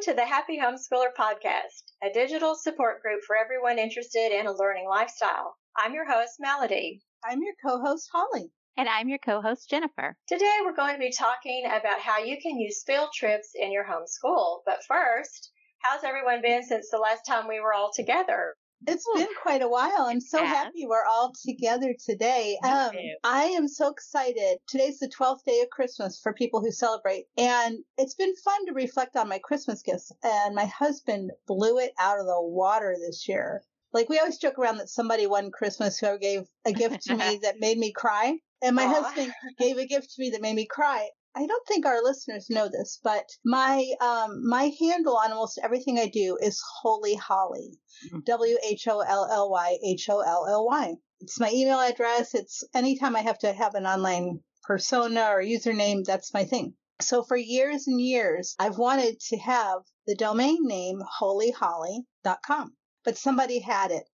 Welcome 0.00 0.16
to 0.16 0.22
the 0.22 0.26
Happy 0.26 0.58
Homeschooler 0.58 1.12
Podcast, 1.14 1.92
a 2.02 2.10
digital 2.10 2.54
support 2.54 3.02
group 3.02 3.20
for 3.26 3.36
everyone 3.36 3.78
interested 3.78 4.32
in 4.32 4.46
a 4.46 4.56
learning 4.56 4.88
lifestyle. 4.88 5.56
I'm 5.76 5.92
your 5.92 6.10
host, 6.10 6.36
Melody. 6.40 7.02
I'm 7.22 7.42
your 7.42 7.52
co 7.62 7.82
host, 7.82 8.08
Holly. 8.10 8.50
And 8.78 8.88
I'm 8.88 9.10
your 9.10 9.18
co 9.18 9.42
host, 9.42 9.68
Jennifer. 9.68 10.16
Today, 10.26 10.56
we're 10.64 10.74
going 10.74 10.94
to 10.94 10.98
be 10.98 11.12
talking 11.12 11.66
about 11.66 12.00
how 12.00 12.16
you 12.18 12.38
can 12.40 12.58
use 12.58 12.82
field 12.82 13.10
trips 13.14 13.50
in 13.54 13.72
your 13.72 13.84
homeschool. 13.84 14.60
But 14.64 14.78
first, 14.88 15.50
how's 15.80 16.02
everyone 16.02 16.40
been 16.40 16.62
since 16.62 16.88
the 16.88 16.96
last 16.96 17.26
time 17.26 17.46
we 17.46 17.60
were 17.60 17.74
all 17.74 17.90
together? 17.94 18.54
It's 18.86 19.06
been 19.14 19.28
quite 19.42 19.62
a 19.62 19.68
while. 19.68 20.06
I'm 20.08 20.20
so 20.20 20.44
happy 20.44 20.86
we're 20.86 21.04
all 21.04 21.32
together 21.44 21.94
today. 22.04 22.58
Um, 22.64 22.92
I 23.24 23.44
am 23.44 23.68
so 23.68 23.90
excited. 23.90 24.58
Today's 24.66 24.98
the 24.98 25.08
12th 25.08 25.44
day 25.44 25.60
of 25.60 25.70
Christmas 25.70 26.18
for 26.20 26.32
people 26.32 26.60
who 26.60 26.72
celebrate. 26.72 27.26
And 27.36 27.78
it's 27.98 28.14
been 28.14 28.34
fun 28.36 28.66
to 28.66 28.72
reflect 28.72 29.16
on 29.16 29.28
my 29.28 29.38
Christmas 29.38 29.82
gifts. 29.82 30.12
And 30.22 30.54
my 30.54 30.66
husband 30.66 31.30
blew 31.46 31.78
it 31.78 31.92
out 31.98 32.20
of 32.20 32.26
the 32.26 32.40
water 32.40 32.96
this 32.98 33.28
year. 33.28 33.62
Like 33.92 34.08
we 34.08 34.18
always 34.18 34.38
joke 34.38 34.58
around 34.58 34.78
that 34.78 34.88
somebody 34.88 35.26
one 35.26 35.50
Christmas 35.50 35.98
who 35.98 36.18
gave 36.18 36.46
a 36.64 36.72
gift 36.72 37.02
to 37.04 37.16
me 37.16 37.38
that 37.42 37.60
made 37.60 37.78
me 37.78 37.92
cry. 37.92 38.38
And 38.62 38.76
my 38.76 38.84
Aww. 38.84 39.02
husband 39.02 39.32
gave 39.58 39.78
a 39.78 39.86
gift 39.86 40.14
to 40.14 40.20
me 40.20 40.30
that 40.30 40.42
made 40.42 40.54
me 40.54 40.66
cry. 40.66 41.08
I 41.34 41.46
don't 41.46 41.66
think 41.66 41.86
our 41.86 42.02
listeners 42.02 42.50
know 42.50 42.68
this, 42.68 42.98
but 43.02 43.28
my 43.44 43.86
um, 44.00 44.48
my 44.48 44.72
handle 44.80 45.16
on 45.16 45.30
almost 45.30 45.60
everything 45.62 45.98
I 45.98 46.08
do 46.08 46.36
is 46.40 46.60
Wholly 46.80 47.14
Holly, 47.14 47.78
mm-hmm. 48.06 48.20
W 48.24 48.58
H 48.64 48.88
O 48.88 49.00
L 49.00 49.28
L 49.30 49.50
Y 49.50 49.78
H 49.84 50.08
O 50.08 50.20
L 50.20 50.46
L 50.48 50.66
Y. 50.66 50.96
It's 51.20 51.38
my 51.38 51.50
email 51.52 51.78
address. 51.78 52.34
It's 52.34 52.64
anytime 52.74 53.14
I 53.14 53.20
have 53.20 53.38
to 53.40 53.52
have 53.52 53.74
an 53.74 53.86
online 53.86 54.40
persona 54.64 55.28
or 55.30 55.40
username, 55.40 56.04
that's 56.04 56.34
my 56.34 56.44
thing. 56.44 56.74
So 57.00 57.22
for 57.22 57.36
years 57.36 57.86
and 57.86 58.00
years, 58.00 58.54
I've 58.58 58.78
wanted 58.78 59.20
to 59.28 59.38
have 59.38 59.82
the 60.06 60.16
domain 60.16 60.58
name 60.66 61.00
whollyholly.com, 61.20 62.76
but 63.04 63.16
somebody 63.16 63.60
had 63.60 63.90
it. 63.90 64.08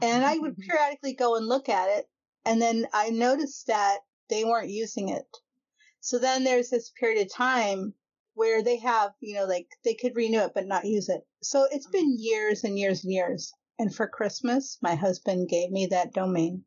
And 0.00 0.24
I 0.24 0.38
would 0.38 0.56
periodically 0.56 1.14
go 1.14 1.36
and 1.36 1.46
look 1.46 1.68
at 1.68 1.90
it. 1.90 2.06
And 2.44 2.60
then 2.60 2.88
I 2.92 3.10
noticed 3.10 3.66
that 3.66 4.00
they 4.30 4.44
weren't 4.44 4.70
using 4.70 5.10
it. 5.10 5.26
So 6.04 6.18
then 6.18 6.42
there's 6.42 6.68
this 6.68 6.90
period 6.90 7.22
of 7.22 7.32
time 7.32 7.94
where 8.34 8.60
they 8.60 8.78
have, 8.78 9.12
you 9.20 9.34
know, 9.34 9.44
like 9.44 9.68
they 9.84 9.94
could 9.94 10.16
renew 10.16 10.40
it 10.40 10.50
but 10.52 10.66
not 10.66 10.84
use 10.84 11.08
it. 11.08 11.20
So 11.42 11.68
it's 11.70 11.86
been 11.86 12.16
years 12.18 12.64
and 12.64 12.76
years 12.76 13.04
and 13.04 13.12
years. 13.12 13.52
And 13.78 13.94
for 13.94 14.08
Christmas, 14.08 14.78
my 14.82 14.96
husband 14.96 15.48
gave 15.48 15.70
me 15.70 15.86
that 15.86 16.12
domain. 16.12 16.64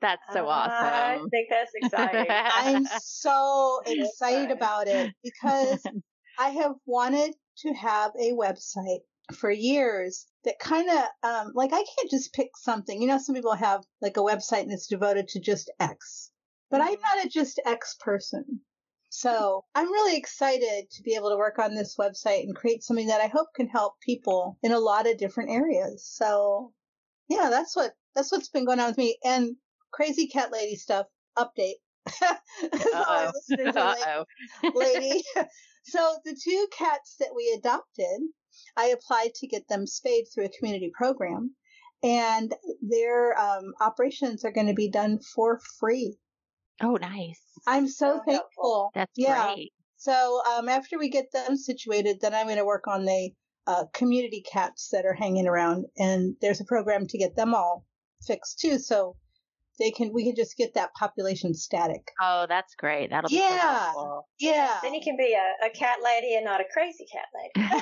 That's 0.00 0.22
so 0.32 0.46
awesome. 0.46 0.72
I 0.72 1.18
think 1.30 1.48
that's 1.50 1.72
exciting. 1.74 2.26
I'm 2.30 2.86
so 3.00 3.80
excited 3.86 4.52
about 4.52 4.86
it 4.86 5.12
because 5.22 5.82
I 6.38 6.50
have 6.50 6.74
wanted 6.86 7.34
to 7.58 7.72
have 7.72 8.12
a 8.20 8.32
website 8.32 9.00
for 9.34 9.50
years 9.50 10.26
that 10.44 10.60
kind 10.60 10.88
of 10.88 11.04
um, 11.28 11.52
like 11.56 11.72
I 11.72 11.82
can't 11.82 12.10
just 12.10 12.32
pick 12.34 12.50
something. 12.56 13.02
You 13.02 13.08
know, 13.08 13.18
some 13.18 13.34
people 13.34 13.54
have 13.54 13.82
like 14.00 14.16
a 14.16 14.20
website 14.20 14.62
and 14.62 14.72
it's 14.72 14.86
devoted 14.86 15.26
to 15.28 15.40
just 15.40 15.72
X, 15.80 16.30
but 16.70 16.80
I'm 16.80 16.94
mm-hmm. 16.94 17.16
not 17.16 17.26
a 17.26 17.28
just 17.28 17.60
X 17.66 17.96
person. 17.98 18.60
So 19.08 19.64
I'm 19.74 19.90
really 19.90 20.16
excited 20.16 20.90
to 20.90 21.02
be 21.02 21.14
able 21.14 21.30
to 21.30 21.36
work 21.36 21.58
on 21.58 21.74
this 21.74 21.96
website 21.96 22.42
and 22.42 22.54
create 22.54 22.82
something 22.82 23.06
that 23.06 23.20
I 23.20 23.28
hope 23.28 23.48
can 23.54 23.68
help 23.68 23.94
people 24.00 24.58
in 24.62 24.72
a 24.72 24.78
lot 24.78 25.06
of 25.06 25.18
different 25.18 25.50
areas. 25.50 26.06
So 26.06 26.72
yeah, 27.28 27.48
that's 27.50 27.74
what, 27.74 27.92
that's 28.14 28.30
what's 28.32 28.48
been 28.48 28.64
going 28.64 28.80
on 28.80 28.88
with 28.88 28.98
me 28.98 29.18
and 29.24 29.56
crazy 29.92 30.26
cat 30.28 30.52
lady 30.52 30.76
stuff 30.76 31.06
update. 31.36 31.76
Uh-oh. 32.22 33.32
Uh-oh. 33.76 34.24
lady. 34.74 35.22
so 35.84 36.16
the 36.24 36.38
two 36.42 36.66
cats 36.76 37.16
that 37.20 37.34
we 37.34 37.54
adopted, 37.58 38.20
I 38.76 38.86
applied 38.86 39.34
to 39.36 39.46
get 39.46 39.68
them 39.68 39.86
spayed 39.86 40.26
through 40.32 40.46
a 40.46 40.58
community 40.58 40.90
program 40.96 41.54
and 42.02 42.54
their 42.82 43.38
um, 43.38 43.72
operations 43.80 44.44
are 44.44 44.52
going 44.52 44.66
to 44.66 44.74
be 44.74 44.90
done 44.90 45.18
for 45.18 45.60
free. 45.80 46.16
Oh, 46.82 46.96
nice. 46.96 47.40
I'm 47.66 47.88
so, 47.88 48.18
so 48.18 48.22
thankful. 48.26 48.90
That's 48.94 49.12
yeah. 49.16 49.54
great. 49.54 49.72
So 49.96 50.42
um, 50.52 50.68
after 50.68 50.98
we 50.98 51.08
get 51.08 51.32
them 51.32 51.56
situated, 51.56 52.18
then 52.20 52.34
I'm 52.34 52.46
going 52.46 52.58
to 52.58 52.64
work 52.64 52.86
on 52.86 53.04
the 53.04 53.30
uh, 53.66 53.84
community 53.94 54.42
cats 54.42 54.90
that 54.92 55.04
are 55.04 55.14
hanging 55.14 55.48
around, 55.48 55.86
and 55.98 56.36
there's 56.40 56.60
a 56.60 56.64
program 56.64 57.06
to 57.08 57.18
get 57.18 57.34
them 57.34 57.54
all 57.54 57.84
fixed 58.26 58.60
too. 58.60 58.78
So 58.78 59.16
they 59.78 59.90
can 59.90 60.12
we 60.12 60.24
can 60.24 60.34
just 60.34 60.56
get 60.56 60.74
that 60.74 60.94
population 60.94 61.54
static. 61.54 62.10
Oh, 62.20 62.46
that's 62.48 62.74
great. 62.74 63.10
That'll 63.10 63.28
be 63.28 63.36
yeah, 63.36 63.92
so 63.92 64.24
yeah. 64.38 64.78
Then 64.82 64.94
you 64.94 65.00
can 65.02 65.16
be 65.16 65.34
a, 65.34 65.66
a 65.66 65.70
cat 65.70 65.98
lady 66.02 66.34
and 66.34 66.44
not 66.44 66.60
a 66.60 66.64
crazy 66.72 67.06
cat 67.12 67.26
lady. 67.34 67.68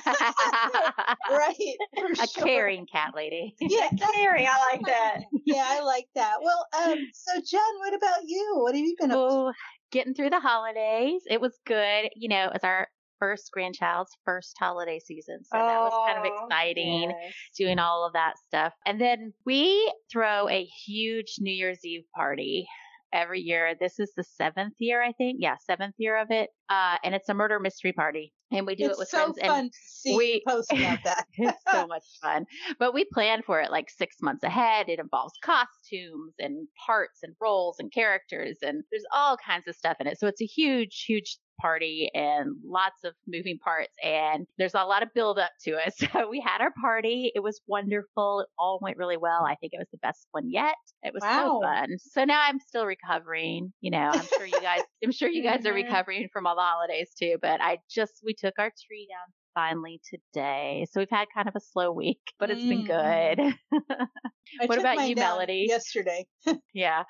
right, 1.30 2.18
a 2.22 2.26
sure. 2.26 2.44
caring 2.44 2.86
cat 2.86 3.12
lady. 3.14 3.54
Yeah, 3.60 3.88
caring. 4.12 4.46
I 4.46 4.72
like 4.72 4.86
that. 4.86 5.20
yeah, 5.44 5.64
I 5.66 5.80
like 5.82 6.06
that. 6.14 6.36
Well, 6.42 6.66
um, 6.82 6.98
so 7.12 7.40
Jen, 7.40 7.60
what 7.78 7.94
about 7.94 8.20
you? 8.24 8.52
What 8.56 8.74
have 8.74 8.84
you 8.84 8.96
been 8.98 9.10
up 9.10 9.18
oh, 9.18 9.52
Getting 9.90 10.14
through 10.14 10.30
the 10.30 10.40
holidays. 10.40 11.22
It 11.30 11.40
was 11.40 11.56
good. 11.64 12.10
You 12.16 12.28
know, 12.28 12.50
as 12.52 12.64
our 12.64 12.88
first 13.18 13.50
grandchild's 13.52 14.10
first 14.24 14.54
holiday 14.58 14.98
season. 14.98 15.38
So 15.44 15.58
that 15.58 15.80
was 15.80 15.92
kind 16.06 16.18
of 16.18 16.24
exciting 16.24 17.10
yes. 17.10 17.34
doing 17.58 17.78
all 17.78 18.06
of 18.06 18.12
that 18.14 18.34
stuff. 18.46 18.72
And 18.86 19.00
then 19.00 19.32
we 19.44 19.92
throw 20.12 20.48
a 20.48 20.64
huge 20.86 21.36
New 21.38 21.52
Year's 21.52 21.84
Eve 21.84 22.04
party 22.14 22.66
every 23.12 23.40
year. 23.40 23.74
This 23.78 23.98
is 23.98 24.12
the 24.16 24.24
seventh 24.24 24.74
year, 24.78 25.02
I 25.02 25.12
think. 25.12 25.38
Yeah, 25.40 25.56
seventh 25.64 25.94
year 25.98 26.20
of 26.20 26.30
it. 26.30 26.50
Uh, 26.68 26.96
and 27.04 27.14
it's 27.14 27.28
a 27.28 27.34
murder 27.34 27.60
mystery 27.60 27.92
party. 27.92 28.32
And 28.54 28.66
we 28.66 28.74
do 28.74 28.86
it's 28.86 28.94
it 28.94 28.98
with 28.98 29.08
so 29.08 29.18
friends. 29.18 29.38
Fun 29.40 29.58
and 29.58 29.72
to 29.72 29.78
see 29.84 30.16
we 30.16 30.42
post 30.46 30.72
about 30.72 30.98
that. 31.04 31.26
it's 31.36 31.58
so 31.70 31.86
much 31.88 32.04
fun. 32.22 32.46
But 32.78 32.94
we 32.94 33.04
plan 33.04 33.42
for 33.42 33.60
it 33.60 33.70
like 33.70 33.90
six 33.90 34.16
months 34.22 34.44
ahead. 34.44 34.88
It 34.88 34.98
involves 34.98 35.32
costumes 35.42 36.34
and 36.38 36.68
parts 36.86 37.20
and 37.22 37.34
roles 37.40 37.76
and 37.78 37.92
characters 37.92 38.58
and 38.62 38.82
there's 38.90 39.04
all 39.14 39.36
kinds 39.44 39.66
of 39.68 39.74
stuff 39.74 39.96
in 40.00 40.06
it. 40.06 40.18
So 40.18 40.26
it's 40.26 40.42
a 40.42 40.46
huge, 40.46 41.04
huge 41.06 41.38
party 41.60 42.10
and 42.14 42.56
lots 42.64 43.04
of 43.04 43.14
moving 43.26 43.58
parts 43.58 43.92
and 44.02 44.46
there's 44.58 44.74
a 44.74 44.84
lot 44.84 45.02
of 45.02 45.08
build 45.14 45.38
up 45.38 45.50
to 45.62 45.72
it. 45.72 45.94
So 46.14 46.28
we 46.28 46.40
had 46.40 46.60
our 46.60 46.72
party. 46.80 47.32
It 47.34 47.40
was 47.40 47.60
wonderful. 47.66 48.40
It 48.40 48.46
all 48.58 48.78
went 48.80 48.98
really 48.98 49.16
well. 49.16 49.44
I 49.44 49.56
think 49.56 49.72
it 49.72 49.78
was 49.78 49.88
the 49.90 49.98
best 49.98 50.28
one 50.30 50.50
yet. 50.50 50.74
It 51.02 51.12
was 51.14 51.22
wow. 51.22 51.60
so 51.60 51.60
fun. 51.62 51.88
So 51.98 52.24
now 52.24 52.40
I'm 52.46 52.60
still 52.60 52.84
recovering. 52.84 53.72
You 53.80 53.90
know, 53.90 54.10
I'm 54.12 54.26
sure 54.26 54.46
you 54.46 54.60
guys 54.60 54.82
I'm 55.02 55.12
sure 55.12 55.28
you 55.28 55.42
guys 55.42 55.64
are 55.66 55.72
mm-hmm. 55.72 55.86
recovering 55.86 56.28
from 56.32 56.46
all 56.46 56.54
the 56.56 56.62
holidays 56.62 57.10
too, 57.18 57.38
but 57.40 57.60
I 57.60 57.78
just 57.90 58.20
we 58.24 58.34
took 58.34 58.43
our 58.58 58.72
tree 58.86 59.08
down 59.10 59.32
finally 59.54 60.00
today. 60.10 60.86
So 60.90 61.00
we've 61.00 61.08
had 61.10 61.26
kind 61.34 61.48
of 61.48 61.54
a 61.56 61.60
slow 61.60 61.92
week, 61.92 62.20
but 62.38 62.50
it's 62.50 62.60
mm. 62.60 62.68
been 62.68 62.86
good. 62.86 63.80
what 64.66 64.78
about 64.78 65.08
you, 65.08 65.14
Melody? 65.14 65.66
Yesterday. 65.68 66.26
yeah. 66.74 67.04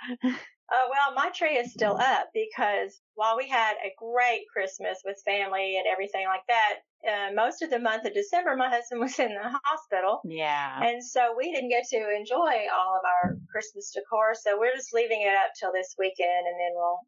Uh, 0.73 0.87
well, 0.91 1.15
my 1.15 1.31
tree 1.31 1.57
is 1.57 1.73
still 1.73 1.97
up 1.97 2.29
because 2.33 3.01
while 3.15 3.37
we 3.37 3.49
had 3.49 3.75
a 3.85 3.93
great 3.99 4.45
Christmas 4.53 4.99
with 5.05 5.21
family 5.25 5.77
and 5.77 5.87
everything 5.91 6.25
like 6.27 6.41
that, 6.49 6.77
uh, 7.07 7.35
most 7.35 7.61
of 7.61 7.69
the 7.69 7.79
month 7.79 8.07
of 8.07 8.15
December, 8.15 8.57
my 8.57 8.71
husband 8.71 9.01
was 9.01 9.19
in 9.19 9.29
the 9.29 9.59
hospital. 9.65 10.21
Yeah. 10.25 10.83
And 10.83 11.05
so 11.05 11.35
we 11.37 11.53
didn't 11.53 11.69
get 11.69 11.85
to 11.91 11.99
enjoy 12.17 12.65
all 12.73 12.97
of 12.97 13.05
our 13.05 13.37
Christmas 13.53 13.93
decor. 13.95 14.33
So 14.35 14.59
we're 14.59 14.75
just 14.75 14.95
leaving 14.95 15.21
it 15.21 15.35
up 15.35 15.53
till 15.59 15.71
this 15.73 15.95
weekend 15.99 16.47
and 16.47 16.57
then 16.59 16.73
we'll 16.75 16.99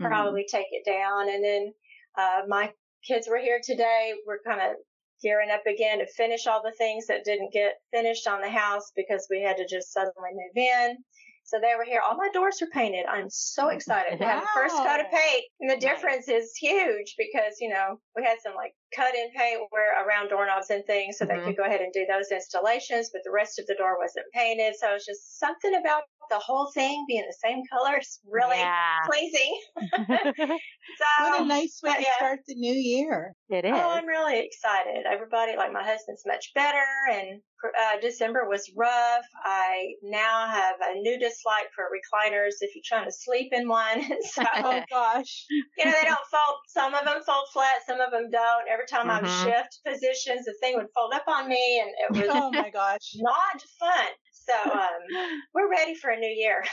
mm-hmm. 0.00 0.06
probably 0.06 0.46
take 0.50 0.68
it 0.70 0.84
down. 0.86 1.28
And 1.28 1.44
then, 1.44 1.72
uh, 2.16 2.42
my 2.48 2.72
kids 3.06 3.28
were 3.28 3.38
here 3.38 3.60
today. 3.62 4.14
We're 4.26 4.42
kind 4.46 4.60
of 4.60 4.76
gearing 5.22 5.50
up 5.50 5.66
again 5.66 5.98
to 5.98 6.06
finish 6.06 6.46
all 6.46 6.62
the 6.62 6.74
things 6.76 7.06
that 7.06 7.24
didn't 7.24 7.52
get 7.52 7.74
finished 7.92 8.26
on 8.26 8.40
the 8.40 8.50
house 8.50 8.90
because 8.96 9.26
we 9.30 9.42
had 9.42 9.56
to 9.58 9.66
just 9.68 9.92
suddenly 9.92 10.30
move 10.32 10.56
in. 10.56 10.96
So 11.44 11.58
they 11.60 11.74
were 11.76 11.84
here. 11.84 12.00
All 12.00 12.16
my 12.16 12.28
doors 12.32 12.62
are 12.62 12.72
painted. 12.72 13.04
I'm 13.06 13.28
so 13.28 13.68
excited 13.68 14.18
to 14.18 14.24
have 14.24 14.42
the 14.42 14.48
first 14.54 14.76
coat 14.76 15.00
of 15.00 15.10
paint. 15.10 15.44
And 15.60 15.70
the 15.70 15.76
difference 15.76 16.28
nice. 16.28 16.44
is 16.44 16.56
huge 16.56 17.14
because, 17.18 17.56
you 17.60 17.68
know, 17.68 17.98
we 18.16 18.24
had 18.24 18.38
some 18.42 18.54
like 18.54 18.72
cut 18.94 19.14
in 19.14 19.30
paint 19.36 19.60
where 19.70 19.92
around 20.06 20.28
doorknobs 20.28 20.70
and 20.70 20.84
things 20.86 21.18
so 21.18 21.26
mm-hmm. 21.26 21.38
they 21.38 21.44
could 21.44 21.56
go 21.56 21.64
ahead 21.64 21.80
and 21.80 21.92
do 21.92 22.06
those 22.08 22.30
installations, 22.30 23.10
but 23.12 23.22
the 23.24 23.30
rest 23.30 23.58
of 23.58 23.66
the 23.66 23.74
door 23.74 23.98
wasn't 23.98 24.26
painted. 24.32 24.74
So 24.78 24.94
it's 24.94 25.06
just 25.06 25.38
something 25.38 25.74
about 25.74 26.04
the 26.30 26.38
whole 26.38 26.70
thing 26.72 27.04
being 27.06 27.24
the 27.26 27.36
same 27.46 27.62
color 27.70 27.98
is 27.98 28.20
really 28.26 28.58
yeah. 28.58 28.98
pleasing. 29.06 29.60
so 30.58 31.04
what 31.20 31.42
a 31.42 31.44
nice 31.44 31.80
way 31.82 31.94
to 31.94 32.02
yeah. 32.02 32.16
start 32.16 32.40
the 32.46 32.54
new 32.54 32.74
year. 32.74 33.34
It 33.52 33.66
is. 33.66 33.72
Oh, 33.74 33.90
I'm 33.90 34.06
really 34.06 34.40
excited. 34.40 35.04
Everybody, 35.04 35.58
like 35.58 35.74
my 35.74 35.84
husband's 35.84 36.22
much 36.26 36.52
better, 36.54 36.86
and 37.12 37.42
uh, 37.62 38.00
December 38.00 38.48
was 38.48 38.72
rough. 38.74 39.26
I 39.44 39.92
now 40.02 40.48
have 40.48 40.76
a 40.80 40.94
new 40.94 41.18
dislike 41.18 41.66
for 41.76 41.84
recliners 41.92 42.54
if 42.62 42.74
you're 42.74 42.82
trying 42.82 43.04
to 43.04 43.12
sleep 43.12 43.52
in 43.52 43.68
one. 43.68 44.04
so, 44.22 44.42
oh 44.56 44.80
gosh, 44.88 45.44
you 45.50 45.84
know 45.84 45.92
they 45.92 46.08
don't 46.08 46.18
fold. 46.30 46.56
Some 46.66 46.94
of 46.94 47.04
them 47.04 47.20
fold 47.26 47.44
flat, 47.52 47.74
some 47.86 48.00
of 48.00 48.10
them 48.10 48.30
don't. 48.30 48.68
Every 48.72 48.86
time 48.86 49.08
mm-hmm. 49.08 49.26
I 49.26 49.44
would 49.44 49.54
shift 49.54 49.80
positions, 49.86 50.46
the 50.46 50.54
thing 50.62 50.76
would 50.76 50.88
fold 50.94 51.12
up 51.12 51.28
on 51.28 51.46
me, 51.46 51.82
and 51.82 51.90
it 52.16 52.26
was 52.26 52.34
oh 52.34 52.50
my 52.52 52.70
gosh, 52.70 53.16
not 53.16 53.62
fun. 53.78 54.08
So 54.32 54.72
um, 54.72 55.40
we're 55.54 55.70
ready 55.70 55.94
for 55.94 56.08
a 56.08 56.16
new 56.16 56.26
year. 56.26 56.64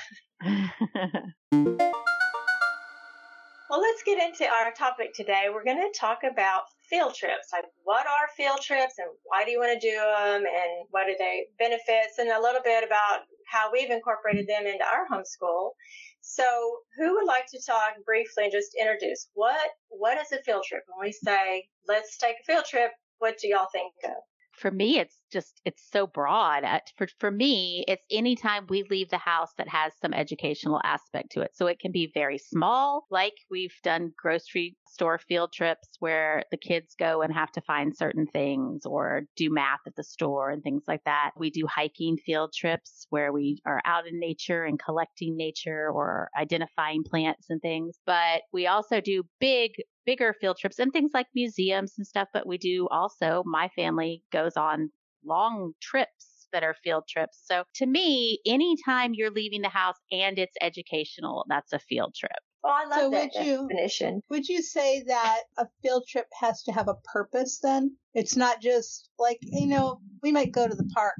Well, 3.69 3.81
let's 3.81 4.01
get 4.01 4.17
into 4.17 4.45
our 4.45 4.71
topic 4.71 5.13
today. 5.13 5.45
We're 5.53 5.63
going 5.63 5.77
to 5.77 5.99
talk 5.99 6.21
about 6.23 6.63
field 6.89 7.13
trips. 7.13 7.49
Like, 7.53 7.65
what 7.83 8.07
are 8.07 8.27
field 8.35 8.61
trips 8.61 8.95
and 8.97 9.07
why 9.23 9.45
do 9.45 9.51
you 9.51 9.59
want 9.59 9.79
to 9.79 9.87
do 9.87 9.95
them 9.95 10.43
and 10.43 10.87
what 10.89 11.07
are 11.07 11.17
they 11.19 11.45
benefits 11.59 12.17
and 12.17 12.29
a 12.29 12.41
little 12.41 12.61
bit 12.63 12.83
about 12.83 13.19
how 13.45 13.69
we've 13.71 13.91
incorporated 13.91 14.47
them 14.47 14.65
into 14.65 14.83
our 14.83 15.07
homeschool. 15.07 15.71
So, 16.21 16.43
who 16.97 17.13
would 17.13 17.27
like 17.27 17.45
to 17.51 17.61
talk 17.65 17.93
briefly 18.05 18.45
and 18.45 18.51
just 18.51 18.75
introduce 18.79 19.29
what 19.33 19.69
what 19.89 20.17
is 20.17 20.31
a 20.31 20.41
field 20.43 20.63
trip? 20.67 20.83
When 20.87 21.07
we 21.07 21.11
say 21.11 21.67
let's 21.87 22.17
take 22.17 22.37
a 22.41 22.45
field 22.45 22.65
trip, 22.65 22.91
what 23.19 23.37
do 23.39 23.47
y'all 23.47 23.67
think 23.71 23.93
of? 24.03 24.17
For 24.53 24.71
me, 24.71 24.99
it's 24.99 25.18
just 25.31 25.61
it's 25.65 25.83
so 25.91 26.07
broad. 26.07 26.63
For 26.97 27.07
for 27.19 27.31
me, 27.31 27.83
it's 27.87 28.03
anytime 28.11 28.65
we 28.69 28.83
leave 28.89 29.09
the 29.09 29.17
house 29.17 29.51
that 29.57 29.67
has 29.67 29.93
some 30.01 30.13
educational 30.13 30.81
aspect 30.83 31.31
to 31.31 31.41
it. 31.41 31.51
So 31.55 31.67
it 31.67 31.79
can 31.79 31.91
be 31.91 32.11
very 32.13 32.37
small, 32.37 33.05
like 33.09 33.33
we've 33.49 33.73
done 33.83 34.11
grocery 34.17 34.75
store 34.87 35.19
field 35.19 35.53
trips 35.53 35.89
where 35.99 36.43
the 36.51 36.57
kids 36.57 36.95
go 36.97 37.21
and 37.21 37.33
have 37.33 37.51
to 37.53 37.61
find 37.61 37.95
certain 37.95 38.27
things 38.27 38.85
or 38.85 39.23
do 39.35 39.49
math 39.49 39.79
at 39.85 39.95
the 39.95 40.03
store 40.03 40.49
and 40.49 40.63
things 40.63 40.83
like 40.87 41.03
that. 41.05 41.31
We 41.37 41.49
do 41.49 41.67
hiking 41.67 42.17
field 42.17 42.53
trips 42.55 43.07
where 43.09 43.31
we 43.31 43.61
are 43.65 43.81
out 43.85 44.07
in 44.07 44.19
nature 44.19 44.63
and 44.63 44.79
collecting 44.79 45.35
nature 45.37 45.89
or 45.89 46.29
identifying 46.37 47.03
plants 47.03 47.49
and 47.49 47.61
things. 47.61 47.97
But 48.05 48.41
we 48.51 48.67
also 48.67 49.01
do 49.01 49.23
big 49.39 49.71
bigger 50.05 50.33
field 50.41 50.57
trips 50.57 50.79
and 50.79 50.91
things 50.91 51.11
like 51.13 51.27
museums 51.35 51.93
and 51.97 52.07
stuff, 52.07 52.27
but 52.33 52.47
we 52.47 52.57
do 52.57 52.87
also, 52.89 53.43
my 53.45 53.69
family 53.75 54.23
goes 54.31 54.57
on 54.57 54.89
long 55.23 55.73
trips 55.81 56.47
that 56.51 56.63
are 56.63 56.75
field 56.83 57.03
trips. 57.07 57.41
So 57.45 57.63
to 57.75 57.85
me, 57.85 58.39
anytime 58.45 59.13
you're 59.13 59.31
leaving 59.31 59.61
the 59.61 59.69
house 59.69 59.97
and 60.11 60.37
it's 60.39 60.55
educational, 60.61 61.45
that's 61.47 61.73
a 61.73 61.79
field 61.79 62.15
trip. 62.15 62.31
Oh, 62.63 62.69
I 62.69 62.85
love 62.85 62.99
so 62.99 63.09
that 63.11 63.31
would 63.35 63.45
you, 63.45 63.67
definition. 63.69 64.21
Would 64.29 64.47
you 64.49 64.61
say 64.61 65.03
that 65.07 65.41
a 65.57 65.67
field 65.81 66.05
trip 66.09 66.27
has 66.39 66.63
to 66.63 66.71
have 66.73 66.89
a 66.89 66.97
purpose 67.13 67.59
then? 67.61 67.95
It's 68.13 68.35
not 68.35 68.61
just 68.61 69.09
like, 69.17 69.39
you 69.41 69.67
know, 69.67 70.01
we 70.21 70.31
might 70.31 70.51
go 70.51 70.67
to 70.67 70.75
the 70.75 70.89
park. 70.93 71.15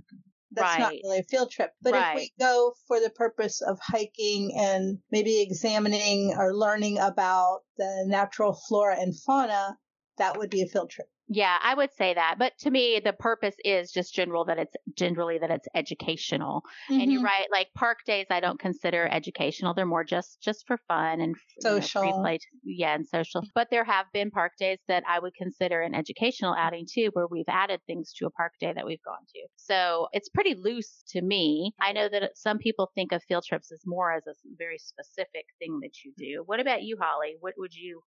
That's 0.52 0.80
right. 0.80 0.80
not 0.80 0.94
really 1.04 1.20
a 1.20 1.24
field 1.24 1.52
trip. 1.52 1.72
But 1.82 1.94
right. 1.94 2.10
if 2.10 2.16
we 2.16 2.34
go 2.40 2.74
for 2.88 3.00
the 3.00 3.12
purpose 3.12 3.62
of 3.62 3.80
hiking 3.82 4.54
and 4.58 4.98
maybe 5.12 5.42
examining 5.42 6.36
or 6.38 6.54
learning 6.56 6.98
about 6.98 7.62
the 7.78 8.04
natural 8.08 8.54
flora 8.68 9.00
and 9.00 9.18
fauna, 9.18 9.78
that 10.18 10.38
would 10.38 10.50
be 10.50 10.64
a 10.64 10.68
field 10.68 10.90
trip. 10.90 11.08
Yeah, 11.32 11.58
I 11.62 11.76
would 11.76 11.94
say 11.94 12.16
that. 12.16 12.38
But 12.40 12.54
to 12.62 12.72
me, 12.72 13.00
the 13.04 13.14
purpose 13.14 13.54
is 13.64 13.92
just 13.92 14.16
general 14.16 14.46
that 14.46 14.58
it's 14.58 14.76
generally 14.98 15.38
that 15.38 15.52
it's 15.52 15.68
educational. 15.76 16.64
Mm-hmm. 16.90 17.02
And 17.02 17.12
you're 17.12 17.22
mm-hmm. 17.22 17.26
right, 17.26 17.48
like 17.52 17.68
park 17.76 18.00
days 18.06 18.26
I 18.32 18.40
don't 18.40 18.60
consider 18.60 19.08
educational. 19.08 19.76
They're 19.76 19.86
more 19.86 20.04
just 20.04 20.42
just 20.42 20.66
for 20.66 20.78
fun 20.88 21.22
and 21.22 21.36
social. 21.62 22.04
You 22.04 22.12
know, 22.12 22.38
yeah, 22.64 22.96
and 22.96 23.08
social. 23.08 23.44
But 23.54 23.68
there 23.70 23.84
have 23.84 24.08
been 24.12 24.32
park 24.32 24.54
days 24.60 24.80
that 24.88 25.04
I 25.08 25.20
would 25.20 25.36
consider 25.36 25.82
an 25.82 25.94
educational 25.94 26.56
outing 26.58 26.88
too, 26.92 27.12
where 27.14 27.28
we've 27.28 27.46
added 27.48 27.82
things 27.86 28.12
to 28.18 28.26
a 28.26 28.32
park 28.32 28.54
day 28.60 28.74
that 28.74 28.86
we've 28.86 29.04
gone 29.04 29.26
to. 29.36 29.48
So 29.56 30.08
it's 30.14 30.30
pretty 30.30 30.56
loose 30.56 31.04
to 31.10 31.22
me. 31.22 31.74
I 31.80 31.94
know 31.94 32.10
that 32.10 32.32
some 32.38 32.58
people 32.58 32.92
think 32.96 33.12
of 33.12 33.22
field 33.24 33.44
trips 33.48 33.72
as 33.72 33.82
more 33.86 34.12
as 34.12 34.26
a 34.26 34.34
very 34.58 34.80
specific 34.80 35.46
thing 35.60 35.80
that 35.84 36.04
you 36.04 36.12
do. 36.18 36.44
What 36.48 36.60
about 36.60 36.82
you, 36.82 36.98
Holly? 37.00 37.36
What 37.40 37.54
would 37.58 37.76
you 37.76 38.02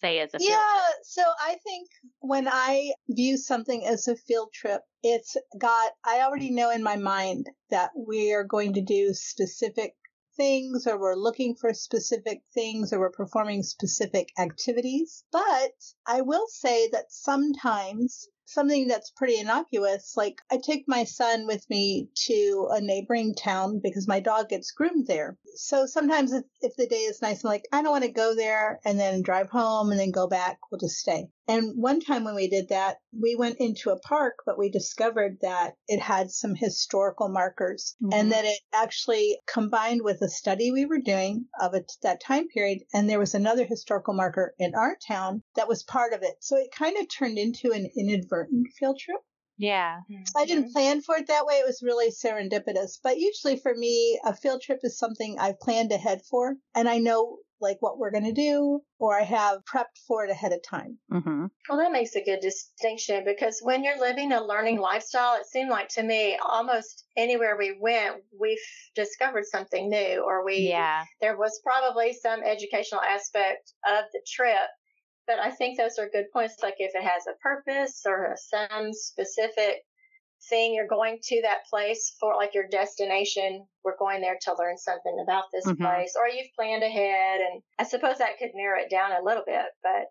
say 0.00 0.18
as 0.18 0.34
a 0.34 0.38
yeah 0.40 0.80
so 1.02 1.22
i 1.40 1.56
think 1.64 1.88
when 2.20 2.48
i 2.48 2.92
view 3.08 3.36
something 3.36 3.84
as 3.86 4.08
a 4.08 4.16
field 4.16 4.52
trip 4.52 4.82
it's 5.02 5.36
got 5.58 5.92
i 6.04 6.20
already 6.20 6.50
know 6.50 6.70
in 6.70 6.82
my 6.82 6.96
mind 6.96 7.48
that 7.70 7.90
we 7.96 8.32
are 8.32 8.44
going 8.44 8.74
to 8.74 8.82
do 8.82 9.12
specific 9.12 9.94
things 10.36 10.86
or 10.86 10.98
we're 10.98 11.14
looking 11.14 11.54
for 11.54 11.74
specific 11.74 12.40
things 12.54 12.92
or 12.92 13.00
we're 13.00 13.10
performing 13.10 13.62
specific 13.62 14.30
activities. 14.38 15.24
But 15.30 15.72
i 16.06 16.22
will 16.22 16.46
say 16.48 16.88
that 16.92 17.12
sometimes 17.12 18.28
something 18.52 18.88
that's 18.88 19.10
pretty 19.10 19.38
innocuous. 19.38 20.14
Like 20.16 20.40
I 20.50 20.58
take 20.58 20.84
my 20.86 21.04
son 21.04 21.46
with 21.46 21.68
me 21.70 22.08
to 22.26 22.68
a 22.70 22.80
neighboring 22.80 23.34
town 23.34 23.80
because 23.82 24.08
my 24.08 24.20
dog 24.20 24.48
gets 24.48 24.70
groomed 24.70 25.06
there. 25.06 25.36
So 25.54 25.86
sometimes 25.86 26.32
if, 26.32 26.44
if 26.60 26.76
the 26.76 26.86
day 26.86 27.02
is 27.02 27.22
nice, 27.22 27.44
I'm 27.44 27.48
like, 27.50 27.66
I 27.72 27.82
don't 27.82 27.92
want 27.92 28.04
to 28.04 28.10
go 28.10 28.34
there 28.34 28.80
and 28.84 28.98
then 28.98 29.22
drive 29.22 29.50
home 29.50 29.90
and 29.90 30.00
then 30.00 30.10
go 30.10 30.26
back. 30.26 30.58
We'll 30.70 30.78
just 30.78 30.96
stay. 30.96 31.28
And 31.48 31.72
one 31.76 32.00
time 32.00 32.24
when 32.24 32.34
we 32.34 32.48
did 32.48 32.68
that, 32.68 32.98
we 33.12 33.34
went 33.34 33.56
into 33.58 33.90
a 33.90 33.98
park, 33.98 34.34
but 34.46 34.58
we 34.58 34.70
discovered 34.70 35.38
that 35.42 35.74
it 35.88 36.00
had 36.00 36.30
some 36.30 36.54
historical 36.54 37.28
markers 37.28 37.96
mm-hmm. 38.02 38.12
and 38.12 38.32
that 38.32 38.44
it 38.44 38.60
actually 38.72 39.38
combined 39.46 40.02
with 40.02 40.22
a 40.22 40.28
study 40.28 40.70
we 40.70 40.84
were 40.84 41.00
doing 41.00 41.46
of 41.60 41.74
it 41.74 41.90
that 42.02 42.22
time 42.22 42.48
period. 42.48 42.78
And 42.94 43.08
there 43.08 43.18
was 43.18 43.34
another 43.34 43.64
historical 43.64 44.14
marker 44.14 44.54
in 44.58 44.74
our 44.74 44.96
town 45.06 45.42
that 45.56 45.68
was 45.68 45.82
part 45.82 46.12
of 46.12 46.22
it. 46.22 46.36
So 46.40 46.56
it 46.56 46.70
kind 46.70 46.96
of 46.98 47.08
turned 47.08 47.38
into 47.38 47.72
an 47.72 47.90
inadvertent 47.96 48.68
field 48.78 48.98
trip. 48.98 49.20
Yeah. 49.58 49.98
So 50.08 50.40
I 50.40 50.46
didn't 50.46 50.72
plan 50.72 51.02
for 51.02 51.16
it 51.16 51.28
that 51.28 51.46
way. 51.46 51.54
It 51.54 51.66
was 51.66 51.82
really 51.82 52.10
serendipitous. 52.10 52.98
But 53.02 53.18
usually 53.18 53.56
for 53.56 53.74
me, 53.74 54.18
a 54.24 54.34
field 54.34 54.62
trip 54.62 54.80
is 54.82 54.98
something 54.98 55.38
I've 55.38 55.60
planned 55.60 55.92
ahead 55.92 56.22
for. 56.28 56.56
And 56.74 56.88
I 56.88 56.98
know 56.98 57.38
like 57.62 57.78
what 57.80 57.98
we're 57.98 58.10
going 58.10 58.24
to 58.24 58.32
do, 58.32 58.80
or 58.98 59.18
I 59.18 59.22
have 59.22 59.64
prepped 59.64 59.98
for 60.06 60.24
it 60.24 60.30
ahead 60.30 60.52
of 60.52 60.62
time. 60.62 60.98
Mm-hmm. 61.10 61.46
Well, 61.68 61.78
that 61.78 61.92
makes 61.92 62.14
a 62.16 62.24
good 62.24 62.40
distinction 62.40 63.24
because 63.24 63.60
when 63.62 63.84
you're 63.84 63.98
living 63.98 64.32
a 64.32 64.44
learning 64.44 64.78
lifestyle, 64.78 65.36
it 65.36 65.46
seemed 65.46 65.70
like 65.70 65.88
to 65.90 66.02
me 66.02 66.36
almost 66.44 67.04
anywhere 67.16 67.56
we 67.56 67.76
went, 67.80 68.16
we've 68.38 68.58
discovered 68.94 69.46
something 69.46 69.88
new, 69.88 70.22
or 70.26 70.44
we, 70.44 70.68
yeah. 70.68 71.04
there 71.20 71.36
was 71.36 71.60
probably 71.64 72.12
some 72.12 72.42
educational 72.42 73.00
aspect 73.00 73.72
of 73.88 74.04
the 74.12 74.20
trip. 74.26 74.68
But 75.26 75.38
I 75.38 75.52
think 75.52 75.78
those 75.78 75.98
are 75.98 76.08
good 76.12 76.26
points. 76.32 76.56
Like 76.62 76.74
if 76.78 76.94
it 76.94 77.02
has 77.02 77.22
a 77.28 77.38
purpose 77.40 78.02
or 78.04 78.36
some 78.36 78.92
specific 78.92 79.84
thing 80.48 80.74
you're 80.74 80.86
going 80.86 81.18
to 81.22 81.40
that 81.42 81.66
place 81.68 82.14
for 82.18 82.34
like 82.36 82.54
your 82.54 82.66
destination 82.68 83.64
we're 83.84 83.96
going 83.98 84.20
there 84.20 84.38
to 84.40 84.54
learn 84.58 84.76
something 84.76 85.18
about 85.22 85.44
this 85.52 85.66
mm-hmm. 85.66 85.82
place 85.82 86.14
or 86.18 86.28
you've 86.28 86.52
planned 86.56 86.82
ahead 86.82 87.40
and 87.40 87.62
i 87.78 87.84
suppose 87.84 88.18
that 88.18 88.38
could 88.38 88.50
narrow 88.54 88.80
it 88.80 88.90
down 88.90 89.12
a 89.12 89.24
little 89.24 89.44
bit 89.46 89.66
but 89.82 90.06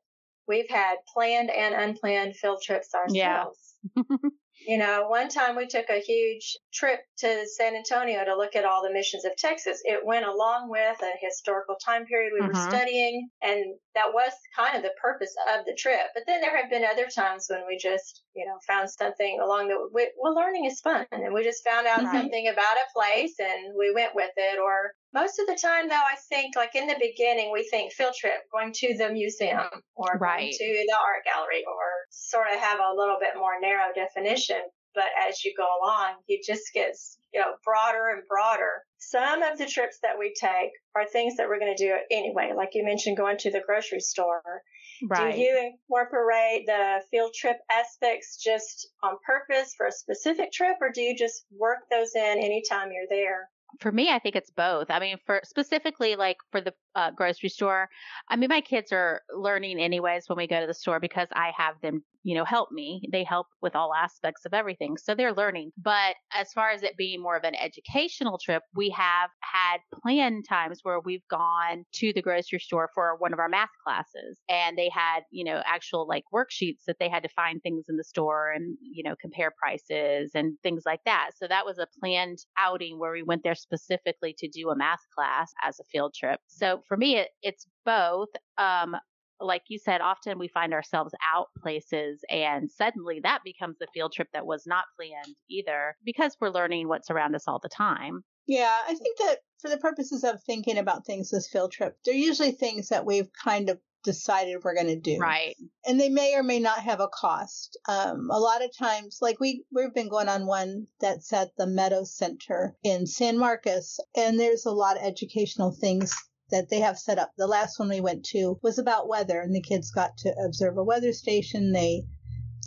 we've 0.47 0.69
had 0.69 0.95
planned 1.13 1.49
and 1.49 1.75
unplanned 1.75 2.35
field 2.35 2.61
trips 2.63 2.93
ourselves 2.93 3.75
yeah. 3.95 4.03
You 4.67 4.77
know, 4.77 5.07
one 5.07 5.27
time 5.27 5.55
we 5.55 5.65
took 5.65 5.89
a 5.89 6.01
huge 6.01 6.55
trip 6.71 6.99
to 7.19 7.47
San 7.47 7.75
Antonio 7.75 8.23
to 8.23 8.35
look 8.35 8.55
at 8.55 8.65
all 8.65 8.83
the 8.83 8.93
missions 8.93 9.25
of 9.25 9.35
Texas. 9.35 9.81
It 9.85 10.05
went 10.05 10.25
along 10.25 10.69
with 10.69 11.01
a 11.01 11.17
historical 11.19 11.75
time 11.83 12.05
period 12.05 12.31
we 12.33 12.41
mm-hmm. 12.41 12.55
were 12.55 12.69
studying, 12.69 13.29
and 13.41 13.75
that 13.95 14.13
was 14.13 14.31
kind 14.55 14.77
of 14.77 14.83
the 14.83 14.93
purpose 15.01 15.33
of 15.55 15.65
the 15.65 15.73
trip. 15.73 16.07
But 16.13 16.23
then 16.27 16.41
there 16.41 16.55
have 16.55 16.69
been 16.69 16.85
other 16.85 17.07
times 17.07 17.47
when 17.49 17.65
we 17.67 17.77
just, 17.77 18.23
you 18.35 18.45
know, 18.45 18.57
found 18.65 18.89
something 18.89 19.39
along 19.43 19.67
the 19.67 19.77
way. 19.91 20.07
Well, 20.17 20.35
learning 20.35 20.65
is 20.65 20.79
fun, 20.79 21.05
and 21.11 21.33
we 21.33 21.43
just 21.43 21.63
found 21.63 21.87
out 21.87 22.03
right. 22.03 22.11
something 22.11 22.47
about 22.47 22.77
a 22.77 22.91
place 22.93 23.35
and 23.39 23.73
we 23.77 23.91
went 23.93 24.15
with 24.15 24.31
it. 24.37 24.59
Or 24.59 24.93
most 25.13 25.39
of 25.39 25.47
the 25.47 25.59
time, 25.61 25.89
though, 25.89 25.95
I 25.95 26.15
think 26.29 26.55
like 26.55 26.75
in 26.75 26.87
the 26.87 26.97
beginning, 26.99 27.51
we 27.51 27.67
think 27.69 27.91
field 27.93 28.15
trip, 28.19 28.41
going 28.51 28.71
to 28.73 28.97
the 28.97 29.09
museum 29.09 29.67
or 29.95 30.17
right. 30.19 30.51
to 30.51 30.85
the 30.87 30.95
art 30.95 31.25
gallery 31.25 31.63
or 31.67 31.85
sort 32.09 32.47
of 32.53 32.59
have 32.59 32.79
a 32.79 32.95
little 32.95 33.17
bit 33.19 33.35
more 33.35 33.59
narrow 33.59 33.91
definition. 33.93 34.61
But 34.93 35.07
as 35.27 35.43
you 35.45 35.53
go 35.57 35.67
along, 35.81 36.15
it 36.27 36.45
just 36.45 36.73
gets, 36.73 37.17
you 37.33 37.39
know, 37.39 37.53
broader 37.63 38.09
and 38.09 38.23
broader. 38.27 38.83
Some 38.97 39.41
of 39.41 39.57
the 39.57 39.65
trips 39.65 39.99
that 40.03 40.19
we 40.19 40.33
take 40.37 40.71
are 40.95 41.07
things 41.07 41.37
that 41.37 41.47
we're 41.47 41.59
going 41.59 41.75
to 41.75 41.83
do 41.83 41.95
anyway. 42.11 42.51
Like 42.55 42.71
you 42.73 42.83
mentioned, 42.83 43.15
going 43.15 43.37
to 43.39 43.51
the 43.51 43.63
grocery 43.65 44.01
store. 44.01 44.61
Right. 45.01 45.33
Do 45.33 45.41
you 45.41 45.57
incorporate 45.57 46.65
the 46.67 47.03
field 47.09 47.33
trip 47.33 47.57
aspects 47.71 48.37
just 48.37 48.87
on 49.03 49.17
purpose 49.25 49.73
for 49.75 49.87
a 49.87 49.91
specific 49.91 50.51
trip, 50.51 50.77
or 50.81 50.91
do 50.91 51.01
you 51.01 51.15
just 51.15 51.45
work 51.51 51.79
those 51.89 52.15
in 52.15 52.37
anytime 52.39 52.91
you're 52.91 53.07
there? 53.09 53.49
For 53.79 53.91
me, 53.91 54.09
I 54.09 54.19
think 54.19 54.35
it's 54.35 54.49
both. 54.49 54.89
I 54.89 54.99
mean, 54.99 55.17
for 55.25 55.41
specifically 55.43 56.15
like 56.15 56.37
for 56.51 56.61
the 56.61 56.73
uh, 56.95 57.11
grocery 57.11 57.49
store, 57.49 57.89
I 58.29 58.35
mean, 58.35 58.49
my 58.49 58.61
kids 58.61 58.91
are 58.91 59.21
learning 59.35 59.79
anyways 59.79 60.27
when 60.27 60.37
we 60.37 60.47
go 60.47 60.59
to 60.59 60.67
the 60.67 60.73
store 60.73 60.99
because 60.99 61.27
I 61.33 61.51
have 61.57 61.75
them 61.81 62.03
you 62.23 62.35
know, 62.35 62.45
help 62.45 62.71
me. 62.71 63.01
They 63.11 63.23
help 63.23 63.47
with 63.61 63.75
all 63.75 63.93
aspects 63.93 64.45
of 64.45 64.53
everything. 64.53 64.97
So 64.97 65.15
they're 65.15 65.33
learning. 65.33 65.71
But 65.77 66.15
as 66.33 66.51
far 66.53 66.69
as 66.69 66.83
it 66.83 66.97
being 66.97 67.21
more 67.21 67.35
of 67.35 67.43
an 67.43 67.55
educational 67.55 68.37
trip, 68.37 68.63
we 68.75 68.89
have 68.91 69.29
had 69.39 69.77
planned 70.01 70.45
times 70.47 70.79
where 70.83 70.99
we've 70.99 71.27
gone 71.29 71.83
to 71.95 72.13
the 72.13 72.21
grocery 72.21 72.59
store 72.59 72.89
for 72.93 73.15
one 73.17 73.33
of 73.33 73.39
our 73.39 73.49
math 73.49 73.69
classes 73.83 74.37
and 74.49 74.77
they 74.77 74.89
had, 74.89 75.21
you 75.31 75.43
know, 75.43 75.61
actual 75.65 76.07
like 76.07 76.23
worksheets 76.33 76.83
that 76.87 76.97
they 76.99 77.09
had 77.09 77.23
to 77.23 77.29
find 77.29 77.61
things 77.61 77.85
in 77.89 77.97
the 77.97 78.03
store 78.03 78.51
and, 78.51 78.77
you 78.81 79.03
know, 79.03 79.15
compare 79.19 79.51
prices 79.51 80.31
and 80.35 80.57
things 80.61 80.83
like 80.85 81.01
that. 81.05 81.31
So 81.37 81.47
that 81.47 81.65
was 81.65 81.79
a 81.79 81.87
planned 81.99 82.39
outing 82.57 82.99
where 82.99 83.11
we 83.11 83.23
went 83.23 83.43
there 83.43 83.55
specifically 83.61 84.35
to 84.37 84.47
do 84.47 84.69
a 84.69 84.75
math 84.75 85.05
class 85.15 85.51
as 85.63 85.79
a 85.79 85.83
field 85.85 86.13
trip. 86.13 86.39
So 86.47 86.81
for 86.87 86.97
me, 86.97 87.17
it, 87.17 87.29
it's 87.41 87.67
both. 87.85 88.29
Um, 88.57 88.95
like 89.39 89.63
you 89.69 89.79
said, 89.79 90.01
often 90.01 90.37
we 90.37 90.47
find 90.47 90.73
ourselves 90.73 91.13
out 91.33 91.47
places 91.61 92.23
and 92.29 92.69
suddenly 92.69 93.19
that 93.23 93.39
becomes 93.43 93.77
a 93.81 93.87
field 93.93 94.13
trip 94.13 94.27
that 94.33 94.45
was 94.45 94.67
not 94.67 94.85
planned 94.95 95.35
either 95.49 95.95
because 96.05 96.37
we're 96.39 96.49
learning 96.49 96.87
what's 96.87 97.09
around 97.09 97.35
us 97.35 97.47
all 97.47 97.59
the 97.61 97.69
time. 97.69 98.23
Yeah, 98.47 98.77
I 98.87 98.93
think 98.95 99.17
that 99.19 99.39
for 99.59 99.69
the 99.69 99.77
purposes 99.77 100.23
of 100.23 100.43
thinking 100.43 100.77
about 100.77 101.05
things 101.05 101.29
this 101.29 101.47
field 101.47 101.71
trip, 101.71 101.97
they're 102.05 102.13
usually 102.13 102.51
things 102.51 102.89
that 102.89 103.05
we've 103.05 103.29
kind 103.33 103.69
of 103.69 103.79
decided 104.03 104.63
we're 104.63 104.75
going 104.75 104.87
to 104.87 104.99
do. 104.99 105.17
Right. 105.17 105.55
And 105.85 105.99
they 105.99 106.09
may 106.09 106.35
or 106.35 106.43
may 106.43 106.59
not 106.59 106.79
have 106.79 106.99
a 106.99 107.07
cost. 107.07 107.77
Um, 107.87 108.29
a 108.31 108.39
lot 108.39 108.63
of 108.63 108.75
times, 108.75 109.19
like 109.21 109.39
we, 109.39 109.63
we've 109.71 109.93
been 109.93 110.09
going 110.09 110.29
on 110.29 110.45
one 110.45 110.87
that's 110.99 111.31
at 111.33 111.55
the 111.57 111.67
Meadow 111.67 112.03
Center 112.03 112.75
in 112.83 113.05
San 113.05 113.37
Marcos, 113.37 113.99
and 114.15 114.39
there's 114.39 114.65
a 114.65 114.71
lot 114.71 114.97
of 114.97 115.03
educational 115.03 115.71
things 115.71 116.13
that 116.51 116.69
they 116.69 116.79
have 116.79 116.99
set 116.99 117.17
up. 117.17 117.31
The 117.37 117.47
last 117.47 117.79
one 117.79 117.89
we 117.89 118.01
went 118.01 118.25
to 118.25 118.59
was 118.61 118.77
about 118.77 119.07
weather, 119.07 119.39
and 119.39 119.55
the 119.55 119.61
kids 119.61 119.91
got 119.91 120.17
to 120.17 120.35
observe 120.45 120.77
a 120.77 120.83
weather 120.83 121.13
station. 121.13 121.71
They 121.71 122.03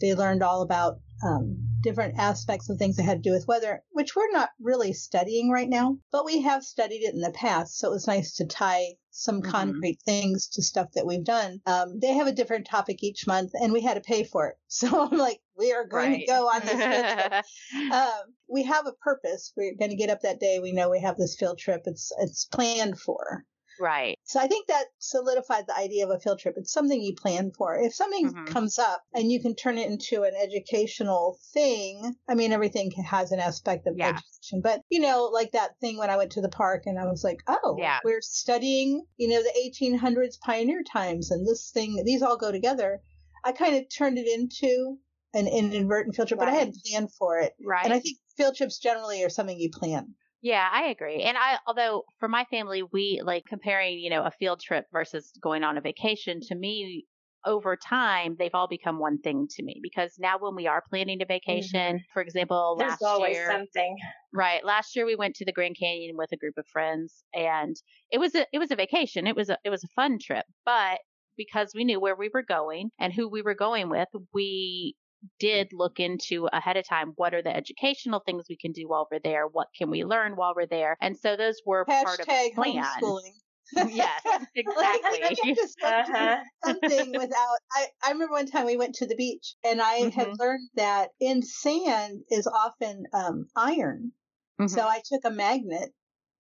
they 0.00 0.14
learned 0.14 0.42
all 0.42 0.62
about 0.62 0.98
um, 1.23 1.56
different 1.83 2.18
aspects 2.18 2.68
of 2.68 2.78
things 2.78 2.97
that 2.97 3.04
had 3.04 3.23
to 3.23 3.28
do 3.28 3.35
with 3.35 3.47
weather, 3.47 3.83
which 3.92 4.16
we're 4.16 4.33
not 4.33 4.50
really 4.61 4.92
studying 4.92 5.50
right 5.50 5.68
now, 5.68 5.99
but 6.11 6.25
we 6.25 6.40
have 6.42 6.64
studied 6.64 7.02
it 7.02 7.14
in 7.14 7.21
the 7.21 7.30
past. 7.30 7.78
So 7.78 7.88
it 7.88 7.92
was 7.92 8.06
nice 8.06 8.35
to 8.37 8.47
tie 8.47 8.94
some 9.11 9.42
mm-hmm. 9.42 9.50
concrete 9.50 10.00
things 10.04 10.49
to 10.49 10.62
stuff 10.62 10.88
that 10.94 11.06
we've 11.06 11.25
done. 11.25 11.61
Um, 11.66 12.00
they 12.00 12.14
have 12.14 12.26
a 12.26 12.33
different 12.33 12.66
topic 12.66 13.02
each 13.02 13.26
month, 13.26 13.52
and 13.54 13.73
we 13.73 13.83
had 13.83 13.94
to 13.94 14.00
pay 14.00 14.25
for 14.25 14.49
it. 14.49 14.56
So 14.75 15.06
I'm 15.06 15.16
like, 15.16 15.38
we 15.56 15.73
are 15.73 15.87
going 15.87 16.11
right. 16.11 16.21
to 16.21 16.26
go 16.26 16.49
on 16.49 16.61
this 16.62 16.73
field 16.73 17.30
trip. 17.30 17.92
um, 17.92 18.35
we 18.49 18.64
have 18.64 18.88
a 18.88 18.92
purpose. 18.92 19.52
We're 19.56 19.76
going 19.78 19.92
to 19.92 19.97
get 19.97 20.11
up 20.11 20.23
that 20.23 20.40
day. 20.40 20.59
We 20.59 20.73
know 20.73 20.90
we 20.90 21.00
have 21.00 21.16
this 21.16 21.37
field 21.38 21.59
trip. 21.59 21.83
It's 21.87 22.11
it's 22.18 22.47
planned 22.47 22.99
for. 22.99 23.44
Right. 23.81 24.19
So 24.25 24.40
I 24.40 24.47
think 24.47 24.69
that 24.69 24.85
solidified 24.99 25.66
the 25.66 25.76
idea 25.76 26.04
of 26.04 26.11
a 26.11 26.19
field 26.19 26.38
trip. 26.38 26.54
It's 26.57 26.73
something 26.73 27.00
you 27.00 27.14
plan 27.14 27.52
for. 27.57 27.76
If 27.76 27.95
something 27.95 28.33
mm-hmm. 28.33 28.45
comes 28.47 28.78
up 28.78 29.02
and 29.12 29.31
you 29.31 29.40
can 29.40 29.54
turn 29.54 29.78
it 29.78 29.90
into 29.90 30.23
an 30.23 30.35
educational 30.40 31.38
thing, 31.52 32.14
I 32.28 32.35
mean, 32.35 32.52
everything 32.52 32.90
has 32.93 33.33
an 33.33 33.40
aspect 33.40 33.87
of 33.87 33.95
yeah. 33.97 34.09
education, 34.09 34.61
but 34.62 34.83
you 34.90 35.00
know, 35.00 35.31
like 35.33 35.52
that 35.52 35.78
thing 35.81 35.99
when 35.99 36.11
I 36.11 36.16
went 36.16 36.33
to 36.33 36.40
the 36.40 36.49
park 36.49 36.85
and 36.87 36.99
I 36.99 37.07
was 37.07 37.25
like, 37.25 37.43
oh, 37.47 37.76
yeah. 37.78 38.00
we're 38.04 38.21
studying, 38.21 39.04
you 39.16 39.28
know, 39.28 39.43
the 39.43 39.73
1800s 39.83 40.38
pioneer 40.40 40.83
times 40.83 41.31
and 41.31 41.47
this 41.47 41.71
thing, 41.71 42.02
these 42.04 42.23
all 42.23 42.37
go 42.37 42.52
together. 42.52 43.00
I 43.45 43.52
kind 43.52 43.76
of 43.76 43.85
turned 43.95 44.19
it 44.19 44.26
into 44.26 44.99
an 45.35 45.49
inadvertent 45.49 46.14
field 46.14 46.28
trip, 46.28 46.40
right. 46.40 46.47
but 46.47 46.54
I 46.54 46.59
had 46.59 46.73
planned 46.75 47.12
for 47.12 47.38
it. 47.38 47.54
Right. 47.62 47.85
And 47.85 47.93
I 47.93 47.99
think 47.99 48.19
field 48.37 48.57
trips 48.57 48.78
generally 48.78 49.23
are 49.25 49.28
something 49.28 49.59
you 49.59 49.71
plan. 49.71 50.14
Yeah, 50.44 50.68
I 50.70 50.88
agree. 50.88 51.22
And 51.22 51.38
I, 51.38 51.56
although 51.66 52.04
for 52.20 52.28
my 52.28 52.44
family, 52.50 52.82
we 52.92 53.22
like 53.24 53.44
comparing, 53.48 53.98
you 53.98 54.10
know, 54.10 54.22
a 54.24 54.30
field 54.30 54.60
trip 54.60 54.84
versus 54.92 55.32
going 55.42 55.64
on 55.64 55.78
a 55.78 55.80
vacation 55.80 56.40
to 56.48 56.54
me, 56.54 57.06
over 57.46 57.76
time, 57.76 58.36
they've 58.38 58.54
all 58.54 58.68
become 58.68 58.98
one 58.98 59.18
thing 59.18 59.46
to 59.50 59.62
me 59.62 59.80
because 59.82 60.16
now 60.18 60.36
when 60.38 60.54
we 60.54 60.66
are 60.66 60.82
planning 60.90 61.22
a 61.22 61.24
vacation, 61.24 61.96
mm-hmm. 61.96 62.12
for 62.12 62.20
example, 62.20 62.76
There's 62.78 62.90
last 62.90 63.02
always 63.02 63.36
year, 63.36 63.50
something. 63.50 63.96
Right. 64.34 64.62
Last 64.62 64.94
year 64.94 65.06
we 65.06 65.16
went 65.16 65.34
to 65.36 65.46
the 65.46 65.52
Grand 65.52 65.76
Canyon 65.80 66.14
with 66.18 66.30
a 66.32 66.36
group 66.36 66.58
of 66.58 66.66
friends 66.70 67.24
and 67.32 67.74
it 68.10 68.18
was 68.18 68.34
a, 68.34 68.46
it 68.52 68.58
was 68.58 68.70
a 68.70 68.76
vacation. 68.76 69.26
It 69.26 69.36
was 69.36 69.48
a, 69.48 69.56
it 69.64 69.70
was 69.70 69.82
a 69.82 69.88
fun 69.96 70.18
trip, 70.22 70.44
but 70.66 70.98
because 71.38 71.72
we 71.74 71.84
knew 71.84 72.00
where 72.00 72.16
we 72.16 72.30
were 72.32 72.44
going 72.46 72.90
and 72.98 73.14
who 73.14 73.30
we 73.30 73.40
were 73.40 73.54
going 73.54 73.88
with, 73.88 74.08
we 74.34 74.94
did 75.38 75.69
look 75.73 76.00
into 76.00 76.49
ahead 76.52 76.76
of 76.76 76.87
time 76.87 77.12
what 77.16 77.35
are 77.35 77.43
the 77.43 77.54
educational 77.54 78.21
things 78.21 78.47
we 78.49 78.57
can 78.57 78.73
do 78.73 78.88
while 78.88 79.09
we're 79.11 79.21
there 79.23 79.47
what 79.47 79.69
can 79.76 79.90
we 79.90 80.04
learn 80.04 80.37
while 80.37 80.54
we're 80.54 80.66
there 80.66 80.97
and 81.00 81.16
so 81.16 81.37
those 81.37 81.61
were 81.64 81.85
Hashtag 81.85 82.04
part 82.04 82.21
of 82.21 82.26
the 82.26 82.50
plan 82.54 82.85
yes 83.88 84.23
exactly 84.54 85.21
like, 85.23 85.59
uh-huh. 85.83 86.37
something 86.64 87.12
without 87.19 87.59
I, 87.73 87.87
I 88.04 88.11
remember 88.11 88.33
one 88.33 88.47
time 88.47 88.66
we 88.66 88.76
went 88.76 88.97
to 88.97 89.07
the 89.07 89.16
beach 89.16 89.54
and 89.64 89.81
i 89.81 90.00
mm-hmm. 90.00 90.09
had 90.11 90.38
learned 90.38 90.69
that 90.75 91.11
in 91.19 91.43
sand 91.43 92.21
is 92.31 92.47
often 92.47 93.04
um, 93.14 93.47
iron 93.57 94.12
mm-hmm. 94.61 94.66
so 94.66 94.87
i 94.87 95.00
took 95.09 95.25
a 95.25 95.31
magnet 95.31 95.93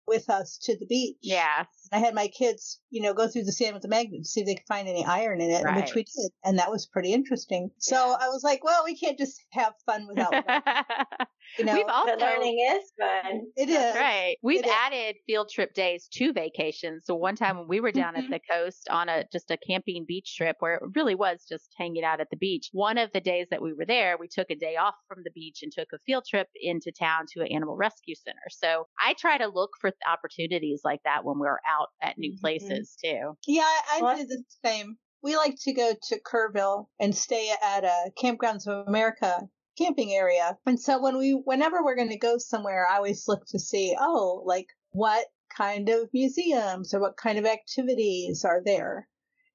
with 0.06 0.28
us 0.30 0.58
to 0.62 0.76
the 0.76 0.86
beach. 0.86 1.16
Yeah. 1.22 1.64
I 1.94 1.98
had 1.98 2.14
my 2.14 2.28
kids, 2.28 2.80
you 2.90 3.02
know, 3.02 3.14
go 3.14 3.28
through 3.28 3.44
the 3.44 3.52
sand 3.52 3.74
with 3.74 3.82
the 3.82 3.88
magnet 3.88 4.22
to 4.22 4.28
see 4.28 4.40
if 4.40 4.46
they 4.46 4.54
could 4.54 4.66
find 4.66 4.88
any 4.88 5.04
iron 5.04 5.40
in 5.40 5.50
it, 5.50 5.64
right. 5.64 5.76
which 5.76 5.94
we 5.94 6.02
did. 6.02 6.30
And 6.44 6.58
that 6.58 6.70
was 6.70 6.86
pretty 6.86 7.12
interesting. 7.12 7.70
So. 7.78 8.16
I 8.24 8.28
was 8.28 8.42
like, 8.42 8.64
well, 8.64 8.82
we 8.84 8.96
can't 8.96 9.18
just 9.18 9.40
have 9.52 9.72
fun 9.86 10.06
without 10.06 10.32
You 11.58 11.64
know, 11.64 11.74
We've 11.74 11.86
also, 11.88 12.16
learning 12.16 12.58
is 12.72 12.92
fun. 12.98 13.42
It 13.56 13.68
is. 13.68 13.76
That's 13.76 13.98
right. 13.98 14.36
We've 14.42 14.64
it 14.64 14.70
added 14.86 15.16
is. 15.16 15.22
field 15.26 15.50
trip 15.50 15.72
days 15.74 16.08
to 16.14 16.32
vacations. 16.32 17.04
So 17.06 17.14
one 17.14 17.36
time 17.36 17.58
when 17.58 17.68
we 17.68 17.80
were 17.80 17.92
down 17.92 18.14
mm-hmm. 18.14 18.32
at 18.32 18.40
the 18.40 18.52
coast 18.52 18.88
on 18.90 19.08
a 19.08 19.24
just 19.32 19.50
a 19.50 19.56
camping 19.56 20.04
beach 20.06 20.34
trip 20.36 20.56
where 20.58 20.74
it 20.74 20.82
really 20.96 21.14
was 21.14 21.44
just 21.48 21.68
hanging 21.78 22.02
out 22.02 22.20
at 22.20 22.30
the 22.30 22.36
beach. 22.36 22.70
One 22.72 22.98
of 22.98 23.10
the 23.12 23.20
days 23.20 23.46
that 23.50 23.62
we 23.62 23.72
were 23.72 23.86
there, 23.86 24.16
we 24.18 24.26
took 24.26 24.50
a 24.50 24.56
day 24.56 24.76
off 24.76 24.94
from 25.06 25.18
the 25.22 25.30
beach 25.30 25.60
and 25.62 25.70
took 25.70 25.88
a 25.94 25.98
field 26.06 26.24
trip 26.28 26.48
into 26.60 26.90
town 26.90 27.26
to 27.32 27.42
an 27.42 27.48
animal 27.52 27.76
rescue 27.76 28.14
center. 28.16 28.38
So 28.50 28.86
I 29.04 29.14
try 29.14 29.38
to 29.38 29.46
look 29.46 29.70
for 29.80 29.92
opportunities 30.10 30.80
like 30.84 31.02
that 31.04 31.24
when 31.24 31.38
we're 31.38 31.60
out 31.68 31.83
at 32.02 32.18
new 32.18 32.32
mm-hmm. 32.32 32.40
places 32.40 32.96
too. 33.02 33.36
Yeah, 33.46 33.62
I, 33.62 34.00
I 34.02 34.16
do 34.16 34.26
the 34.26 34.42
same 34.64 34.96
we 35.24 35.36
like 35.36 35.56
to 35.62 35.72
go 35.72 35.94
to 36.08 36.20
Kerrville 36.20 36.88
and 37.00 37.16
stay 37.16 37.50
at 37.62 37.82
a 37.82 38.10
Kampgrounds 38.22 38.66
of 38.66 38.86
America 38.86 39.40
camping 39.78 40.12
area. 40.12 40.58
And 40.66 40.78
so 40.78 41.00
when 41.00 41.16
we, 41.16 41.32
whenever 41.32 41.82
we're 41.82 41.96
going 41.96 42.10
to 42.10 42.18
go 42.18 42.36
somewhere, 42.36 42.86
I 42.86 42.96
always 42.96 43.26
look 43.26 43.46
to 43.48 43.58
see, 43.58 43.96
oh, 43.98 44.42
like 44.44 44.66
what 44.90 45.24
kind 45.56 45.88
of 45.88 46.10
museums 46.12 46.92
or 46.92 47.00
what 47.00 47.16
kind 47.16 47.38
of 47.38 47.46
activities 47.46 48.44
are 48.44 48.60
there. 48.62 49.08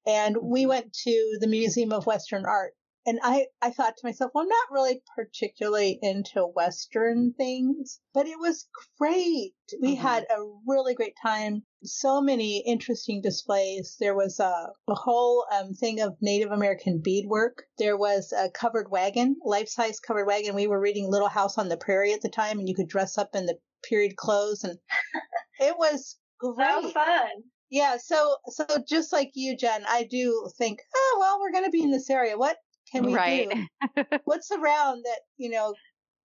And 0.08 0.38
we 0.42 0.62
mm-hmm. 0.62 0.70
went 0.70 0.94
to 1.04 1.38
the 1.40 1.48
Museum 1.48 1.94
of 1.94 2.08
Western 2.08 2.46
Art 2.48 2.74
and 3.06 3.20
I, 3.24 3.48
I 3.62 3.72
thought 3.72 3.98
to 3.98 4.06
myself, 4.06 4.32
well, 4.34 4.44
I'm 4.44 4.50
not 4.50 4.72
really 4.72 5.02
particularly 5.16 5.98
into 6.02 6.42
Western 6.46 7.34
things, 7.34 8.00
but 8.14 8.28
it 8.28 8.40
was 8.40 8.68
great. 9.00 9.54
We 9.82 9.96
mm-hmm. 9.96 10.02
had 10.02 10.24
a 10.30 10.44
really 10.68 10.94
great 10.94 11.16
time. 11.24 11.64
So 11.84 12.22
many 12.22 12.64
interesting 12.66 13.22
displays. 13.22 13.96
There 14.00 14.16
was 14.16 14.40
a, 14.40 14.70
a 14.88 14.96
whole 14.96 15.46
um, 15.52 15.74
thing 15.74 16.02
of 16.02 16.18
Native 16.22 16.52
American 16.52 17.00
beadwork. 17.00 17.64
There 17.78 17.98
was 17.98 18.34
a 18.34 18.50
covered 18.50 18.92
wagon, 18.92 19.38
life 19.44 19.70
size 19.70 20.00
covered 20.00 20.26
wagon. 20.26 20.56
We 20.56 20.68
were 20.68 20.80
reading 20.80 21.10
Little 21.10 21.30
House 21.30 21.58
on 21.58 21.70
the 21.70 21.78
Prairie 21.78 22.14
at 22.14 22.22
the 22.22 22.30
time, 22.30 22.60
and 22.60 22.68
you 22.68 22.76
could 22.76 22.90
dress 22.90 23.18
up 23.18 23.30
in 23.34 23.46
the 23.46 23.58
period 23.84 24.18
clothes, 24.18 24.64
and 24.64 24.78
it 25.60 25.76
was 25.78 26.18
great. 26.40 26.84
So 26.84 26.90
fun. 26.90 27.30
Yeah, 27.70 27.98
so 27.98 28.38
so 28.48 28.66
just 28.88 29.14
like 29.14 29.32
you, 29.36 29.56
Jen, 29.56 29.86
I 29.88 30.04
do 30.04 30.50
think, 30.58 30.80
oh 30.96 31.18
well, 31.20 31.40
we're 31.40 31.52
going 31.52 31.66
to 31.66 31.72
be 31.72 31.84
in 31.84 31.92
this 31.92 32.10
area. 32.10 32.38
What 32.38 32.58
can 32.92 33.06
we 33.06 33.14
right. 33.14 33.50
do? 33.96 34.04
What's 34.26 34.52
around 34.52 35.04
that, 35.06 35.20
you 35.38 35.50
know? 35.50 35.76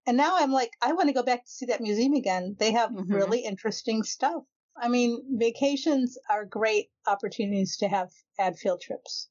And 0.06 0.16
now 0.16 0.36
I'm 0.36 0.52
like, 0.52 0.70
I 0.82 0.92
want 0.92 1.08
to 1.08 1.14
go 1.14 1.22
back 1.22 1.44
to 1.44 1.50
see 1.50 1.66
that 1.66 1.80
museum 1.80 2.14
again. 2.14 2.56
They 2.58 2.72
have 2.72 2.90
mm-hmm. 2.90 3.12
really 3.12 3.40
interesting 3.40 4.02
stuff. 4.02 4.42
I 4.76 4.88
mean, 4.88 5.38
vacations 5.38 6.18
are 6.28 6.44
great 6.44 6.90
opportunities 7.06 7.76
to 7.78 7.88
have 7.88 8.10
add 8.38 8.58
field 8.58 8.80
trips. 8.80 9.28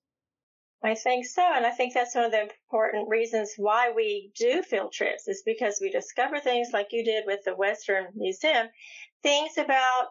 I 0.84 0.96
think 0.96 1.26
so. 1.26 1.42
And 1.42 1.66
I 1.66 1.72
think 1.72 1.94
that's 1.94 2.16
one 2.16 2.26
of 2.26 2.32
the 2.32 2.42
important 2.42 3.08
reasons 3.08 3.54
why 3.56 3.92
we 3.96 4.32
do 4.38 4.62
field 4.62 4.92
trips 4.92 5.28
is 5.28 5.42
because 5.46 5.80
we 5.82 5.90
discover 5.90 6.40
things 6.40 6.70
like 6.74 6.88
you 6.92 7.06
did 7.06 7.24
with 7.26 7.40
the 7.46 7.56
Western 7.56 8.08
Museum, 8.16 8.68
things 9.22 9.58
about 9.58 10.10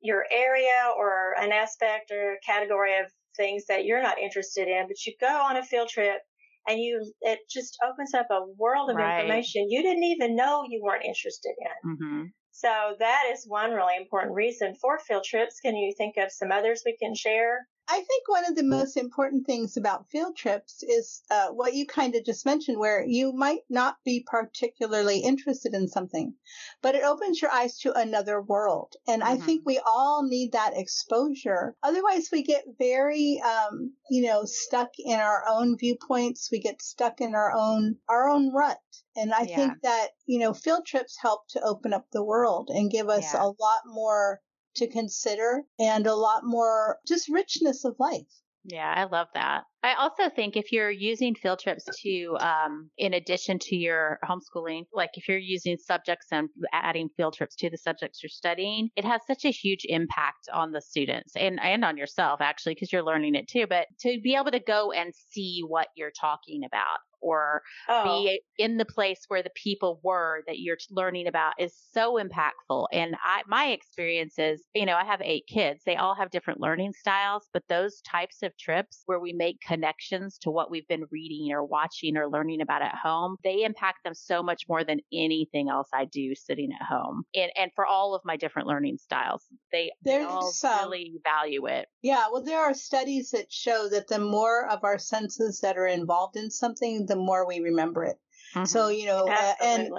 your 0.00 0.24
area 0.32 0.90
or 0.96 1.34
an 1.38 1.52
aspect 1.52 2.10
or 2.10 2.38
category 2.44 2.98
of 2.98 3.06
things 3.36 3.66
that 3.66 3.84
you're 3.84 4.02
not 4.02 4.18
interested 4.18 4.66
in, 4.66 4.88
but 4.88 5.06
you 5.06 5.14
go 5.20 5.28
on 5.28 5.56
a 5.56 5.64
field 5.64 5.88
trip 5.88 6.20
and 6.66 6.80
you 6.80 7.12
it 7.20 7.38
just 7.48 7.78
opens 7.88 8.12
up 8.14 8.26
a 8.30 8.44
world 8.58 8.90
of 8.90 8.96
right. 8.96 9.20
information 9.20 9.68
you 9.68 9.82
didn't 9.82 10.04
even 10.04 10.36
know 10.36 10.64
you 10.68 10.80
weren't 10.82 11.04
interested 11.04 11.54
in. 11.58 11.90
Mm-hmm. 11.90 12.22
So 12.62 12.94
that 13.00 13.24
is 13.32 13.44
one 13.44 13.72
really 13.72 13.96
important 13.96 14.36
reason 14.36 14.76
for 14.76 15.00
field 15.00 15.24
trips. 15.24 15.58
Can 15.58 15.74
you 15.74 15.92
think 15.92 16.16
of 16.16 16.30
some 16.30 16.52
others 16.52 16.84
we 16.86 16.96
can 16.96 17.12
share? 17.12 17.66
I 17.88 17.96
think 17.96 18.28
one 18.28 18.44
of 18.46 18.56
the 18.56 18.62
most 18.62 18.96
important 18.96 19.44
things 19.44 19.76
about 19.76 20.08
field 20.08 20.36
trips 20.36 20.82
is 20.82 21.22
uh, 21.30 21.48
what 21.48 21.74
you 21.74 21.86
kind 21.86 22.14
of 22.14 22.24
just 22.24 22.46
mentioned, 22.46 22.78
where 22.78 23.04
you 23.04 23.32
might 23.32 23.62
not 23.68 23.96
be 24.04 24.24
particularly 24.26 25.18
interested 25.18 25.74
in 25.74 25.88
something, 25.88 26.34
but 26.80 26.94
it 26.94 27.02
opens 27.02 27.42
your 27.42 27.50
eyes 27.50 27.78
to 27.80 27.92
another 27.92 28.40
world. 28.40 28.94
And 29.06 29.22
mm-hmm. 29.22 29.32
I 29.32 29.36
think 29.36 29.62
we 29.66 29.80
all 29.84 30.22
need 30.22 30.52
that 30.52 30.76
exposure. 30.76 31.76
Otherwise, 31.82 32.30
we 32.30 32.42
get 32.42 32.64
very, 32.78 33.40
um, 33.42 33.94
you 34.08 34.22
know, 34.22 34.44
stuck 34.44 34.90
in 34.98 35.18
our 35.18 35.44
own 35.48 35.76
viewpoints. 35.76 36.50
We 36.50 36.60
get 36.60 36.80
stuck 36.82 37.20
in 37.20 37.34
our 37.34 37.52
own 37.52 37.98
our 38.08 38.28
own 38.28 38.52
rut. 38.54 38.78
And 39.16 39.34
I 39.34 39.42
yeah. 39.42 39.56
think 39.56 39.82
that 39.82 40.08
you 40.26 40.38
know, 40.38 40.54
field 40.54 40.86
trips 40.86 41.18
help 41.20 41.48
to 41.48 41.60
open 41.62 41.92
up 41.92 42.06
the 42.12 42.24
world 42.24 42.70
and 42.72 42.90
give 42.90 43.08
us 43.08 43.34
yeah. 43.34 43.42
a 43.42 43.46
lot 43.46 43.82
more 43.86 44.40
to 44.76 44.86
consider 44.86 45.62
and 45.78 46.06
a 46.06 46.14
lot 46.14 46.44
more 46.44 46.98
just 47.06 47.28
richness 47.28 47.84
of 47.84 47.96
life. 47.98 48.26
Yeah, 48.64 48.92
I 48.96 49.04
love 49.04 49.26
that. 49.34 49.64
I 49.82 49.94
also 49.94 50.30
think 50.30 50.56
if 50.56 50.70
you're 50.70 50.90
using 50.90 51.34
field 51.34 51.58
trips 51.58 51.84
to, 52.02 52.36
um, 52.38 52.90
in 52.96 53.14
addition 53.14 53.58
to 53.60 53.76
your 53.76 54.20
homeschooling, 54.24 54.84
like 54.92 55.10
if 55.14 55.28
you're 55.28 55.38
using 55.38 55.76
subjects 55.76 56.28
and 56.30 56.48
adding 56.72 57.08
field 57.16 57.34
trips 57.34 57.56
to 57.56 57.70
the 57.70 57.78
subjects 57.78 58.22
you're 58.22 58.30
studying, 58.30 58.90
it 58.94 59.04
has 59.04 59.20
such 59.26 59.44
a 59.44 59.50
huge 59.50 59.84
impact 59.88 60.48
on 60.52 60.70
the 60.70 60.80
students 60.80 61.34
and, 61.34 61.58
and 61.60 61.84
on 61.84 61.96
yourself 61.96 62.40
actually, 62.40 62.74
because 62.74 62.92
you're 62.92 63.02
learning 63.02 63.34
it 63.34 63.48
too. 63.48 63.66
But 63.68 63.88
to 64.00 64.20
be 64.22 64.36
able 64.36 64.52
to 64.52 64.60
go 64.60 64.92
and 64.92 65.12
see 65.30 65.62
what 65.66 65.88
you're 65.96 66.12
talking 66.12 66.62
about 66.64 67.00
or 67.22 67.62
oh. 67.88 68.24
be 68.24 68.40
in 68.58 68.76
the 68.76 68.84
place 68.84 69.24
where 69.28 69.42
the 69.42 69.50
people 69.54 70.00
were 70.02 70.42
that 70.46 70.58
you're 70.58 70.76
learning 70.90 71.26
about 71.26 71.54
is 71.58 71.74
so 71.92 72.18
impactful. 72.18 72.86
And 72.92 73.14
I, 73.24 73.42
my 73.46 73.66
experience 73.68 74.34
is, 74.38 74.62
you 74.74 74.86
know, 74.86 74.96
I 74.96 75.04
have 75.04 75.20
eight 75.22 75.46
kids. 75.46 75.82
They 75.84 75.96
all 75.96 76.14
have 76.14 76.30
different 76.30 76.60
learning 76.60 76.92
styles, 76.92 77.48
but 77.52 77.62
those 77.68 78.00
types 78.02 78.42
of 78.42 78.56
trips 78.58 79.02
where 79.06 79.20
we 79.20 79.32
make 79.32 79.60
connections 79.66 80.38
to 80.38 80.50
what 80.50 80.70
we've 80.70 80.88
been 80.88 81.04
reading 81.10 81.52
or 81.52 81.64
watching 81.64 82.16
or 82.16 82.28
learning 82.28 82.60
about 82.60 82.82
at 82.82 82.94
home, 82.94 83.36
they 83.44 83.64
impact 83.64 84.04
them 84.04 84.14
so 84.14 84.42
much 84.42 84.64
more 84.68 84.84
than 84.84 85.00
anything 85.12 85.68
else 85.68 85.88
I 85.94 86.06
do 86.06 86.34
sitting 86.34 86.70
at 86.72 86.86
home. 86.86 87.24
And, 87.34 87.50
and 87.56 87.70
for 87.74 87.86
all 87.86 88.14
of 88.14 88.22
my 88.24 88.36
different 88.36 88.68
learning 88.68 88.98
styles, 88.98 89.44
they, 89.70 89.92
they 90.04 90.22
all 90.22 90.52
really 90.62 91.14
value 91.24 91.66
it. 91.66 91.86
Yeah. 92.02 92.26
Well, 92.32 92.42
there 92.42 92.60
are 92.60 92.74
studies 92.74 93.30
that 93.30 93.52
show 93.52 93.88
that 93.90 94.08
the 94.08 94.18
more 94.18 94.68
of 94.68 94.84
our 94.84 94.98
senses 94.98 95.60
that 95.60 95.76
are 95.76 95.86
involved 95.86 96.36
in 96.36 96.50
something, 96.50 97.06
the 97.12 97.16
more 97.16 97.46
we 97.46 97.60
remember 97.60 98.04
it. 98.04 98.16
Mm-hmm. 98.54 98.64
So, 98.64 98.88
you 98.88 99.06
know, 99.06 99.28
uh, 99.28 99.54
and, 99.62 99.90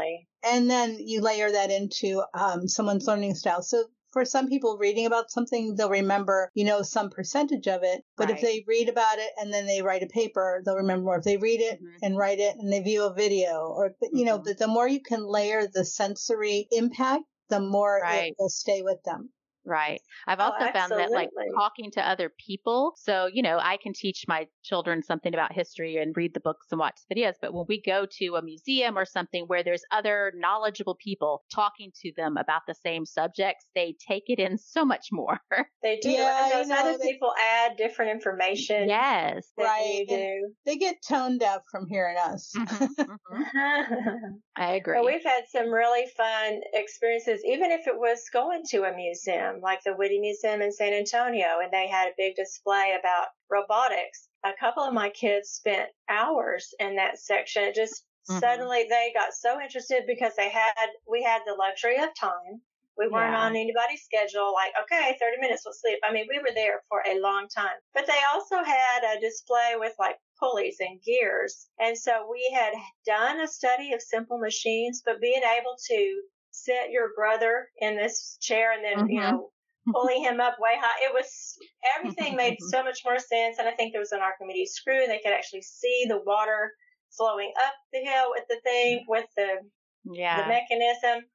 and 0.43 0.69
then 0.69 0.97
you 0.99 1.21
layer 1.21 1.51
that 1.51 1.71
into 1.71 2.23
um, 2.33 2.67
someone's 2.67 3.07
learning 3.07 3.35
style. 3.35 3.61
So 3.61 3.85
for 4.11 4.25
some 4.25 4.47
people 4.47 4.77
reading 4.79 5.07
about 5.07 5.31
something, 5.31 5.75
they'll 5.75 5.89
remember, 5.89 6.51
you 6.53 6.65
know, 6.65 6.83
some 6.83 7.09
percentage 7.09 7.67
of 7.67 7.81
it. 7.83 8.03
But 8.15 8.29
right. 8.29 8.35
if 8.35 8.41
they 8.41 8.63
read 8.67 8.89
about 8.89 9.17
it 9.17 9.31
and 9.39 9.51
then 9.51 9.65
they 9.65 9.81
write 9.81 10.03
a 10.03 10.07
paper, 10.07 10.61
they'll 10.63 10.75
remember 10.75 11.05
more. 11.05 11.17
If 11.17 11.23
they 11.23 11.37
read 11.37 11.61
it 11.61 11.79
mm-hmm. 11.81 11.97
and 12.03 12.17
write 12.17 12.39
it 12.39 12.55
and 12.59 12.71
they 12.71 12.81
view 12.81 13.05
a 13.05 13.13
video 13.13 13.73
or, 13.75 13.95
you 14.11 14.25
know, 14.25 14.37
mm-hmm. 14.37 14.49
the, 14.49 14.53
the 14.53 14.67
more 14.67 14.87
you 14.87 15.01
can 15.01 15.25
layer 15.25 15.67
the 15.67 15.83
sensory 15.83 16.67
impact, 16.71 17.23
the 17.49 17.59
more 17.59 17.99
right. 18.03 18.29
it 18.29 18.35
will 18.37 18.49
stay 18.49 18.83
with 18.83 19.01
them. 19.03 19.29
Right. 19.65 20.01
I've 20.27 20.39
oh, 20.39 20.43
also 20.43 20.65
oh, 20.67 20.71
found 20.73 20.91
that 20.91 21.11
like 21.11 21.29
talking 21.55 21.91
to 21.91 22.07
other 22.07 22.31
people. 22.45 22.93
So, 22.97 23.29
you 23.31 23.41
know, 23.41 23.57
I 23.61 23.77
can 23.81 23.93
teach 23.93 24.25
my 24.27 24.47
children 24.63 25.01
something 25.03 25.33
about 25.33 25.53
history 25.53 25.97
and 25.97 26.15
read 26.15 26.33
the 26.33 26.39
books 26.39 26.67
and 26.71 26.79
watch 26.79 26.99
videos. 27.11 27.33
But 27.41 27.53
when 27.53 27.65
we 27.67 27.81
go 27.81 28.05
to 28.19 28.35
a 28.35 28.41
museum 28.41 28.97
or 28.97 29.05
something 29.05 29.45
where 29.47 29.63
there's 29.63 29.83
other 29.91 30.33
knowledgeable 30.35 30.95
people 30.95 31.43
talking 31.53 31.91
to 32.01 32.11
them 32.17 32.37
about 32.37 32.61
the 32.67 32.75
same 32.75 33.05
subjects, 33.05 33.65
they 33.73 33.95
take 34.05 34.23
it 34.27 34.39
in 34.39 34.57
so 34.57 34.85
much 34.85 35.07
more. 35.11 35.39
They 35.81 35.99
do. 36.01 36.11
Yeah, 36.11 36.45
and 36.45 36.51
those 36.53 36.77
other 36.77 36.97
they, 36.97 37.11
people 37.11 37.33
add 37.37 37.75
different 37.75 38.11
information. 38.11 38.87
Yes. 38.87 39.45
Right. 39.57 40.05
do. 40.07 40.53
They 40.65 40.77
get 40.77 40.95
tone 41.05 41.37
deaf 41.37 41.59
from 41.69 41.87
hearing 41.89 42.15
us. 42.17 42.53
Mm-hmm, 42.55 43.01
mm-hmm. 43.33 44.15
I 44.55 44.75
agree. 44.75 44.95
But 44.95 45.05
we've 45.05 45.25
had 45.25 45.43
some 45.51 45.69
really 45.69 46.05
fun 46.15 46.61
experiences, 46.73 47.41
even 47.45 47.71
if 47.71 47.87
it 47.87 47.97
was 47.97 48.23
going 48.31 48.61
to 48.69 48.83
a 48.83 48.95
museum 48.95 49.52
museum, 49.53 49.61
like 49.61 49.83
the 49.83 49.95
Witte 49.95 50.19
Museum 50.19 50.61
in 50.61 50.71
San 50.71 50.93
Antonio, 50.93 51.59
and 51.61 51.71
they 51.71 51.87
had 51.87 52.07
a 52.07 52.17
big 52.17 52.35
display 52.35 52.95
about 52.99 53.27
robotics. 53.49 54.29
A 54.43 54.51
couple 54.59 54.83
of 54.83 54.93
my 54.93 55.09
kids 55.09 55.49
spent 55.49 55.89
hours 56.09 56.73
in 56.79 56.95
that 56.95 57.19
section. 57.19 57.63
It 57.63 57.75
just 57.75 58.03
mm-hmm. 58.29 58.39
suddenly 58.39 58.85
they 58.89 59.11
got 59.13 59.33
so 59.33 59.59
interested 59.61 60.03
because 60.07 60.33
they 60.35 60.49
had 60.49 60.89
we 61.09 61.23
had 61.23 61.41
the 61.45 61.55
luxury 61.55 61.97
of 61.97 62.13
time. 62.15 62.61
We 62.95 63.07
weren't 63.07 63.33
yeah. 63.33 63.45
on 63.45 63.55
anybody's 63.55 64.03
schedule, 64.03 64.53
like, 64.53 64.71
okay, 64.83 65.17
30 65.19 65.41
minutes, 65.41 65.63
we'll 65.65 65.73
sleep. 65.73 65.97
I 66.07 66.13
mean, 66.13 66.27
we 66.29 66.37
were 66.37 66.53
there 66.53 66.83
for 66.89 67.01
a 67.01 67.19
long 67.19 67.47
time. 67.49 67.73
But 67.91 68.05
they 68.05 68.19
also 68.31 68.63
had 68.63 69.01
a 69.03 69.19
display 69.19 69.73
with 69.77 69.93
like 69.97 70.19
pulleys 70.39 70.77
and 70.79 71.01
gears. 71.01 71.69
And 71.79 71.97
so 71.97 72.29
we 72.29 72.47
had 72.53 72.73
done 73.03 73.41
a 73.41 73.47
study 73.47 73.93
of 73.93 74.01
simple 74.03 74.37
machines, 74.37 75.01
but 75.03 75.19
being 75.19 75.41
able 75.41 75.75
to 75.87 76.21
sit 76.53 76.91
your 76.91 77.09
brother 77.15 77.67
in 77.79 77.97
this 77.97 78.37
chair 78.39 78.71
and 78.73 78.83
then, 78.83 79.05
mm-hmm. 79.05 79.09
you 79.09 79.19
know, 79.19 79.49
pulling 79.91 80.23
him 80.23 80.39
up 80.39 80.55
way 80.59 80.75
high. 80.79 81.05
It 81.05 81.13
was, 81.13 81.57
everything 81.97 82.35
made 82.37 82.57
so 82.69 82.83
much 82.83 82.99
more 83.03 83.19
sense. 83.19 83.57
And 83.59 83.67
I 83.67 83.71
think 83.71 83.91
there 83.91 84.01
was 84.01 84.11
an 84.11 84.21
Archimedes 84.21 84.73
screw. 84.73 85.01
And 85.01 85.11
they 85.11 85.19
could 85.23 85.33
actually 85.33 85.63
see 85.63 86.05
the 86.07 86.21
water 86.25 86.71
flowing 87.17 87.51
up 87.65 87.73
the 87.91 87.99
hill 87.99 88.27
with 88.29 88.45
the 88.49 88.59
thing, 88.63 89.03
with 89.07 89.25
the, 89.35 89.57
yeah. 90.05 90.43
the 90.43 90.47
mechanism. 90.47 91.25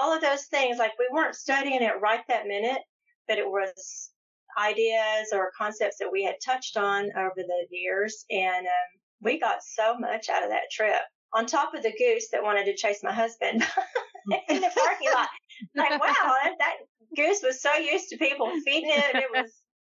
All 0.00 0.14
of 0.14 0.22
those 0.22 0.44
things, 0.46 0.78
like 0.78 0.92
we 0.98 1.08
weren't 1.12 1.34
studying 1.34 1.82
it 1.82 2.00
right 2.00 2.20
that 2.28 2.46
minute, 2.46 2.80
but 3.26 3.38
it 3.38 3.46
was 3.46 4.10
ideas 4.58 5.32
or 5.32 5.50
concepts 5.56 5.98
that 5.98 6.12
we 6.12 6.22
had 6.24 6.36
touched 6.44 6.76
on 6.76 7.10
over 7.16 7.34
the 7.36 7.66
years. 7.70 8.24
And 8.30 8.66
um, 8.66 9.00
we 9.20 9.40
got 9.40 9.62
so 9.62 9.98
much 9.98 10.28
out 10.28 10.44
of 10.44 10.50
that 10.50 10.70
trip. 10.70 11.02
On 11.34 11.46
top 11.46 11.74
of 11.74 11.82
the 11.82 11.92
goose 11.96 12.28
that 12.32 12.42
wanted 12.42 12.64
to 12.64 12.76
chase 12.76 13.00
my 13.02 13.12
husband. 13.12 13.64
in 14.48 14.60
the 14.60 14.70
parking 14.74 15.12
lot. 15.14 15.28
Like, 15.74 16.00
wow, 16.00 16.34
that, 16.58 16.76
goose 17.16 17.42
was 17.42 17.60
so 17.60 17.74
used 17.74 18.08
to 18.10 18.16
people 18.16 18.50
feeding 18.64 18.90
it. 18.90 19.16
It 19.16 19.30
was 19.34 19.50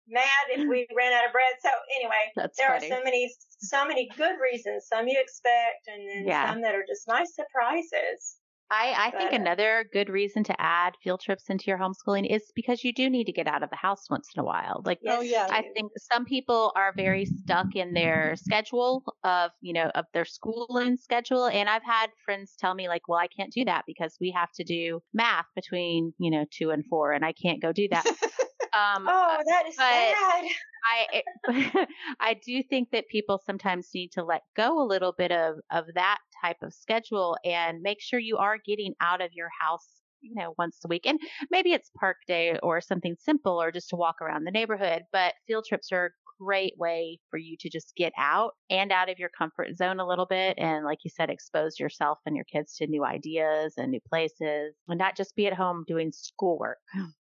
mad 0.07 0.45
if 0.49 0.67
we 0.69 0.87
ran 0.95 1.13
out 1.13 1.25
of 1.25 1.31
bread. 1.31 1.53
So 1.61 1.69
anyway, 1.99 2.31
That's 2.35 2.57
there 2.57 2.69
funny. 2.69 2.87
are 2.91 2.97
so 2.97 3.03
many, 3.03 3.33
so 3.59 3.85
many 3.85 4.09
good 4.17 4.35
reasons. 4.41 4.87
Some 4.87 5.07
you 5.07 5.19
expect, 5.19 5.87
and 5.87 6.07
then 6.07 6.27
yeah. 6.27 6.51
some 6.51 6.61
that 6.61 6.75
are 6.75 6.85
just 6.87 7.07
nice 7.07 7.35
surprises. 7.35 8.37
I, 8.69 8.93
I 8.97 9.11
think 9.17 9.31
another 9.31 9.85
good 9.93 10.09
reason 10.09 10.43
to 10.45 10.61
add 10.61 10.93
field 11.01 11.21
trips 11.21 11.49
into 11.49 11.65
your 11.67 11.77
homeschooling 11.77 12.29
is 12.29 12.51
because 12.53 12.83
you 12.83 12.93
do 12.93 13.09
need 13.09 13.25
to 13.25 13.31
get 13.31 13.47
out 13.47 13.63
of 13.63 13.69
the 13.69 13.77
house 13.77 14.09
once 14.09 14.29
in 14.35 14.41
a 14.41 14.43
while. 14.43 14.81
Like, 14.85 14.99
oh, 15.07 15.21
yeah. 15.21 15.47
I 15.49 15.63
think 15.73 15.91
some 16.11 16.25
people 16.25 16.73
are 16.75 16.93
very 16.95 17.25
stuck 17.25 17.75
in 17.75 17.93
their 17.93 18.35
schedule 18.35 19.03
of, 19.23 19.51
you 19.61 19.71
know, 19.71 19.89
of 19.95 20.05
their 20.13 20.25
schooling 20.25 20.97
schedule. 20.97 21.47
And 21.47 21.69
I've 21.69 21.85
had 21.85 22.07
friends 22.25 22.55
tell 22.59 22.75
me, 22.75 22.89
like, 22.89 23.07
well, 23.07 23.19
I 23.19 23.27
can't 23.27 23.53
do 23.53 23.63
that 23.65 23.85
because 23.87 24.17
we 24.19 24.31
have 24.31 24.51
to 24.55 24.65
do 24.65 24.99
math 25.13 25.45
between, 25.55 26.13
you 26.17 26.29
know, 26.29 26.45
two 26.51 26.71
and 26.71 26.83
four, 26.89 27.13
and 27.13 27.23
I 27.23 27.31
can't 27.31 27.61
go 27.61 27.71
do 27.71 27.87
that. 27.91 28.05
Um, 28.77 29.07
oh, 29.07 29.37
that 29.47 29.67
is 29.67 29.75
sad. 29.75 30.45
I 30.85 31.23
I 32.19 32.33
do 32.35 32.63
think 32.63 32.91
that 32.91 33.07
people 33.09 33.41
sometimes 33.45 33.89
need 33.93 34.11
to 34.13 34.23
let 34.23 34.43
go 34.55 34.81
a 34.81 34.85
little 34.85 35.13
bit 35.17 35.31
of 35.31 35.55
of 35.71 35.85
that 35.95 36.19
type 36.41 36.57
of 36.61 36.73
schedule 36.73 37.37
and 37.43 37.81
make 37.81 38.01
sure 38.01 38.19
you 38.19 38.37
are 38.37 38.57
getting 38.65 38.93
out 39.01 39.21
of 39.21 39.31
your 39.33 39.49
house 39.59 39.87
you 40.21 40.35
know 40.35 40.53
once 40.57 40.79
a 40.85 40.87
week 40.87 41.05
and 41.05 41.19
maybe 41.51 41.73
it's 41.73 41.91
park 41.99 42.17
day 42.27 42.57
or 42.63 42.81
something 42.81 43.15
simple 43.19 43.61
or 43.61 43.71
just 43.71 43.89
to 43.89 43.95
walk 43.95 44.15
around 44.21 44.43
the 44.43 44.51
neighborhood 44.51 45.03
but 45.11 45.33
field 45.45 45.65
trips 45.67 45.91
are 45.91 46.05
a 46.05 46.09
great 46.39 46.73
way 46.77 47.19
for 47.29 47.37
you 47.37 47.55
to 47.59 47.69
just 47.69 47.93
get 47.95 48.13
out 48.17 48.53
and 48.69 48.91
out 48.91 49.09
of 49.09 49.19
your 49.19 49.29
comfort 49.37 49.75
zone 49.75 49.99
a 49.99 50.07
little 50.07 50.25
bit 50.25 50.57
and 50.57 50.85
like 50.85 50.99
you 51.03 51.11
said 51.13 51.29
expose 51.29 51.79
yourself 51.79 52.19
and 52.25 52.35
your 52.35 52.45
kids 52.45 52.75
to 52.75 52.87
new 52.87 53.03
ideas 53.03 53.73
and 53.77 53.91
new 53.91 54.01
places 54.07 54.75
and 54.87 54.99
not 54.99 55.15
just 55.15 55.35
be 55.35 55.47
at 55.47 55.53
home 55.53 55.83
doing 55.87 56.11
schoolwork 56.11 56.77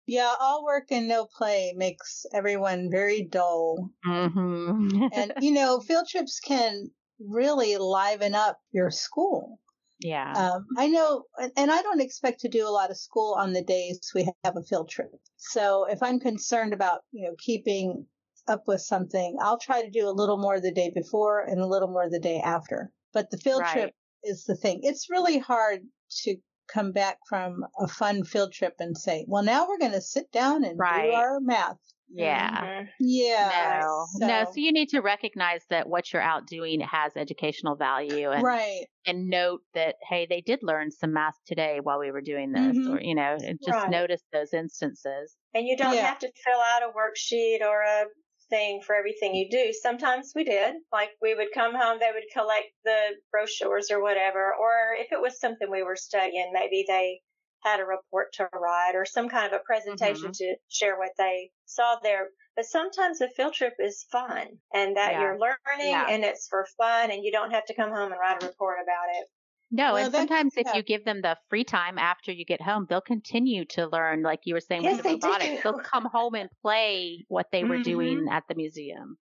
Yeah, 0.09 0.33
all 0.39 0.63
work 0.63 0.85
and 0.89 1.07
no 1.07 1.25
play 1.25 1.73
makes 1.77 2.25
everyone 2.33 2.89
very 2.89 3.21
dull. 3.21 3.91
Mm-hmm. 4.07 5.07
and, 5.13 5.33
you 5.41 5.51
know, 5.51 5.79
field 5.79 6.07
trips 6.09 6.39
can 6.39 6.89
really 7.19 7.77
liven 7.77 8.33
up 8.33 8.59
your 8.71 8.89
school. 8.89 9.59
Yeah. 9.99 10.31
Um, 10.33 10.65
I 10.77 10.87
know, 10.87 11.25
and 11.55 11.69
I 11.69 11.83
don't 11.83 12.01
expect 12.01 12.39
to 12.41 12.49
do 12.49 12.67
a 12.67 12.71
lot 12.71 12.89
of 12.89 12.97
school 12.97 13.35
on 13.37 13.53
the 13.53 13.63
days 13.63 13.99
we 14.15 14.27
have 14.43 14.57
a 14.57 14.63
field 14.63 14.89
trip. 14.89 15.11
So 15.37 15.85
if 15.85 16.01
I'm 16.01 16.19
concerned 16.19 16.73
about, 16.73 17.01
you 17.11 17.27
know, 17.27 17.35
keeping 17.37 18.07
up 18.47 18.63
with 18.65 18.81
something, 18.81 19.37
I'll 19.39 19.59
try 19.59 19.83
to 19.83 19.91
do 19.91 20.09
a 20.09 20.11
little 20.11 20.37
more 20.37 20.59
the 20.59 20.71
day 20.71 20.89
before 20.89 21.41
and 21.41 21.61
a 21.61 21.67
little 21.67 21.89
more 21.89 22.09
the 22.09 22.19
day 22.19 22.41
after. 22.43 22.91
But 23.13 23.29
the 23.29 23.37
field 23.37 23.61
right. 23.61 23.73
trip 23.73 23.93
is 24.23 24.45
the 24.45 24.55
thing. 24.55 24.79
It's 24.81 25.09
really 25.09 25.37
hard 25.37 25.81
to 26.23 26.37
come 26.73 26.91
back 26.91 27.17
from 27.27 27.63
a 27.79 27.87
fun 27.87 28.23
field 28.23 28.53
trip 28.53 28.75
and 28.79 28.97
say, 28.97 29.25
well, 29.27 29.43
now 29.43 29.67
we're 29.67 29.79
going 29.79 29.91
to 29.93 30.01
sit 30.01 30.31
down 30.31 30.63
and 30.63 30.77
right. 30.79 31.11
do 31.11 31.15
our 31.15 31.39
math. 31.39 31.77
Yeah. 32.11 32.61
Mm-hmm. 32.61 32.85
Yeah. 32.99 33.81
No. 33.81 34.05
So. 34.19 34.27
No. 34.27 34.45
So 34.45 34.53
you 34.55 34.71
need 34.71 34.89
to 34.89 35.01
recognize 35.01 35.61
that 35.69 35.87
what 35.87 36.11
you're 36.11 36.21
out 36.21 36.47
doing 36.47 36.81
has 36.81 37.15
educational 37.15 37.75
value 37.75 38.31
and 38.31 38.43
right. 38.43 38.85
and 39.05 39.29
note 39.29 39.61
that 39.75 39.95
hey, 40.09 40.25
they 40.27 40.41
did 40.41 40.59
learn 40.63 40.91
some 40.91 41.13
math 41.13 41.35
today 41.45 41.79
while 41.81 41.99
we 41.99 42.11
were 42.11 42.21
doing 42.21 42.51
this 42.51 42.77
mm-hmm. 42.77 42.93
or 42.93 43.01
you 43.01 43.13
know, 43.13 43.37
just 43.39 43.69
right. 43.69 43.89
notice 43.91 44.23
those 44.33 44.53
instances. 44.53 45.35
And 45.53 45.67
you 45.67 45.77
don't 45.77 45.93
yeah. 45.93 46.07
have 46.07 46.19
to 46.19 46.31
fill 46.43 46.59
out 46.59 46.81
a 46.81 46.87
worksheet 46.87 47.61
or 47.61 47.81
a 47.81 48.05
thing 48.49 48.81
for 48.85 48.95
everything 48.95 49.35
you 49.35 49.49
do. 49.49 49.73
Sometimes 49.73 50.31
we 50.35 50.43
did. 50.43 50.75
Like 50.91 51.09
we 51.21 51.35
would 51.35 51.49
come 51.53 51.73
home, 51.75 51.99
they 51.99 52.11
would 52.13 52.23
collect 52.33 52.67
the 52.83 53.15
brochures 53.31 53.91
or 53.91 54.01
whatever. 54.01 54.53
Or 54.53 54.95
if 54.97 55.11
it 55.11 55.21
was 55.21 55.39
something 55.39 55.69
we 55.69 55.83
were 55.83 55.95
studying, 55.95 56.51
maybe 56.53 56.85
they 56.87 57.21
had 57.63 57.79
a 57.79 57.85
report 57.85 58.33
to 58.33 58.47
write 58.53 58.93
or 58.95 59.05
some 59.05 59.29
kind 59.29 59.47
of 59.47 59.53
a 59.53 59.63
presentation 59.65 60.31
mm-hmm. 60.31 60.31
to 60.31 60.55
share 60.69 60.97
what 60.97 61.11
they 61.17 61.51
saw 61.65 61.97
there. 62.01 62.29
But 62.55 62.65
sometimes 62.65 63.21
a 63.21 63.29
field 63.29 63.53
trip 63.53 63.73
is 63.79 64.05
fun 64.11 64.47
and 64.73 64.97
that 64.97 65.13
yeah. 65.13 65.21
you're 65.21 65.39
learning 65.39 65.91
yeah. 65.91 66.07
and 66.09 66.23
it's 66.23 66.47
for 66.47 66.65
fun 66.77 67.11
and 67.11 67.23
you 67.23 67.31
don't 67.31 67.51
have 67.51 67.65
to 67.65 67.75
come 67.75 67.89
home 67.89 68.11
and 68.11 68.19
write 68.19 68.41
a 68.43 68.47
report 68.47 68.77
about 68.81 69.07
it. 69.15 69.27
No, 69.71 69.93
well, 69.93 70.05
and 70.05 70.13
sometimes 70.13 70.53
if 70.57 70.65
yeah. 70.65 70.77
you 70.77 70.83
give 70.83 71.05
them 71.05 71.21
the 71.21 71.37
free 71.49 71.63
time 71.63 71.97
after 71.97 72.31
you 72.31 72.43
get 72.43 72.61
home, 72.61 72.87
they'll 72.89 73.01
continue 73.01 73.65
to 73.65 73.87
learn, 73.87 74.23
like 74.23 74.41
you 74.45 74.55
were 74.55 74.61
saying 74.61 74.83
yes, 74.83 74.97
with 74.97 75.03
the 75.03 75.27
robotics. 75.27 75.63
They'll 75.63 75.79
come 75.79 76.05
home 76.05 76.33
and 76.33 76.49
play 76.61 77.25
what 77.27 77.47
they 77.51 77.63
were 77.63 77.75
mm-hmm. 77.75 77.83
doing 77.83 78.27
at 78.31 78.43
the 78.47 78.55
museum. 78.55 79.17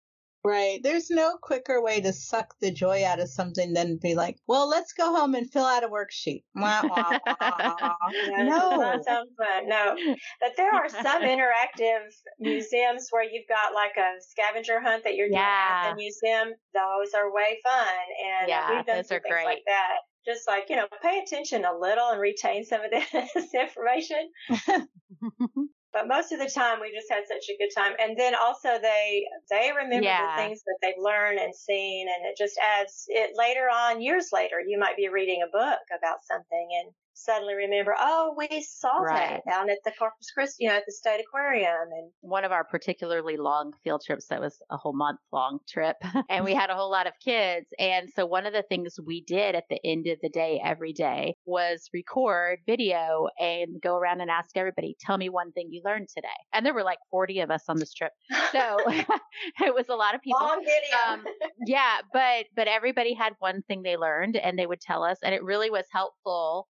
Right. 0.44 0.78
There's 0.80 1.11
no 1.11 1.37
quicker 1.42 1.82
way 1.82 2.00
to 2.00 2.12
suck 2.12 2.54
the 2.61 2.70
joy 2.70 3.04
out 3.04 3.18
of 3.18 3.28
something 3.28 3.72
than 3.72 3.98
be 4.00 4.14
like, 4.14 4.37
well, 4.46 4.68
let's 4.68 4.92
go 4.92 5.12
home 5.12 5.35
and 5.35 5.50
fill 5.50 5.64
out 5.64 5.82
a 5.82 5.88
worksheet. 5.88 6.44
Wah, 6.54 6.82
wah, 6.85 7.18
wah. 7.26 7.94
no. 8.38 8.78
That 8.78 9.04
sounds 9.04 9.32
fun. 9.37 9.68
No. 9.68 9.96
But 10.40 10.52
there 10.56 10.72
are 10.72 10.88
some 10.88 11.02
interactive 11.22 12.14
museums 12.38 13.09
where 13.11 13.24
you've 13.24 13.48
got 13.48 13.74
like 13.74 13.96
a 13.98 14.20
scavenger 14.20 14.80
hunt 14.80 15.02
that 15.02 15.16
you're 15.16 15.26
yeah. 15.26 15.32
doing 15.32 15.90
at 15.90 15.90
the 15.90 15.96
museum. 15.96 16.54
Those 16.72 17.12
are 17.16 17.35
way 17.35 17.59
fun. 17.64 17.96
And 18.38 18.48
yeah, 18.48 18.76
we've 18.76 18.87
done 18.87 18.96
those 18.98 19.11
are 19.11 19.22
great. 19.28 19.46
like 19.46 19.62
that 19.66 19.98
just 20.27 20.47
like 20.47 20.65
you 20.69 20.77
know 20.77 20.87
pay 21.03 21.23
attention 21.25 21.65
a 21.65 21.79
little 21.79 22.11
and 22.11 22.21
retain 22.21 22.65
some 22.65 22.81
of 22.83 22.91
this 23.35 23.55
information 23.55 24.31
but 25.93 26.09
most 26.09 26.33
of 26.33 26.39
the 26.39 26.51
time 26.51 26.81
we 26.81 26.93
just 26.93 27.11
had 27.11 27.23
such 27.27 27.49
a 27.49 27.57
good 27.57 27.71
time 27.75 27.93
and 27.99 28.19
then 28.19 28.35
also 28.35 28.79
they 28.83 29.25
they 29.51 29.71
remember 29.75 30.05
yeah. 30.05 30.37
the 30.37 30.43
things 30.43 30.62
that 30.67 30.77
they've 30.83 31.03
learned 31.03 31.39
and 31.39 31.55
seen 31.55 32.07
and 32.09 32.27
it 32.27 32.37
just 32.37 32.59
adds 32.79 33.05
it 33.09 33.31
later 33.37 33.69
on 33.73 34.03
years 34.03 34.29
later 34.33 34.57
you 34.67 34.79
might 34.79 34.97
be 34.97 35.09
reading 35.09 35.43
a 35.43 35.51
book 35.51 35.81
about 35.97 36.19
something 36.25 36.69
and 36.83 36.93
suddenly 37.16 37.55
remember, 37.55 37.94
oh, 37.98 38.35
we 38.37 38.62
saw 38.62 38.98
right. 38.98 39.42
that 39.44 39.50
down 39.50 39.70
at 39.70 39.79
the 39.85 39.92
Corpus 39.98 40.31
Christi, 40.33 40.64
you 40.64 40.68
know, 40.68 40.76
at 40.76 40.85
the 40.87 40.92
State 40.92 41.20
Aquarium. 41.20 41.88
And 41.90 42.11
one 42.20 42.44
of 42.44 42.52
our 42.52 42.64
particularly 42.64 43.37
long 43.37 43.72
field 43.83 44.02
trips 44.07 44.26
that 44.29 44.40
was 44.40 44.59
a 44.70 44.76
whole 44.76 44.94
month 44.94 45.18
long 45.33 45.59
trip, 45.68 45.96
and 46.31 46.44
we 46.44 46.55
had 46.55 46.70
a 46.70 46.74
whole 46.74 46.90
lot 46.90 47.07
of 47.07 47.14
kids. 47.24 47.66
And 47.79 48.09
so 48.14 48.26
one 48.26 48.46
of 48.46 48.52
the 48.52 48.64
things 48.68 48.96
we 49.05 49.22
did 49.22 49.55
at 49.55 49.64
the 49.70 49.81
end 49.85 50.07
of 50.07 50.18
the 50.22 50.29
day 50.29 50.61
every 50.64 50.92
day 50.92 51.35
was 51.46 51.88
record 51.92 52.59
video 52.66 53.29
and 53.38 53.81
go 53.83 53.96
around 53.96 54.20
and 54.20 54.31
ask 54.31 54.57
everybody, 54.57 54.96
tell 55.00 55.16
me 55.16 55.29
one 55.29 55.52
thing 55.52 55.68
you 55.70 55.83
learned 55.85 56.09
today. 56.14 56.29
And 56.52 56.64
there 56.64 56.74
were 56.74 56.85
like 56.85 56.98
40 57.11 57.40
of 57.40 57.50
us 57.50 57.64
on 57.68 57.79
this 57.79 57.92
trip. 57.94 58.12
So 58.52 58.76
it 59.64 59.74
was 59.74 59.88
a 59.88 59.94
lot 59.94 60.14
of 60.14 60.22
people. 60.22 60.40
Long 60.40 60.64
video. 60.64 61.12
Um, 61.12 61.24
yeah, 61.66 61.98
but 62.12 62.46
but 62.55 62.68
everybody 62.68 63.14
had 63.14 63.33
one 63.38 63.62
thing 63.62 63.83
they 63.83 63.96
learned 63.96 64.37
and 64.37 64.59
they 64.59 64.66
would 64.66 64.81
tell 64.81 65.02
us 65.02 65.18
and 65.22 65.35
it 65.35 65.42
really 65.42 65.70
was 65.70 65.85
helpful 65.90 66.68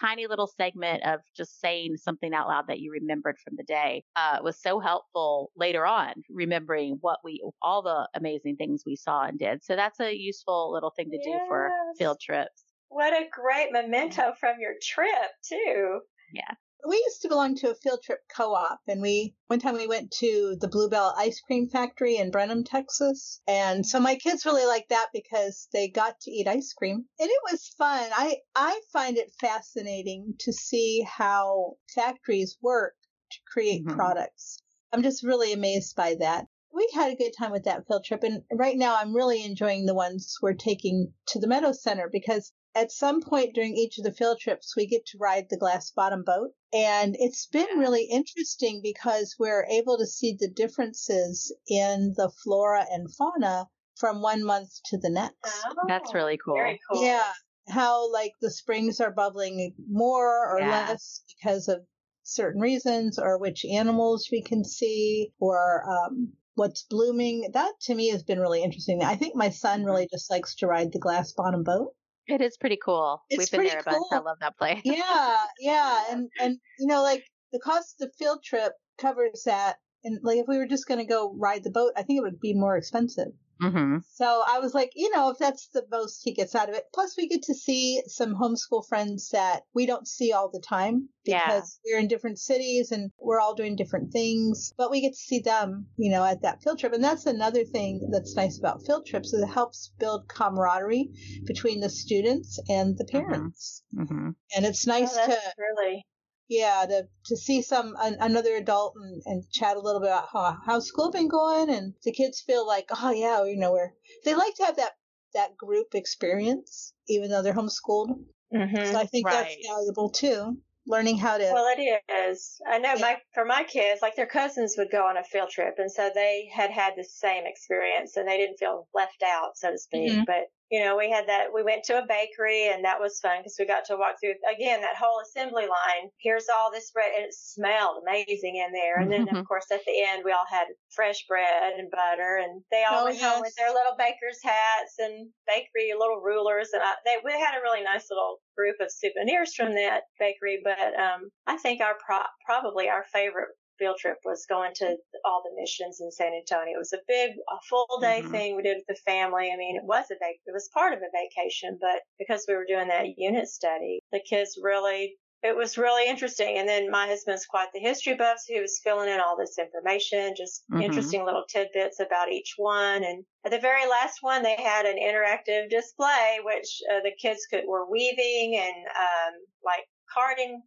tiny 0.00 0.26
little 0.26 0.46
segment 0.46 1.02
of 1.04 1.20
just 1.36 1.60
saying 1.60 1.96
something 1.96 2.32
out 2.34 2.48
loud 2.48 2.66
that 2.68 2.80
you 2.80 2.90
remembered 2.90 3.36
from 3.38 3.54
the 3.56 3.64
day 3.64 4.04
uh, 4.16 4.38
was 4.42 4.60
so 4.60 4.80
helpful 4.80 5.50
later 5.56 5.86
on, 5.86 6.12
remembering 6.28 6.98
what 7.00 7.18
we, 7.24 7.42
all 7.62 7.82
the 7.82 8.08
amazing 8.14 8.56
things 8.56 8.82
we 8.86 8.96
saw 8.96 9.24
and 9.24 9.38
did. 9.38 9.64
So 9.64 9.76
that's 9.76 10.00
a 10.00 10.16
useful 10.16 10.72
little 10.72 10.92
thing 10.96 11.10
to 11.10 11.16
yes. 11.16 11.24
do 11.24 11.38
for 11.48 11.70
field 11.98 12.18
trips. 12.20 12.64
What 12.88 13.12
a 13.12 13.26
great 13.30 13.72
memento 13.72 14.32
from 14.40 14.56
your 14.60 14.74
trip, 14.82 15.30
too. 15.46 16.00
Yeah 16.32 16.54
we 16.86 16.96
used 17.06 17.22
to 17.22 17.28
belong 17.28 17.56
to 17.56 17.70
a 17.70 17.74
field 17.74 18.00
trip 18.02 18.20
co-op 18.34 18.80
and 18.86 19.02
we 19.02 19.34
one 19.48 19.58
time 19.58 19.74
we 19.74 19.86
went 19.86 20.10
to 20.12 20.56
the 20.60 20.68
Blue 20.68 20.88
Bell 20.88 21.14
ice 21.16 21.40
cream 21.40 21.68
factory 21.68 22.16
in 22.16 22.30
brenham 22.30 22.62
texas. 22.62 23.40
And 23.48 23.84
so 23.84 23.98
my 23.98 24.14
kids 24.14 24.46
really 24.46 24.64
liked 24.64 24.90
that 24.90 25.08
because 25.12 25.68
they 25.72 25.88
got 25.88 26.20
to 26.20 26.30
eat 26.30 26.46
ice 26.46 26.72
cream. 26.72 27.06
And 27.18 27.28
it 27.30 27.40
was 27.50 27.74
fun. 27.76 28.10
I 28.12 28.36
i 28.54 28.80
find 28.92 29.16
it 29.16 29.32
fascinating 29.40 30.34
to 30.40 30.52
see 30.52 31.02
how 31.02 31.74
factories 31.94 32.56
work 32.62 32.94
to 33.32 33.38
create 33.52 33.84
mm-hmm. 33.84 33.96
products. 33.96 34.62
I'm 34.92 35.02
just 35.02 35.24
really 35.24 35.52
amazed 35.52 35.96
by 35.96 36.16
that. 36.20 36.46
We 36.72 36.88
had 36.94 37.12
a 37.12 37.16
good 37.16 37.32
time 37.36 37.50
with 37.50 37.64
that 37.64 37.86
field 37.88 38.04
trip 38.04 38.22
and 38.22 38.42
right 38.52 38.76
now 38.76 38.94
i'm 38.96 39.16
really 39.16 39.42
enjoying 39.42 39.86
the 39.86 39.94
ones 39.94 40.36
we're 40.40 40.52
taking 40.52 41.12
to 41.28 41.40
the 41.40 41.48
meadow 41.48 41.72
center 41.72 42.08
because 42.12 42.52
at 42.78 42.92
some 42.92 43.20
point 43.20 43.54
during 43.54 43.76
each 43.76 43.98
of 43.98 44.04
the 44.04 44.12
field 44.12 44.38
trips, 44.38 44.76
we 44.76 44.86
get 44.86 45.04
to 45.06 45.18
ride 45.18 45.48
the 45.48 45.56
glass 45.56 45.90
bottom 45.90 46.22
boat. 46.22 46.50
And 46.72 47.16
it's 47.18 47.46
been 47.46 47.78
really 47.78 48.04
interesting 48.04 48.80
because 48.82 49.34
we're 49.38 49.66
able 49.66 49.98
to 49.98 50.06
see 50.06 50.36
the 50.38 50.48
differences 50.48 51.52
in 51.66 52.14
the 52.16 52.30
flora 52.30 52.86
and 52.88 53.12
fauna 53.12 53.68
from 53.96 54.22
one 54.22 54.44
month 54.44 54.70
to 54.86 54.98
the 54.98 55.10
next. 55.10 55.36
Oh, 55.44 55.74
That's 55.88 56.14
really 56.14 56.38
cool. 56.38 56.56
cool. 56.90 57.02
Yeah. 57.02 57.32
How 57.68 58.12
like 58.12 58.32
the 58.40 58.50
springs 58.50 59.00
are 59.00 59.10
bubbling 59.10 59.74
more 59.90 60.48
or 60.48 60.60
yeah. 60.60 60.88
less 60.88 61.22
because 61.36 61.68
of 61.68 61.84
certain 62.22 62.60
reasons 62.60 63.18
or 63.18 63.38
which 63.38 63.64
animals 63.64 64.28
we 64.30 64.42
can 64.42 64.64
see 64.64 65.32
or 65.40 65.82
um, 65.90 66.32
what's 66.54 66.84
blooming. 66.84 67.50
That 67.52 67.72
to 67.82 67.94
me 67.94 68.08
has 68.10 68.22
been 68.22 68.40
really 68.40 68.62
interesting. 68.62 69.02
I 69.02 69.16
think 69.16 69.34
my 69.34 69.50
son 69.50 69.84
really 69.84 70.08
just 70.10 70.30
likes 70.30 70.54
to 70.56 70.66
ride 70.66 70.92
the 70.92 70.98
glass 70.98 71.32
bottom 71.32 71.64
boat. 71.64 71.94
It 72.28 72.42
is 72.42 72.58
pretty 72.58 72.78
cool. 72.82 73.22
It's 73.30 73.38
We've 73.38 73.50
been 73.50 73.66
there 73.68 73.80
a 73.80 73.82
bunch. 73.82 74.04
I 74.12 74.18
love 74.18 74.38
that 74.40 74.58
place. 74.58 74.82
yeah, 74.84 75.44
yeah, 75.58 76.04
and 76.10 76.28
and 76.40 76.58
you 76.78 76.86
know, 76.86 77.02
like 77.02 77.24
the 77.52 77.58
cost 77.58 78.00
of 78.00 78.08
the 78.08 78.12
field 78.18 78.44
trip 78.44 78.72
covers 78.98 79.44
that. 79.46 79.78
And 80.04 80.20
like 80.22 80.38
if 80.38 80.46
we 80.46 80.58
were 80.58 80.66
just 80.66 80.86
going 80.86 81.00
to 81.00 81.06
go 81.06 81.34
ride 81.36 81.64
the 81.64 81.70
boat, 81.70 81.92
I 81.96 82.02
think 82.02 82.18
it 82.18 82.22
would 82.22 82.38
be 82.38 82.54
more 82.54 82.76
expensive. 82.76 83.32
Mm-hmm. 83.62 83.98
So 84.14 84.42
I 84.46 84.58
was 84.60 84.74
like, 84.74 84.92
you 84.94 85.10
know, 85.10 85.30
if 85.30 85.38
that's 85.38 85.68
the 85.68 85.84
most 85.90 86.22
he 86.22 86.32
gets 86.32 86.54
out 86.54 86.68
of 86.68 86.74
it. 86.74 86.84
Plus, 86.94 87.16
we 87.16 87.28
get 87.28 87.42
to 87.44 87.54
see 87.54 88.02
some 88.06 88.34
homeschool 88.34 88.86
friends 88.88 89.30
that 89.30 89.62
we 89.74 89.86
don't 89.86 90.06
see 90.06 90.32
all 90.32 90.50
the 90.50 90.60
time 90.60 91.08
because 91.24 91.80
yeah. 91.84 91.94
we're 91.94 92.00
in 92.00 92.08
different 92.08 92.38
cities 92.38 92.92
and 92.92 93.10
we're 93.18 93.40
all 93.40 93.54
doing 93.54 93.76
different 93.76 94.12
things. 94.12 94.72
But 94.76 94.90
we 94.90 95.00
get 95.00 95.12
to 95.12 95.18
see 95.18 95.40
them, 95.40 95.86
you 95.96 96.10
know, 96.10 96.24
at 96.24 96.42
that 96.42 96.62
field 96.62 96.78
trip. 96.78 96.92
And 96.92 97.04
that's 97.04 97.26
another 97.26 97.64
thing 97.64 98.08
that's 98.12 98.36
nice 98.36 98.58
about 98.58 98.84
field 98.86 99.06
trips 99.06 99.32
is 99.32 99.42
it 99.42 99.48
helps 99.48 99.92
build 99.98 100.28
camaraderie 100.28 101.10
between 101.44 101.80
the 101.80 101.90
students 101.90 102.58
and 102.68 102.96
the 102.96 103.04
mm-hmm. 103.04 103.18
parents. 103.18 103.82
Mm-hmm. 103.94 104.30
And 104.56 104.66
it's 104.66 104.86
nice 104.86 105.16
oh, 105.16 105.26
to 105.26 105.38
really 105.58 106.06
yeah, 106.48 106.84
to 106.88 107.08
to 107.26 107.36
see 107.36 107.62
some 107.62 107.94
an, 108.00 108.16
another 108.20 108.56
adult 108.56 108.94
and, 108.96 109.22
and 109.26 109.50
chat 109.50 109.76
a 109.76 109.80
little 109.80 110.00
bit 110.00 110.08
about 110.08 110.28
how 110.32 110.56
how's 110.64 110.86
school 110.86 111.10
been 111.10 111.28
going, 111.28 111.70
and 111.70 111.94
the 112.02 112.12
kids 112.12 112.40
feel 112.40 112.66
like, 112.66 112.88
oh 112.90 113.10
yeah, 113.10 113.44
you 113.44 113.56
know, 113.56 113.72
we're 113.72 113.92
they 114.24 114.34
like 114.34 114.54
to 114.54 114.64
have 114.64 114.76
that 114.76 114.92
that 115.34 115.56
group 115.56 115.94
experience, 115.94 116.94
even 117.08 117.30
though 117.30 117.42
they're 117.42 117.54
homeschooled. 117.54 118.18
Mm-hmm, 118.54 118.92
so 118.92 118.98
I 118.98 119.04
think 119.04 119.26
right. 119.26 119.44
that's 119.44 119.66
valuable 119.66 120.10
too. 120.10 120.58
Learning 120.86 121.18
how 121.18 121.36
to. 121.36 121.50
Well, 121.52 121.70
it 121.76 122.02
is. 122.30 122.58
I 122.66 122.78
know 122.78 122.94
yeah. 122.94 123.00
my 123.00 123.16
for 123.34 123.44
my 123.44 123.64
kids, 123.64 124.00
like 124.00 124.16
their 124.16 124.26
cousins 124.26 124.74
would 124.78 124.90
go 124.90 125.06
on 125.06 125.18
a 125.18 125.24
field 125.24 125.50
trip, 125.50 125.74
and 125.76 125.92
so 125.92 126.10
they 126.14 126.48
had 126.50 126.70
had 126.70 126.94
the 126.96 127.04
same 127.04 127.44
experience, 127.44 128.16
and 128.16 128.26
they 128.26 128.38
didn't 128.38 128.56
feel 128.56 128.88
left 128.94 129.22
out, 129.22 129.56
so 129.56 129.70
to 129.70 129.78
speak. 129.78 130.12
Mm-hmm. 130.12 130.22
But 130.26 130.48
you 130.70 130.84
know, 130.84 130.96
we 130.96 131.10
had 131.10 131.28
that, 131.28 131.48
we 131.54 131.62
went 131.62 131.84
to 131.84 131.98
a 131.98 132.06
bakery 132.06 132.68
and 132.68 132.84
that 132.84 133.00
was 133.00 133.20
fun 133.20 133.40
because 133.40 133.56
we 133.58 133.66
got 133.66 133.86
to 133.86 133.96
walk 133.96 134.20
through 134.20 134.36
again 134.44 134.80
that 134.82 135.00
whole 135.00 135.20
assembly 135.24 135.64
line. 135.64 136.10
Here's 136.20 136.46
all 136.52 136.70
this 136.70 136.90
bread 136.90 137.12
and 137.16 137.24
it 137.24 137.34
smelled 137.34 138.02
amazing 138.04 138.56
in 138.56 138.72
there. 138.72 139.00
And 139.00 139.10
then 139.10 139.28
of 139.34 139.48
course 139.48 139.66
at 139.72 139.80
the 139.86 139.96
end 139.96 140.22
we 140.24 140.32
all 140.32 140.48
had 140.48 140.66
fresh 140.90 141.24
bread 141.26 141.72
and 141.78 141.90
butter 141.90 142.40
and 142.44 142.60
they 142.70 142.84
all 142.84 143.02
oh, 143.02 143.04
went 143.06 143.16
yes. 143.16 143.24
home 143.24 143.40
with 143.40 143.54
their 143.56 143.72
little 143.72 143.96
baker's 143.96 144.40
hats 144.44 144.96
and 144.98 145.28
bakery 145.46 145.96
little 145.96 146.20
rulers 146.20 146.68
and 146.72 146.82
I, 146.82 146.94
they, 147.04 147.16
we 147.24 147.32
had 147.32 147.56
a 147.56 147.64
really 147.64 147.82
nice 147.82 148.06
little 148.10 148.36
group 148.56 148.76
of 148.80 148.92
souvenirs 148.92 149.54
from 149.54 149.74
that 149.74 150.02
bakery. 150.20 150.60
But, 150.62 150.92
um, 151.00 151.30
I 151.46 151.56
think 151.56 151.80
our 151.80 151.96
pro- 152.04 152.28
probably 152.44 152.88
our 152.88 153.04
favorite 153.12 153.56
field 153.78 153.96
trip 153.98 154.18
was 154.24 154.46
going 154.48 154.72
to 154.76 154.96
all 155.24 155.42
the 155.42 155.60
missions 155.60 156.00
in 156.00 156.10
San 156.10 156.32
Antonio. 156.32 156.74
It 156.74 156.78
was 156.78 156.92
a 156.92 157.04
big, 157.06 157.32
a 157.32 157.56
full 157.68 157.98
day 158.00 158.20
mm-hmm. 158.20 158.30
thing 158.30 158.56
we 158.56 158.62
did 158.62 158.78
with 158.78 158.96
the 158.96 159.02
family. 159.10 159.50
I 159.52 159.56
mean, 159.56 159.76
it 159.76 159.84
was 159.84 160.06
a 160.10 160.16
vac- 160.18 160.42
it 160.46 160.52
was 160.52 160.70
part 160.74 160.92
of 160.92 161.00
a 161.00 161.10
vacation, 161.12 161.78
but 161.80 162.02
because 162.18 162.44
we 162.48 162.54
were 162.54 162.66
doing 162.66 162.88
that 162.88 163.18
unit 163.18 163.48
study, 163.48 164.00
the 164.12 164.20
kids 164.20 164.58
really 164.62 165.16
it 165.42 165.56
was 165.56 165.78
really 165.78 166.08
interesting. 166.08 166.58
And 166.58 166.68
then 166.68 166.90
my 166.90 167.06
husband's 167.06 167.46
quite 167.46 167.68
the 167.72 167.80
history 167.80 168.14
buff, 168.14 168.38
so 168.38 168.54
he 168.54 168.60
was 168.60 168.80
filling 168.82 169.08
in 169.08 169.20
all 169.20 169.36
this 169.36 169.58
information, 169.58 170.34
just 170.36 170.64
mm-hmm. 170.70 170.82
interesting 170.82 171.24
little 171.24 171.44
tidbits 171.48 172.00
about 172.00 172.32
each 172.32 172.54
one. 172.56 173.04
And 173.04 173.24
at 173.44 173.52
the 173.52 173.60
very 173.60 173.88
last 173.88 174.18
one, 174.20 174.42
they 174.42 174.56
had 174.56 174.84
an 174.84 174.96
interactive 174.96 175.70
display, 175.70 176.38
which 176.42 176.80
uh, 176.92 177.00
the 177.04 177.12
kids 177.20 177.46
could 177.46 177.64
were 177.68 177.88
weaving 177.88 178.60
and 178.60 178.86
um, 178.86 179.34
like 179.64 179.84
carding 180.12 180.62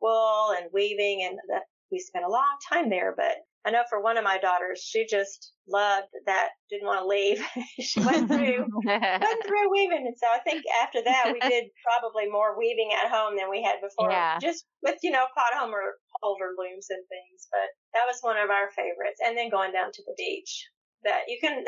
wool 0.00 0.54
and 0.58 0.66
weaving, 0.72 1.26
and 1.26 1.38
the, 1.48 1.60
we 1.94 2.00
spent 2.00 2.24
a 2.26 2.28
long 2.28 2.58
time 2.68 2.90
there, 2.90 3.14
but 3.16 3.38
I 3.64 3.70
know 3.70 3.86
for 3.88 4.02
one 4.02 4.18
of 4.18 4.24
my 4.24 4.36
daughters, 4.36 4.82
she 4.82 5.06
just 5.06 5.54
loved 5.66 6.10
that, 6.26 6.50
didn't 6.68 6.86
want 6.86 7.00
to 7.00 7.08
leave. 7.08 7.40
she 7.80 8.00
went 8.00 8.28
through, 8.28 8.66
went 8.84 9.40
through 9.46 9.70
weaving. 9.72 10.04
And 10.04 10.16
so 10.18 10.26
I 10.28 10.40
think 10.44 10.64
after 10.82 11.00
that, 11.02 11.30
we 11.32 11.40
did 11.40 11.70
probably 11.86 12.28
more 12.28 12.58
weaving 12.58 12.90
at 12.92 13.10
home 13.10 13.36
than 13.38 13.48
we 13.48 13.62
had 13.62 13.80
before. 13.80 14.10
Yeah. 14.10 14.38
Just 14.42 14.66
with, 14.82 14.98
you 15.02 15.10
know, 15.10 15.24
pot 15.34 15.54
homer 15.54 15.96
holder 16.20 16.52
looms 16.58 16.88
and 16.90 17.00
things. 17.08 17.48
But 17.50 17.70
that 17.94 18.04
was 18.04 18.18
one 18.20 18.36
of 18.36 18.50
our 18.50 18.68
favorites. 18.76 19.22
And 19.24 19.38
then 19.38 19.48
going 19.48 19.72
down 19.72 19.92
to 19.92 20.02
the 20.04 20.14
beach 20.18 20.68
that 21.04 21.22
you 21.28 21.38
can, 21.40 21.64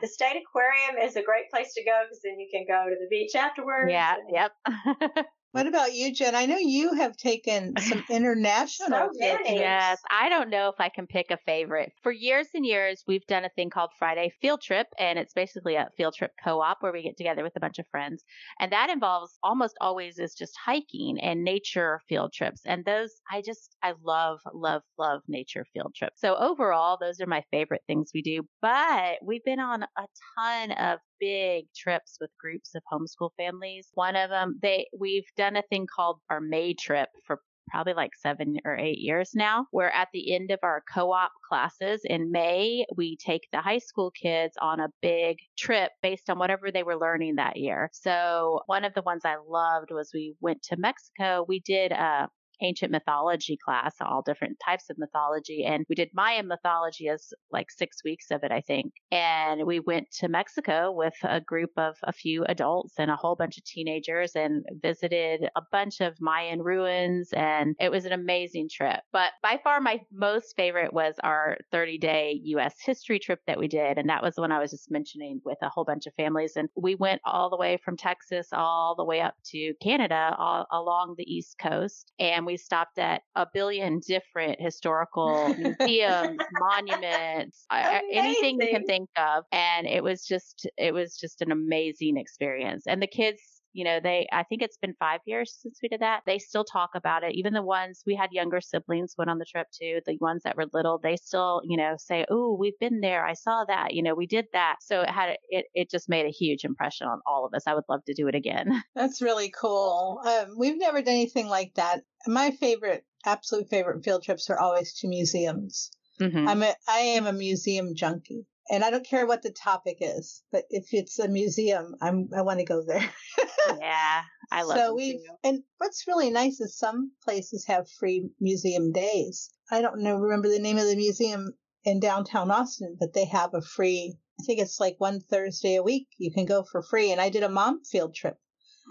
the 0.00 0.08
state 0.08 0.40
aquarium 0.40 0.96
is 1.02 1.16
a 1.16 1.22
great 1.22 1.50
place 1.50 1.74
to 1.74 1.84
go 1.84 2.04
because 2.04 2.20
then 2.24 2.40
you 2.40 2.48
can 2.48 2.64
go 2.64 2.88
to 2.88 2.96
the 2.96 3.08
beach 3.10 3.34
afterwards. 3.34 3.90
Yeah. 3.90 4.14
And, 4.16 4.32
yep. 4.32 5.26
What 5.56 5.66
about 5.66 5.94
you, 5.94 6.12
Jen? 6.12 6.34
I 6.34 6.44
know 6.44 6.58
you 6.58 6.92
have 6.92 7.16
taken 7.16 7.78
some 7.78 8.04
international 8.10 8.88
so 8.90 9.08
trips. 9.18 9.48
Yes, 9.48 10.02
I 10.10 10.28
don't 10.28 10.50
know 10.50 10.68
if 10.68 10.74
I 10.78 10.90
can 10.90 11.06
pick 11.06 11.30
a 11.30 11.38
favorite. 11.38 11.92
For 12.02 12.12
years 12.12 12.48
and 12.52 12.66
years, 12.66 13.02
we've 13.06 13.26
done 13.26 13.46
a 13.46 13.48
thing 13.48 13.70
called 13.70 13.92
Friday 13.98 14.30
Field 14.42 14.60
Trip, 14.60 14.86
and 14.98 15.18
it's 15.18 15.32
basically 15.32 15.76
a 15.76 15.88
field 15.96 16.12
trip 16.14 16.32
co-op 16.44 16.82
where 16.82 16.92
we 16.92 17.02
get 17.02 17.16
together 17.16 17.42
with 17.42 17.56
a 17.56 17.60
bunch 17.60 17.78
of 17.78 17.86
friends, 17.90 18.22
and 18.60 18.70
that 18.70 18.90
involves 18.90 19.38
almost 19.42 19.78
always 19.80 20.18
is 20.18 20.34
just 20.34 20.52
hiking 20.62 21.18
and 21.22 21.42
nature 21.42 22.02
field 22.06 22.34
trips. 22.34 22.60
And 22.66 22.84
those, 22.84 23.14
I 23.30 23.40
just, 23.40 23.76
I 23.82 23.94
love, 24.04 24.40
love, 24.52 24.82
love 24.98 25.22
nature 25.26 25.64
field 25.72 25.94
trips. 25.96 26.20
So 26.20 26.36
overall, 26.36 26.98
those 27.00 27.18
are 27.18 27.26
my 27.26 27.42
favorite 27.50 27.82
things 27.86 28.10
we 28.12 28.20
do. 28.20 28.42
But 28.60 29.20
we've 29.24 29.44
been 29.44 29.60
on 29.60 29.84
a 29.84 30.06
ton 30.38 30.72
of 30.72 30.98
big 31.20 31.66
trips 31.76 32.16
with 32.20 32.30
groups 32.40 32.74
of 32.74 32.82
homeschool 32.92 33.30
families. 33.36 33.88
One 33.94 34.16
of 34.16 34.30
them, 34.30 34.58
they 34.62 34.86
we've 34.98 35.26
done 35.36 35.56
a 35.56 35.62
thing 35.62 35.86
called 35.94 36.20
our 36.30 36.40
May 36.40 36.74
trip 36.74 37.08
for 37.24 37.40
probably 37.68 37.94
like 37.94 38.12
seven 38.16 38.56
or 38.64 38.76
eight 38.76 38.98
years 38.98 39.30
now, 39.34 39.66
where 39.70 39.92
at 39.92 40.08
the 40.12 40.34
end 40.34 40.50
of 40.50 40.60
our 40.62 40.82
co 40.92 41.12
op 41.12 41.32
classes 41.48 42.00
in 42.04 42.30
May, 42.30 42.84
we 42.96 43.16
take 43.16 43.48
the 43.52 43.60
high 43.60 43.78
school 43.78 44.10
kids 44.10 44.54
on 44.60 44.80
a 44.80 44.88
big 45.02 45.38
trip 45.58 45.90
based 46.02 46.30
on 46.30 46.38
whatever 46.38 46.70
they 46.70 46.82
were 46.82 46.98
learning 46.98 47.36
that 47.36 47.56
year. 47.56 47.90
So, 47.92 48.60
one 48.66 48.84
of 48.84 48.94
the 48.94 49.02
ones 49.02 49.22
I 49.24 49.36
loved 49.46 49.90
was 49.90 50.10
we 50.14 50.34
went 50.40 50.62
to 50.64 50.76
Mexico. 50.76 51.44
We 51.48 51.60
did 51.60 51.92
a 51.92 52.28
ancient 52.62 52.92
mythology 52.92 53.58
class, 53.62 53.94
all 54.00 54.22
different 54.22 54.58
types 54.64 54.90
of 54.90 54.98
mythology. 54.98 55.64
And 55.64 55.84
we 55.88 55.94
did 55.94 56.10
Mayan 56.14 56.48
mythology 56.48 57.08
as 57.08 57.32
like 57.52 57.70
six 57.70 58.02
weeks 58.04 58.30
of 58.30 58.42
it, 58.42 58.52
I 58.52 58.60
think. 58.60 58.92
And 59.10 59.66
we 59.66 59.80
went 59.80 60.10
to 60.18 60.28
Mexico 60.28 60.92
with 60.92 61.14
a 61.22 61.40
group 61.40 61.70
of 61.76 61.96
a 62.02 62.12
few 62.12 62.44
adults 62.44 62.94
and 62.98 63.10
a 63.10 63.16
whole 63.16 63.36
bunch 63.36 63.58
of 63.58 63.64
teenagers 63.64 64.32
and 64.34 64.64
visited 64.82 65.48
a 65.56 65.62
bunch 65.72 66.00
of 66.00 66.14
Mayan 66.20 66.62
ruins. 66.62 67.30
And 67.32 67.74
it 67.80 67.90
was 67.90 68.04
an 68.04 68.12
amazing 68.12 68.68
trip. 68.72 69.00
But 69.12 69.32
by 69.42 69.58
far, 69.62 69.80
my 69.80 70.00
most 70.12 70.54
favorite 70.56 70.92
was 70.92 71.14
our 71.22 71.58
30 71.72 71.98
day 71.98 72.40
US 72.44 72.74
history 72.84 73.18
trip 73.18 73.40
that 73.46 73.58
we 73.58 73.68
did. 73.68 73.98
And 73.98 74.08
that 74.08 74.22
was 74.22 74.34
the 74.34 74.40
one 74.40 74.52
I 74.52 74.58
was 74.58 74.70
just 74.70 74.90
mentioning 74.90 75.40
with 75.44 75.58
a 75.62 75.68
whole 75.68 75.84
bunch 75.84 76.06
of 76.06 76.14
families. 76.14 76.52
And 76.56 76.68
we 76.76 76.94
went 76.94 77.20
all 77.24 77.50
the 77.50 77.56
way 77.56 77.78
from 77.84 77.96
Texas 77.96 78.48
all 78.52 78.94
the 78.96 79.04
way 79.04 79.20
up 79.20 79.34
to 79.46 79.74
Canada, 79.82 80.34
all 80.38 80.66
along 80.72 81.14
the 81.16 81.32
East 81.32 81.56
Coast. 81.58 82.12
And 82.18 82.45
we 82.46 82.56
stopped 82.56 82.98
at 82.98 83.22
a 83.34 83.46
billion 83.52 84.00
different 84.00 84.60
historical 84.60 85.54
museums, 85.78 86.38
monuments, 86.58 87.66
anything 87.70 88.58
you 88.60 88.68
can 88.70 88.84
think 88.84 89.08
of. 89.16 89.44
And 89.52 89.86
it 89.86 90.02
was 90.02 90.24
just, 90.24 90.66
it 90.76 90.94
was 90.94 91.16
just 91.16 91.42
an 91.42 91.52
amazing 91.52 92.16
experience. 92.16 92.86
And 92.86 93.02
the 93.02 93.06
kids 93.06 93.55
you 93.76 93.84
know, 93.84 94.00
they, 94.02 94.26
I 94.32 94.42
think 94.42 94.62
it's 94.62 94.78
been 94.78 94.94
five 94.98 95.20
years 95.26 95.54
since 95.60 95.80
we 95.82 95.90
did 95.90 96.00
that. 96.00 96.22
They 96.24 96.38
still 96.38 96.64
talk 96.64 96.90
about 96.94 97.24
it. 97.24 97.34
Even 97.34 97.52
the 97.52 97.62
ones 97.62 98.02
we 98.06 98.14
had 98.14 98.32
younger 98.32 98.62
siblings 98.62 99.14
went 99.18 99.28
on 99.28 99.36
the 99.36 99.44
trip 99.44 99.66
too. 99.70 100.00
The 100.06 100.16
ones 100.18 100.44
that 100.44 100.56
were 100.56 100.64
little, 100.72 100.98
they 101.02 101.16
still, 101.16 101.60
you 101.62 101.76
know, 101.76 101.94
say, 101.98 102.24
Oh, 102.30 102.56
we've 102.58 102.78
been 102.80 103.00
there. 103.00 103.26
I 103.26 103.34
saw 103.34 103.66
that. 103.68 103.92
You 103.92 104.02
know, 104.02 104.14
we 104.14 104.26
did 104.26 104.46
that. 104.54 104.76
So 104.80 105.02
it 105.02 105.10
had, 105.10 105.36
it, 105.50 105.66
it 105.74 105.90
just 105.90 106.08
made 106.08 106.24
a 106.24 106.30
huge 106.30 106.64
impression 106.64 107.06
on 107.06 107.20
all 107.26 107.44
of 107.44 107.52
us. 107.52 107.64
I 107.66 107.74
would 107.74 107.84
love 107.86 108.02
to 108.06 108.14
do 108.14 108.28
it 108.28 108.34
again. 108.34 108.82
That's 108.94 109.20
really 109.20 109.50
cool. 109.50 110.22
Um, 110.24 110.56
we've 110.56 110.78
never 110.78 111.02
done 111.02 111.12
anything 111.12 111.48
like 111.48 111.74
that. 111.74 112.00
My 112.26 112.52
favorite, 112.52 113.04
absolute 113.26 113.68
favorite 113.68 114.02
field 114.02 114.22
trips 114.22 114.48
are 114.48 114.58
always 114.58 114.94
to 115.00 115.08
museums. 115.08 115.90
Mm-hmm. 116.18 116.48
I'm 116.48 116.62
a, 116.62 116.74
I 116.88 116.98
am 117.00 117.26
a 117.26 117.32
museum 117.34 117.94
junkie 117.94 118.46
and 118.70 118.84
I 118.84 118.90
don't 118.90 119.06
care 119.06 119.26
what 119.26 119.42
the 119.42 119.50
topic 119.50 119.98
is, 120.00 120.42
but 120.50 120.64
if 120.70 120.86
it's 120.92 121.18
a 121.18 121.28
museum, 121.28 121.94
I'm 122.00 122.28
I 122.36 122.42
want 122.42 122.58
to 122.58 122.64
go 122.64 122.82
there. 122.86 123.08
yeah, 123.80 124.22
I 124.50 124.62
love. 124.62 124.78
So 124.78 124.94
we 124.94 125.26
and 125.44 125.62
what's 125.78 126.06
really 126.06 126.30
nice 126.30 126.60
is 126.60 126.78
some 126.78 127.12
places 127.22 127.66
have 127.66 127.90
free 127.98 128.28
museum 128.40 128.92
days. 128.92 129.50
I 129.70 129.82
don't 129.82 130.00
know 130.00 130.16
remember 130.16 130.48
the 130.48 130.58
name 130.58 130.78
of 130.78 130.86
the 130.86 130.96
museum 130.96 131.52
in 131.86 132.00
downtown 132.00 132.50
Austin, 132.50 132.96
but 132.98 133.14
they 133.14 133.24
have 133.26 133.54
a 133.54 133.62
free. 133.62 134.18
I 134.40 134.42
think 134.44 134.60
it's 134.60 134.80
like 134.80 134.96
one 134.98 135.20
Thursday 135.20 135.76
a 135.76 135.82
week. 135.82 136.08
You 136.18 136.30
can 136.32 136.44
go 136.44 136.64
for 136.64 136.82
free. 136.82 137.12
And 137.12 137.20
I 137.20 137.30
did 137.30 137.42
a 137.42 137.48
mom 137.48 137.84
field 137.84 138.14
trip, 138.14 138.36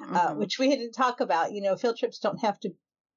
uh, 0.01 0.05
mm-hmm. 0.05 0.15
uh, 0.15 0.35
which 0.35 0.57
we 0.57 0.69
didn't 0.69 0.93
talk 0.93 1.19
about. 1.19 1.51
You 1.51 1.61
know, 1.61 1.75
field 1.75 1.97
trips 1.97 2.19
don't 2.19 2.41
have 2.41 2.59
to 2.61 2.71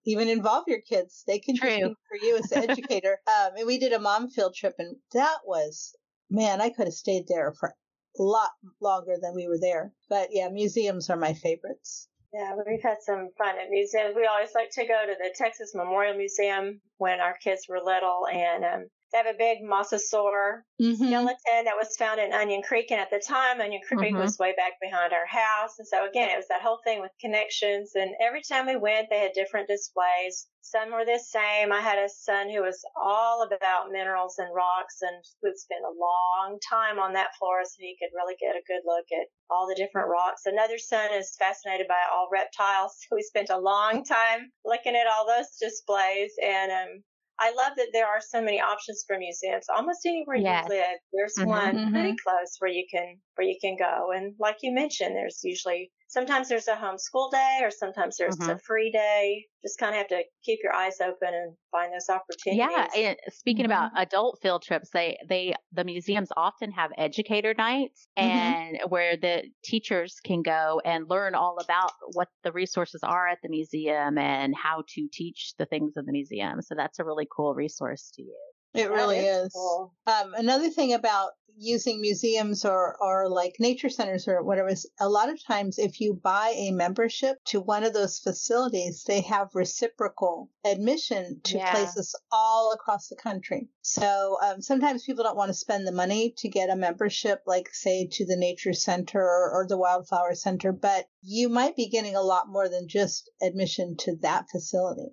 even 0.04 0.28
involve 0.28 0.64
your 0.66 0.80
kids. 0.80 1.22
They 1.26 1.38
can 1.38 1.56
True. 1.56 1.70
just 1.70 1.80
be 1.80 1.94
for 2.08 2.26
you 2.26 2.36
as 2.36 2.52
an 2.52 2.70
educator. 2.70 3.20
um, 3.28 3.52
and 3.56 3.66
we 3.66 3.78
did 3.78 3.92
a 3.92 4.00
mom 4.00 4.28
field 4.28 4.54
trip, 4.54 4.74
and 4.78 4.96
that 5.14 5.38
was 5.46 5.94
man, 6.30 6.60
I 6.60 6.70
could 6.70 6.86
have 6.86 6.94
stayed 6.94 7.26
there 7.28 7.52
for 7.58 7.74
a 8.18 8.22
lot 8.22 8.50
longer 8.80 9.16
than 9.20 9.34
we 9.34 9.46
were 9.46 9.58
there. 9.58 9.92
But 10.08 10.28
yeah, 10.32 10.48
museums 10.48 11.10
are 11.10 11.16
my 11.16 11.34
favorites. 11.34 12.08
Yeah, 12.32 12.54
we've 12.66 12.82
had 12.82 12.98
some 13.00 13.30
fun 13.38 13.58
at 13.58 13.70
museums. 13.70 14.14
We 14.14 14.26
always 14.26 14.54
like 14.54 14.70
to 14.72 14.86
go 14.86 15.06
to 15.06 15.14
the 15.18 15.34
Texas 15.34 15.72
Memorial 15.74 16.16
Museum 16.16 16.80
when 16.98 17.20
our 17.20 17.36
kids 17.38 17.66
were 17.68 17.80
little, 17.82 18.26
and 18.30 18.64
um, 18.64 18.86
they 19.12 19.18
have 19.18 19.26
a 19.26 19.38
big 19.38 19.58
mosasaur 19.62 20.64
mm-hmm. 20.80 20.94
skeleton 20.94 21.64
that 21.64 21.80
was 21.80 21.96
found 21.96 22.20
in 22.20 22.32
Onion 22.32 22.62
Creek. 22.62 22.90
And 22.90 23.00
at 23.00 23.10
the 23.10 23.22
time, 23.24 23.60
Onion 23.60 23.80
Creek 23.86 24.12
mm-hmm. 24.12 24.20
was 24.20 24.38
way 24.38 24.52
back 24.56 24.72
behind 24.80 25.12
our 25.12 25.26
house. 25.26 25.78
And 25.78 25.88
so 25.88 26.06
again, 26.06 26.28
it 26.28 26.36
was 26.36 26.48
that 26.48 26.62
whole 26.62 26.80
thing 26.84 27.00
with 27.00 27.12
connections. 27.20 27.92
And 27.94 28.10
every 28.20 28.42
time 28.42 28.66
we 28.66 28.76
went, 28.76 29.08
they 29.08 29.20
had 29.20 29.32
different 29.32 29.68
displays. 29.68 30.46
Some 30.60 30.92
were 30.92 31.06
the 31.06 31.18
same. 31.18 31.72
I 31.72 31.80
had 31.80 31.98
a 31.98 32.08
son 32.08 32.50
who 32.50 32.60
was 32.60 32.84
all 32.94 33.42
about 33.42 33.90
minerals 33.90 34.36
and 34.38 34.54
rocks 34.54 35.00
and 35.00 35.16
would 35.42 35.56
spend 35.56 35.84
a 35.84 35.96
long 35.96 36.58
time 36.68 36.98
on 36.98 37.14
that 37.14 37.34
floor 37.38 37.64
so 37.64 37.76
he 37.78 37.96
could 37.98 38.14
really 38.14 38.36
get 38.36 38.56
a 38.56 38.66
good 38.68 38.82
look 38.84 39.06
at 39.12 39.28
all 39.48 39.66
the 39.66 39.74
different 39.74 40.08
rocks. 40.08 40.44
Another 40.44 40.76
son 40.76 41.14
is 41.14 41.36
fascinated 41.38 41.88
by 41.88 42.02
all 42.12 42.28
reptiles. 42.30 42.96
So 43.08 43.16
we 43.16 43.22
spent 43.22 43.48
a 43.48 43.58
long 43.58 44.04
time 44.04 44.52
looking 44.66 44.94
at 44.94 45.06
all 45.06 45.26
those 45.26 45.56
displays. 45.58 46.32
And 46.42 46.70
um, 46.70 47.02
I 47.40 47.52
love 47.52 47.72
that 47.76 47.88
there 47.92 48.06
are 48.06 48.20
so 48.20 48.42
many 48.42 48.60
options 48.60 49.04
for 49.06 49.16
museums. 49.18 49.66
Almost 49.74 50.00
anywhere 50.06 50.36
yes. 50.36 50.66
you 50.68 50.76
live, 50.76 50.98
there's 51.12 51.34
mm-hmm, 51.38 51.48
one 51.48 51.76
mm-hmm. 51.76 51.92
pretty 51.92 52.16
close 52.24 52.56
where 52.58 52.70
you 52.70 52.84
can 52.90 53.16
where 53.36 53.46
you 53.46 53.56
can 53.60 53.76
go. 53.76 54.10
And 54.14 54.34
like 54.38 54.56
you 54.62 54.72
mentioned, 54.72 55.14
there's 55.14 55.40
usually 55.44 55.90
sometimes 56.08 56.48
there's 56.48 56.68
a 56.68 56.74
homeschool 56.74 57.30
day 57.30 57.60
or 57.62 57.70
sometimes 57.70 58.16
there's 58.16 58.36
mm-hmm. 58.36 58.50
a 58.50 58.58
free 58.58 58.90
day. 58.90 59.44
Just 59.62 59.78
kind 59.78 59.92
of 59.92 59.98
have 59.98 60.08
to 60.08 60.22
keep 60.44 60.60
your 60.62 60.72
eyes 60.72 60.96
open 61.00 61.28
and 61.32 61.54
find 61.70 61.92
those 61.92 62.08
opportunities. 62.08 62.58
Yeah. 62.94 63.08
And 63.08 63.16
speaking 63.30 63.64
mm-hmm. 63.64 63.72
about 63.72 63.90
adult 63.96 64.38
field 64.42 64.62
trips, 64.62 64.90
they, 64.92 65.18
they, 65.28 65.54
the 65.72 65.84
museums 65.84 66.30
often 66.36 66.70
have 66.72 66.90
educator 66.96 67.54
nights 67.56 68.08
mm-hmm. 68.18 68.28
and 68.28 68.78
where 68.88 69.16
the 69.16 69.44
teachers 69.64 70.16
can 70.24 70.42
go 70.42 70.80
and 70.84 71.08
learn 71.08 71.34
all 71.34 71.58
about 71.62 71.92
what 72.14 72.28
the 72.42 72.52
resources 72.52 73.00
are 73.02 73.28
at 73.28 73.38
the 73.42 73.48
museum 73.48 74.18
and 74.18 74.54
how 74.56 74.84
to 74.94 75.08
teach 75.12 75.54
the 75.58 75.66
things 75.66 75.92
in 75.96 76.06
the 76.06 76.12
museum. 76.12 76.62
So 76.62 76.74
that's 76.74 76.98
a 76.98 77.04
really 77.04 77.28
cool 77.34 77.54
resource 77.54 78.10
to 78.14 78.22
use. 78.22 78.57
It 78.74 78.90
really 78.90 79.18
is. 79.18 79.46
is. 79.46 79.52
Cool. 79.54 79.94
Um, 80.06 80.34
another 80.34 80.70
thing 80.70 80.92
about 80.92 81.30
using 81.58 82.00
museums 82.00 82.64
or, 82.64 82.96
or 83.00 83.28
like 83.28 83.56
nature 83.58 83.88
centers 83.88 84.28
or 84.28 84.42
whatever 84.42 84.68
is 84.68 84.88
a 85.00 85.08
lot 85.08 85.28
of 85.28 85.44
times 85.44 85.78
if 85.78 86.00
you 86.00 86.14
buy 86.14 86.54
a 86.56 86.70
membership 86.70 87.36
to 87.44 87.60
one 87.60 87.82
of 87.82 87.92
those 87.92 88.18
facilities, 88.18 89.04
they 89.06 89.20
have 89.22 89.48
reciprocal 89.54 90.50
admission 90.64 91.40
to 91.42 91.58
yeah. 91.58 91.72
places 91.72 92.14
all 92.30 92.72
across 92.72 93.08
the 93.08 93.16
country. 93.16 93.68
So 93.82 94.36
um, 94.42 94.62
sometimes 94.62 95.04
people 95.04 95.24
don't 95.24 95.36
want 95.36 95.48
to 95.48 95.54
spend 95.54 95.86
the 95.86 95.92
money 95.92 96.34
to 96.38 96.48
get 96.48 96.70
a 96.70 96.76
membership, 96.76 97.42
like 97.46 97.68
say 97.72 98.08
to 98.12 98.24
the 98.24 98.36
nature 98.36 98.72
center 98.72 99.20
or 99.20 99.66
the 99.68 99.78
wildflower 99.78 100.34
center, 100.34 100.72
but 100.72 101.06
you 101.22 101.48
might 101.48 101.74
be 101.74 101.88
getting 101.88 102.14
a 102.14 102.22
lot 102.22 102.48
more 102.48 102.68
than 102.68 102.88
just 102.88 103.30
admission 103.42 103.96
to 103.98 104.16
that 104.22 104.46
facility. 104.50 105.10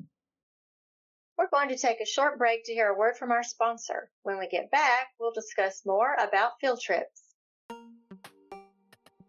We're 1.37 1.49
going 1.49 1.67
to 1.67 1.77
take 1.77 1.99
a 1.99 2.05
short 2.05 2.37
break 2.37 2.63
to 2.63 2.73
hear 2.73 2.87
a 2.87 2.97
word 2.97 3.17
from 3.17 3.31
our 3.31 3.43
sponsor. 3.43 4.09
When 4.23 4.39
we 4.39 4.47
get 4.47 4.71
back, 4.71 5.07
we'll 5.19 5.33
discuss 5.33 5.81
more 5.85 6.15
about 6.17 6.53
field 6.61 6.79
trips. 6.79 7.23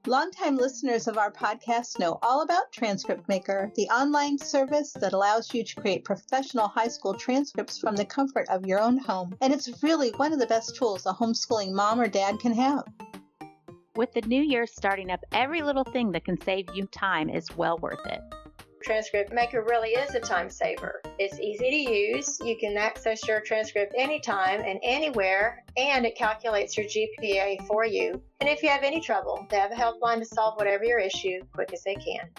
Longtime 0.06 0.56
listeners 0.56 1.08
of 1.08 1.18
our 1.18 1.32
podcast 1.32 1.98
know 1.98 2.20
all 2.22 2.42
about 2.42 2.70
Transcript 2.70 3.28
Maker, 3.28 3.72
the 3.74 3.88
online 3.88 4.38
service 4.38 4.92
that 4.92 5.14
allows 5.14 5.52
you 5.52 5.64
to 5.64 5.80
create 5.80 6.04
professional 6.04 6.68
high 6.68 6.86
school 6.86 7.12
transcripts 7.12 7.76
from 7.76 7.96
the 7.96 8.04
comfort 8.04 8.48
of 8.50 8.64
your 8.64 8.78
own 8.78 8.98
home. 8.98 9.36
And 9.40 9.52
it's 9.52 9.82
really 9.82 10.10
one 10.10 10.32
of 10.32 10.38
the 10.38 10.46
best 10.46 10.76
tools 10.76 11.06
a 11.06 11.12
homeschooling 11.12 11.72
mom 11.72 12.00
or 12.00 12.06
dad 12.06 12.38
can 12.38 12.54
have. 12.54 12.84
With 13.96 14.12
the 14.12 14.20
new 14.20 14.42
year 14.42 14.68
starting 14.68 15.10
up, 15.10 15.24
every 15.32 15.62
little 15.62 15.82
thing 15.82 16.12
that 16.12 16.24
can 16.24 16.40
save 16.40 16.66
you 16.72 16.86
time 16.86 17.28
is 17.28 17.56
well 17.56 17.78
worth 17.78 18.06
it. 18.06 18.20
Transcript 18.86 19.32
Maker 19.32 19.64
really 19.64 19.88
is 19.88 20.14
a 20.14 20.20
time 20.20 20.48
saver. 20.48 21.02
It's 21.18 21.40
easy 21.40 21.70
to 21.70 21.92
use. 21.92 22.38
You 22.44 22.56
can 22.56 22.76
access 22.76 23.26
your 23.26 23.40
transcript 23.40 23.92
anytime 23.98 24.60
and 24.60 24.78
anywhere, 24.80 25.64
and 25.76 26.06
it 26.06 26.14
calculates 26.14 26.76
your 26.76 26.86
GPA 26.86 27.66
for 27.66 27.84
you. 27.84 28.22
And 28.38 28.48
if 28.48 28.62
you 28.62 28.68
have 28.68 28.84
any 28.84 29.00
trouble, 29.00 29.44
they 29.50 29.56
have 29.56 29.72
a 29.72 29.74
helpline 29.74 30.20
to 30.20 30.24
solve 30.24 30.56
whatever 30.56 30.84
your 30.84 31.00
issue 31.00 31.40
quick 31.52 31.72
as 31.72 31.82
they 31.82 31.96
can. 31.96 32.30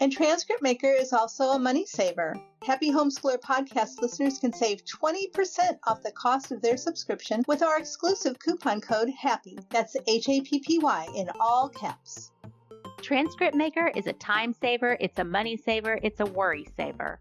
And 0.00 0.10
Transcript 0.10 0.62
Maker 0.62 0.90
is 0.90 1.12
also 1.12 1.50
a 1.50 1.58
money 1.58 1.84
saver. 1.84 2.34
Happy 2.62 2.90
Homeschooler 2.90 3.38
podcast 3.38 4.00
listeners 4.00 4.38
can 4.38 4.54
save 4.54 4.82
20% 4.86 5.78
off 5.86 6.02
the 6.02 6.12
cost 6.12 6.52
of 6.52 6.62
their 6.62 6.78
subscription 6.78 7.44
with 7.46 7.62
our 7.62 7.78
exclusive 7.78 8.38
coupon 8.38 8.80
code 8.80 9.10
HAPPY. 9.10 9.58
That's 9.68 9.94
H 10.06 10.26
A 10.30 10.40
P 10.40 10.60
P 10.60 10.78
Y 10.78 11.06
in 11.14 11.28
all 11.38 11.68
caps. 11.68 12.30
Transcript 13.04 13.54
Maker 13.54 13.92
is 13.94 14.06
a 14.06 14.14
time 14.14 14.54
saver, 14.54 14.96
it's 14.98 15.18
a 15.18 15.24
money 15.24 15.58
saver, 15.58 15.98
it's 16.02 16.20
a 16.20 16.24
worry 16.24 16.66
saver. 16.74 17.20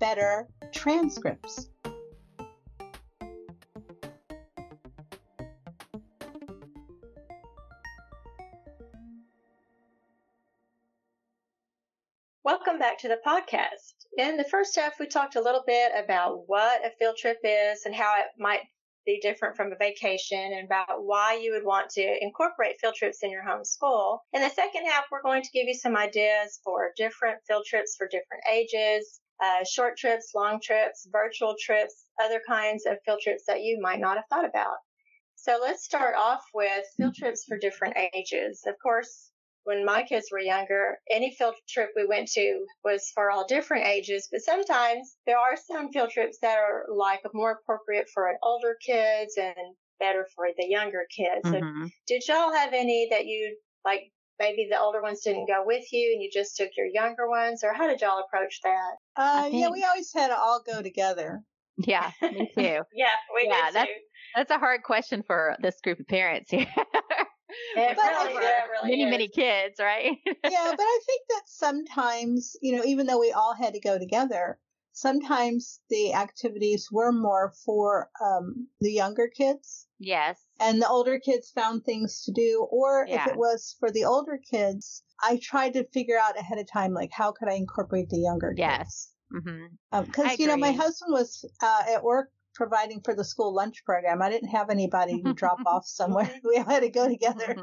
better 0.00 0.48
transcripts. 0.72 1.68
Welcome 12.44 12.78
back 12.78 12.98
to 12.98 13.08
the 13.08 13.16
podcast. 13.26 13.94
In 14.18 14.36
the 14.36 14.44
first 14.44 14.76
half, 14.76 15.00
we 15.00 15.06
talked 15.06 15.34
a 15.34 15.40
little 15.40 15.64
bit 15.66 15.92
about 15.96 16.42
what 16.46 16.84
a 16.84 16.90
field 16.98 17.16
trip 17.16 17.38
is 17.42 17.86
and 17.86 17.94
how 17.94 18.16
it 18.18 18.26
might 18.38 18.60
be 19.06 19.18
different 19.22 19.56
from 19.56 19.72
a 19.72 19.76
vacation 19.76 20.52
and 20.52 20.66
about 20.66 21.06
why 21.06 21.38
you 21.40 21.52
would 21.52 21.64
want 21.64 21.88
to 21.92 22.18
incorporate 22.20 22.78
field 22.78 22.96
trips 22.96 23.22
in 23.22 23.30
your 23.30 23.42
home 23.42 23.64
school. 23.64 24.20
In 24.34 24.42
the 24.42 24.50
second 24.50 24.84
half, 24.84 25.04
we're 25.10 25.22
going 25.22 25.42
to 25.42 25.50
give 25.54 25.66
you 25.66 25.72
some 25.72 25.96
ideas 25.96 26.60
for 26.62 26.90
different 26.98 27.38
field 27.48 27.64
trips 27.66 27.96
for 27.96 28.08
different 28.08 28.44
ages, 28.52 29.22
uh, 29.42 29.64
short 29.64 29.96
trips, 29.96 30.32
long 30.34 30.60
trips, 30.62 31.08
virtual 31.10 31.56
trips, 31.58 31.94
other 32.22 32.42
kinds 32.46 32.84
of 32.84 32.98
field 33.06 33.20
trips 33.22 33.44
that 33.46 33.62
you 33.62 33.80
might 33.80 34.00
not 34.00 34.16
have 34.16 34.26
thought 34.28 34.44
about. 34.44 34.76
So 35.34 35.58
let's 35.62 35.82
start 35.82 36.14
off 36.14 36.44
with 36.52 36.84
field 36.98 37.14
trips 37.14 37.44
for 37.48 37.56
different 37.56 37.96
ages. 38.12 38.64
Of 38.66 38.74
course, 38.82 39.30
when 39.64 39.84
my 39.84 40.02
kids 40.02 40.28
were 40.30 40.38
younger, 40.38 40.98
any 41.10 41.34
field 41.34 41.54
trip 41.68 41.90
we 41.96 42.06
went 42.06 42.28
to 42.32 42.64
was 42.84 43.10
for 43.14 43.30
all 43.30 43.46
different 43.46 43.86
ages, 43.86 44.28
but 44.30 44.42
sometimes 44.42 45.16
there 45.26 45.38
are 45.38 45.56
some 45.56 45.90
field 45.90 46.10
trips 46.10 46.38
that 46.42 46.58
are 46.58 46.84
like 46.88 47.20
more 47.32 47.52
appropriate 47.52 48.08
for 48.12 48.28
an 48.28 48.36
older 48.42 48.76
kids 48.84 49.36
and 49.36 49.54
better 49.98 50.26
for 50.34 50.46
the 50.56 50.66
younger 50.66 51.06
kids. 51.14 51.44
Mm-hmm. 51.44 51.84
So 51.84 51.90
did 52.06 52.22
y'all 52.28 52.52
have 52.52 52.72
any 52.72 53.08
that 53.10 53.26
you 53.26 53.56
like 53.84 54.12
maybe 54.38 54.68
the 54.70 54.78
older 54.78 55.00
ones 55.00 55.22
didn't 55.22 55.46
go 55.46 55.62
with 55.64 55.84
you 55.92 56.12
and 56.12 56.22
you 56.22 56.30
just 56.32 56.56
took 56.56 56.70
your 56.76 56.86
younger 56.86 57.28
ones 57.28 57.62
or 57.64 57.72
how 57.72 57.88
did 57.88 58.00
y'all 58.00 58.22
approach 58.24 58.60
that? 58.62 58.92
Uh, 59.16 59.42
think... 59.44 59.54
yeah, 59.54 59.70
we 59.70 59.84
always 59.84 60.10
had 60.14 60.28
to 60.28 60.38
all 60.38 60.62
go 60.66 60.82
together. 60.82 61.42
Yeah, 61.78 62.10
me 62.22 62.50
too. 62.56 62.82
yeah, 62.94 63.08
we 63.34 63.46
yeah, 63.46 63.66
did 63.66 63.74
that's, 63.74 63.86
too. 63.86 63.94
That's 64.36 64.50
a 64.50 64.58
hard 64.58 64.82
question 64.82 65.22
for 65.26 65.56
this 65.60 65.80
group 65.82 66.00
of 66.00 66.06
parents 66.06 66.50
here. 66.50 66.66
It 67.76 67.96
really, 67.96 68.34
yeah, 68.34 68.66
really 68.70 68.90
many, 68.90 69.02
is. 69.02 69.10
many 69.10 69.28
kids, 69.28 69.80
right? 69.80 70.12
yeah, 70.26 70.32
but 70.42 70.80
I 70.80 71.00
think 71.06 71.22
that 71.30 71.42
sometimes, 71.46 72.56
you 72.62 72.76
know, 72.76 72.84
even 72.84 73.06
though 73.06 73.20
we 73.20 73.32
all 73.32 73.54
had 73.54 73.74
to 73.74 73.80
go 73.80 73.98
together, 73.98 74.58
sometimes 74.92 75.80
the 75.90 76.14
activities 76.14 76.88
were 76.90 77.12
more 77.12 77.52
for 77.64 78.10
um, 78.24 78.68
the 78.80 78.92
younger 78.92 79.28
kids. 79.28 79.86
Yes. 79.98 80.40
And 80.60 80.80
the 80.80 80.88
older 80.88 81.18
kids 81.18 81.50
found 81.50 81.84
things 81.84 82.22
to 82.24 82.32
do. 82.32 82.66
Or 82.70 83.06
yeah. 83.08 83.24
if 83.24 83.32
it 83.32 83.36
was 83.36 83.76
for 83.80 83.90
the 83.90 84.04
older 84.04 84.38
kids, 84.50 85.02
I 85.20 85.38
tried 85.42 85.74
to 85.74 85.84
figure 85.92 86.18
out 86.18 86.38
ahead 86.38 86.58
of 86.58 86.70
time, 86.70 86.94
like, 86.94 87.10
how 87.12 87.32
could 87.32 87.48
I 87.48 87.54
incorporate 87.54 88.08
the 88.08 88.20
younger 88.20 88.50
kids? 88.50 88.58
Yes. 88.58 89.10
Because, 89.30 89.46
mm-hmm. 89.46 90.20
um, 90.20 90.36
you 90.38 90.46
know, 90.46 90.56
my 90.56 90.72
husband 90.72 91.12
was 91.12 91.44
uh, 91.60 91.82
at 91.88 92.04
work 92.04 92.30
providing 92.54 93.00
for 93.02 93.14
the 93.14 93.24
school 93.24 93.54
lunch 93.54 93.84
program. 93.84 94.22
I 94.22 94.30
didn't 94.30 94.50
have 94.50 94.70
anybody 94.70 95.22
to 95.22 95.34
drop 95.34 95.58
off 95.66 95.86
somewhere. 95.86 96.30
We 96.44 96.58
all 96.58 96.64
had 96.64 96.80
to 96.80 96.90
go 96.90 97.08
together. 97.08 97.56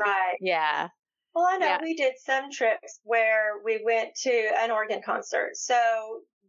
right. 0.00 0.36
Yeah. 0.40 0.88
Well, 1.34 1.46
I 1.48 1.58
know 1.58 1.66
yeah. 1.66 1.78
we 1.82 1.94
did 1.94 2.14
some 2.24 2.50
trips 2.50 3.00
where 3.04 3.62
we 3.64 3.80
went 3.84 4.10
to 4.22 4.50
an 4.60 4.70
organ 4.70 5.00
concert. 5.04 5.50
So 5.54 5.76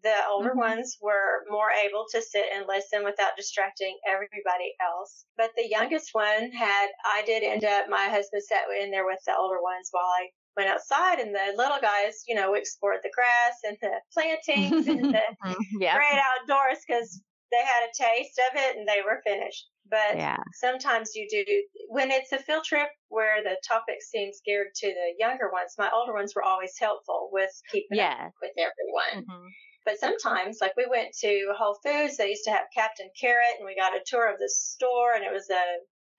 the 0.04 0.15
older 0.30 0.49
mm-hmm. 0.49 0.60
ones 0.60 0.97
were 1.01 1.45
more 1.49 1.69
able 1.71 2.06
to 2.12 2.21
sit 2.21 2.45
and 2.56 2.65
listen 2.67 3.04
without 3.04 3.38
distracting 3.38 3.97
everybody 4.08 4.73
else. 4.82 5.25
But 5.38 5.51
the 5.56 5.67
youngest 5.69 6.10
one 6.13 6.51
had, 6.51 6.88
I 7.06 7.23
did 7.25 7.43
end 7.43 7.63
up, 7.63 7.86
my 7.89 8.10
husband 8.10 8.41
sat 8.43 8.65
in 8.82 8.91
there 8.91 9.06
with 9.06 9.19
the 9.25 9.36
older 9.38 9.62
ones 9.62 9.89
while 9.91 10.06
I 10.06 10.30
went 10.58 10.69
outside 10.69 11.19
and 11.19 11.34
the 11.34 11.54
little 11.56 11.80
guys, 11.82 12.23
you 12.27 12.36
know, 12.36 12.54
explored 12.56 12.99
the 13.04 13.12
grass 13.13 13.56
and 13.63 13.77
the 13.82 13.99
plantings 14.13 14.88
and 14.88 15.13
the 15.13 15.21
yep. 15.80 15.95
great 15.95 16.19
outdoors 16.19 16.80
because 16.88 17.21
they 17.52 17.64
had 17.66 17.84
a 17.84 17.96
taste 17.96 18.40
of 18.40 18.60
it 18.60 18.78
and 18.78 18.88
they 18.88 19.02
were 19.06 19.22
finished. 19.26 19.68
But 19.90 20.16
yeah. 20.16 20.38
sometimes 20.54 21.16
you 21.16 21.28
do, 21.30 21.44
when 21.90 22.12
it's 22.12 22.32
a 22.32 22.40
field 22.40 22.64
trip 22.64 22.88
where 23.10 23.44
the 23.44 23.58
topic 23.68 24.02
seems 24.02 24.40
geared 24.46 24.74
to 24.76 24.88
the 24.88 25.14
younger 25.20 25.52
ones, 25.52 25.76
my 25.78 25.90
older 25.94 26.14
ones 26.14 26.34
were 26.36 26.44
always 26.44 26.78
helpful 26.80 27.30
with 27.32 27.52
keeping 27.70 27.98
yeah. 27.98 28.28
up 28.28 28.34
with 28.42 28.52
everyone. 28.58 29.26
Mm-hmm. 29.28 29.48
But 29.84 30.00
sometimes, 30.00 30.60
like 30.62 30.78
we 30.78 30.86
went 30.86 31.10
to 31.22 31.54
Whole 31.58 31.78
Foods, 31.84 32.16
they 32.16 32.30
used 32.30 32.46
to 32.46 32.52
have 32.52 32.70
Captain 32.74 33.10
Carrot, 33.20 33.58
and 33.58 33.66
we 33.66 33.76
got 33.76 33.96
a 33.96 34.06
tour 34.06 34.32
of 34.32 34.38
the 34.38 34.48
store, 34.48 35.14
and 35.16 35.26
it 35.26 35.34
was 35.34 35.50
a, 35.50 35.66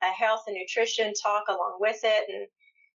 a 0.05 0.11
health 0.11 0.43
and 0.49 0.57
nutrition 0.57 1.15
talk 1.15 1.45
along 1.49 1.79
with 1.79 2.01
it. 2.03 2.29
And 2.29 2.49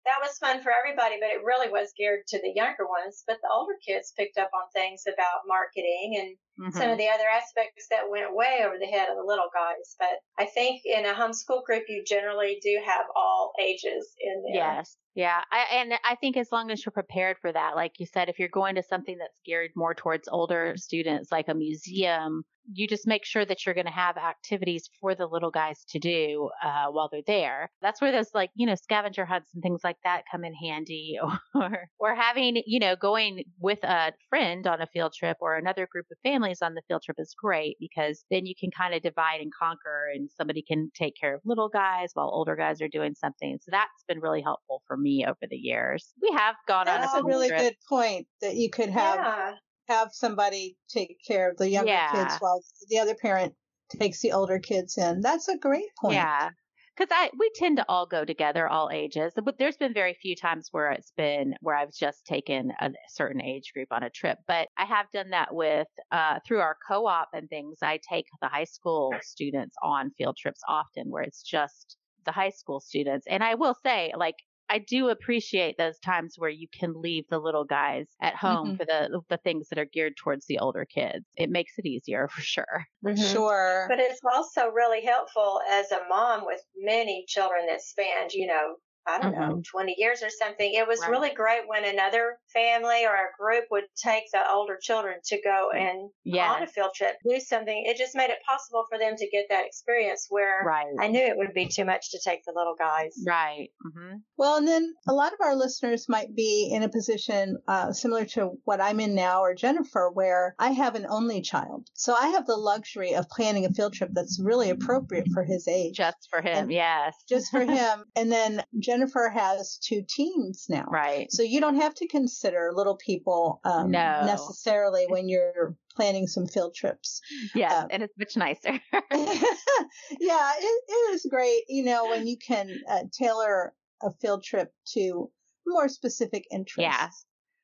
that 0.06 0.20
was 0.22 0.38
fun 0.38 0.62
for 0.62 0.72
everybody, 0.76 1.16
but 1.22 1.32
it 1.32 1.44
really 1.44 1.72
was 1.72 1.96
geared 1.98 2.28
to 2.28 2.42
the 2.42 2.52
younger 2.54 2.86
ones. 2.86 3.24
But 3.26 3.38
the 3.42 3.50
older 3.50 3.80
kids 3.80 4.14
picked 4.18 4.38
up 4.38 4.52
on 4.54 4.68
things 4.74 5.04
about 5.08 5.48
marketing 5.48 6.20
and 6.20 6.36
mm-hmm. 6.60 6.78
some 6.78 6.90
of 6.90 6.98
the 6.98 7.08
other 7.08 7.26
aspects 7.32 7.88
that 7.90 8.10
went 8.10 8.36
way 8.36 8.62
over 8.66 8.76
the 8.80 8.86
head 8.86 9.10
of 9.10 9.18
the 9.18 9.24
little 9.24 9.50
guys. 9.54 9.96
But 10.00 10.20
I 10.38 10.46
think 10.46 10.82
in 10.86 11.06
a 11.06 11.14
homeschool 11.14 11.64
group, 11.66 11.84
you 11.88 12.04
generally 12.06 12.60
do 12.62 12.80
have 12.86 13.06
all 13.16 13.54
ages 13.62 14.14
in 14.20 14.44
there. 14.46 14.64
Yes. 14.64 14.98
Yeah, 15.16 15.42
I, 15.52 15.66
and 15.78 15.94
I 16.04 16.16
think 16.16 16.38
as 16.38 16.52
long 16.52 16.70
as 16.70 16.86
you're 16.86 16.92
prepared 16.92 17.38
for 17.42 17.52
that, 17.52 17.76
like 17.76 17.94
you 17.98 18.06
said, 18.06 18.30
if 18.30 18.38
you're 18.38 18.50
going 18.50 18.76
to 18.76 18.84
something 18.84 19.18
that's 19.18 19.34
geared 19.46 19.72
more 19.76 19.96
towards 19.96 20.28
older 20.28 20.76
students, 20.78 21.32
like 21.32 21.48
a 21.48 21.56
museum 21.56 22.44
you 22.74 22.88
just 22.88 23.08
make 23.08 23.26
sure 23.26 23.46
that 23.46 23.66
you're 23.66 23.76
going 23.76 23.86
to 23.88 23.92
have 23.92 24.18
activities 24.18 24.90
for 25.00 25.16
the 25.16 25.26
little 25.26 25.52
guys 25.52 25.86
to 25.90 26.00
do 26.00 26.50
uh, 26.64 26.88
while 26.88 27.10
they're 27.12 27.22
there. 27.26 27.70
That's 27.82 28.02
where 28.02 28.12
those 28.12 28.30
like, 28.34 28.50
you 28.56 28.68
know, 28.68 28.76
scavenger 28.76 29.26
hunts 29.26 29.50
and 29.54 29.64
things 29.64 29.82
like 29.84 29.98
that 30.04 30.24
come 30.30 30.44
in 30.44 30.54
handy 30.54 31.18
or, 31.56 31.90
or 32.00 32.16
having, 32.16 32.62
you 32.66 32.80
know, 32.80 32.96
going 32.96 33.44
with 33.60 33.84
a 33.84 34.14
friend 34.30 34.68
on 34.68 34.82
a 34.82 34.88
field 34.88 35.14
trip 35.14 35.38
or 35.40 35.56
another 35.56 35.88
group 35.90 36.08
of 36.12 36.18
families 36.48 36.62
on 36.62 36.74
the 36.74 36.82
field 36.88 37.02
trip 37.04 37.18
is 37.20 37.36
great 37.38 37.78
because 37.80 38.24
then 38.32 38.46
you 38.46 38.54
can 38.60 38.70
kind 38.72 38.94
of 38.94 39.02
divide 39.02 39.42
and 39.42 39.52
conquer 39.54 40.10
and 40.14 40.30
somebody 40.36 40.64
can 40.68 40.92
take 40.96 41.16
care 41.20 41.36
of 41.36 41.42
little 41.46 41.70
guys 41.70 42.10
while 42.14 42.30
older 42.32 42.56
guys 42.56 42.82
are 42.82 42.88
doing 42.88 43.14
something. 43.16 43.58
So 43.62 43.72
that's 43.72 44.04
been 44.08 44.20
really 44.20 44.42
helpful 44.42 44.82
for 44.88 44.98
me 44.98 45.26
over 45.28 45.48
the 45.50 45.58
years. 45.58 46.14
We 46.22 46.32
have 46.36 46.56
gone 46.68 46.86
that's 46.86 47.14
on 47.14 47.22
a, 47.22 47.24
a 47.24 47.28
really 47.28 47.50
trip. 47.50 47.60
good 47.60 47.76
point 47.88 48.28
that 48.42 48.56
you 48.56 48.70
could 48.70 48.90
have 48.90 49.16
yeah 49.16 49.54
have 49.90 50.10
somebody 50.12 50.76
take 50.90 51.16
care 51.26 51.50
of 51.50 51.56
the 51.56 51.70
younger 51.70 51.90
yeah. 51.90 52.12
kids 52.12 52.36
while 52.42 52.62
the 52.90 53.00
other 53.00 53.16
parent 53.16 53.54
takes 53.98 54.20
the 54.20 54.34
older 54.34 54.60
kids 54.60 54.98
in. 54.98 55.22
That's 55.22 55.48
a 55.48 55.58
great 55.58 55.88
point. 55.98 56.16
Yeah. 56.16 56.50
Cause 56.98 57.08
I, 57.12 57.30
we 57.38 57.52
tend 57.54 57.78
to 57.78 57.86
all 57.88 58.08
go 58.08 58.26
together, 58.26 58.68
all 58.68 58.90
ages, 58.92 59.34
but 59.36 59.60
there's 59.60 59.78
been 59.78 59.94
very 59.94 60.16
few 60.16 60.36
times 60.36 60.70
where 60.72 60.90
it's 60.90 61.12
been 61.16 61.54
where 61.62 61.76
I've 61.76 61.94
just 61.94 62.26
taken 62.26 62.72
a 62.82 62.90
certain 63.08 63.40
age 63.40 63.72
group 63.72 63.90
on 63.92 64.02
a 64.02 64.10
trip. 64.10 64.40
But 64.48 64.70
I 64.78 64.86
have 64.86 65.06
done 65.12 65.30
that 65.30 65.54
with, 65.54 65.88
uh, 66.12 66.40
through 66.44 66.60
our 66.60 66.76
co-op 66.88 67.30
and 67.34 67.48
things. 67.50 67.78
I 67.84 68.00
take 68.10 68.26
the 68.42 68.48
high 68.48 68.64
school 68.64 69.14
students 69.22 69.76
on 69.84 70.10
field 70.18 70.38
trips 70.38 70.62
often 70.68 71.12
where 71.12 71.22
it's 71.22 71.44
just 71.44 71.98
the 72.26 72.32
high 72.32 72.50
school 72.50 72.80
students. 72.80 73.28
And 73.28 73.44
I 73.44 73.54
will 73.54 73.76
say, 73.84 74.12
like, 74.18 74.36
I 74.70 74.80
do 74.80 75.10
appreciate 75.10 75.78
those 75.78 75.98
times 76.00 76.36
where 76.38 76.50
you 76.50 76.68
can 76.68 76.94
leave 76.94 77.26
the 77.30 77.40
little 77.40 77.64
guys 77.64 78.08
at 78.22 78.36
home 78.36 78.70
mm-hmm. 78.70 78.76
for 78.78 78.86
the 78.86 79.22
the 79.30 79.38
things 79.38 79.70
that 79.70 79.80
are 79.80 79.86
geared 79.86 80.18
towards 80.18 80.46
the 80.46 80.60
older 80.60 80.86
kids. 80.86 81.26
It 81.36 81.50
makes 81.50 81.74
it 81.78 81.86
easier 81.86 82.28
for 82.32 82.42
sure. 82.42 82.86
Mm-hmm. 83.06 83.22
Sure. 83.22 83.86
But 83.90 84.00
it's 84.00 84.22
also 84.34 84.68
really 84.68 85.04
helpful 85.06 85.62
as 85.70 85.92
a 85.92 86.02
mom 86.10 86.46
with 86.46 86.62
many 86.76 87.26
children 87.28 87.66
that 87.68 87.82
span, 87.82 88.28
you 88.32 88.48
know, 88.48 88.76
I 89.08 89.20
don't 89.20 89.34
mm-hmm. 89.34 89.50
know, 89.58 89.62
20 89.72 89.96
years 89.98 90.22
or 90.22 90.30
something. 90.30 90.74
It 90.74 90.88
was 90.88 91.00
right. 91.02 91.10
really 91.10 91.34
great 91.34 91.62
when 91.68 91.86
another 91.86 92.38
family 92.54 93.06
or 93.06 93.14
a 93.14 93.30
group 93.40 93.66
would 93.72 93.86
take 94.02 94.24
the 94.32 94.42
older 94.52 94.78
children 94.82 95.18
to 95.26 95.42
go 95.42 95.70
and 95.72 96.10
yes. 96.24 96.56
on 96.56 96.64
a 96.64 96.68
field 96.68 96.92
trip, 96.96 97.16
do 97.28 97.40
something. 97.40 97.84
It 97.86 97.98
just 97.98 98.16
made 98.16 98.30
it 98.30 98.40
possible 98.48 98.86
for 98.90 99.00
them 99.00 99.16
to 99.18 99.30
get 99.30 99.46
that 99.50 99.66
experience 99.66 100.28
where 100.30 100.64
right. 100.66 100.88
I 101.00 101.08
knew 101.08 101.20
it 101.20 101.38
would 101.38 101.54
be 101.54 101.68
too 101.68 101.86
much 101.86 102.12
to 102.12 102.20
take 102.24 102.42
the 102.46 102.54
little 102.56 102.76
guys. 102.78 103.14
Right. 103.26 103.70
Mm-hmm. 103.86 104.18
Well, 104.38 104.58
and 104.58 104.68
then 104.68 104.94
a 105.08 105.14
lot 105.14 105.34
of 105.34 105.40
our 105.42 105.56
listeners 105.56 106.08
might 106.10 106.36
be 106.36 106.70
in 106.72 106.84
a 106.84 106.90
position 106.90 107.58
uh, 107.68 107.94
similar 107.94 108.26
to 108.26 108.52
what 108.66 108.82
I'm 108.82 109.00
in 109.00 109.16
now 109.16 109.42
or 109.42 109.56
Jennifer, 109.56 110.10
where 110.14 110.56
I 110.60 110.72
have 110.72 110.96
an 110.96 111.06
only 111.10 111.42
child. 111.42 111.88
So 111.94 112.14
I 112.14 112.28
have 112.30 112.46
the 112.46 112.56
luxury 112.56 113.14
of 113.14 113.30
planning 113.30 113.66
a 113.66 113.72
field 113.72 113.94
trip 113.94 114.10
that's 114.14 114.40
really 114.42 114.70
appropriate 114.70 115.28
for 115.34 115.44
his 115.44 115.68
age. 115.68 115.96
Just 115.96 116.28
for 116.30 116.42
him, 116.42 116.58
and 116.58 116.72
yes. 116.72 117.16
Just 117.30 117.52
for 117.52 117.62
him. 117.66 118.04
And 118.16 118.32
then 118.32 118.64
Jennifer 118.80 118.97
Jennifer 118.98 119.30
has 119.30 119.78
two 119.78 120.04
teens 120.08 120.66
now. 120.70 120.86
Right. 120.90 121.32
So 121.32 121.44
you 121.44 121.60
don't 121.60 121.76
have 121.76 121.94
to 121.96 122.08
consider 122.08 122.72
little 122.74 122.96
people 122.96 123.60
um, 123.64 123.92
no. 123.92 124.24
necessarily 124.26 125.06
when 125.08 125.30
you're 125.30 125.76
planning 125.96 126.26
some 126.26 126.48
field 126.48 126.74
trips. 126.74 127.22
Yeah, 127.54 127.74
um, 127.74 127.88
and 127.92 128.04
it's 128.04 128.18
much 128.18 128.36
nicer. 128.38 128.72
yeah, 128.92 129.12
it, 129.12 130.84
it 130.88 131.14
is 131.14 131.28
great, 131.30 131.64
you 131.68 131.84
know, 131.84 132.10
when 132.10 132.26
you 132.26 132.38
can 132.38 132.72
uh, 132.90 133.04
tailor 133.12 133.74
a 134.02 134.12
field 134.20 134.44
trip 134.44 134.72
to 134.94 135.30
more 135.68 135.90
specific 135.90 136.46
interests. 136.52 136.80
Yeah. 136.80 137.10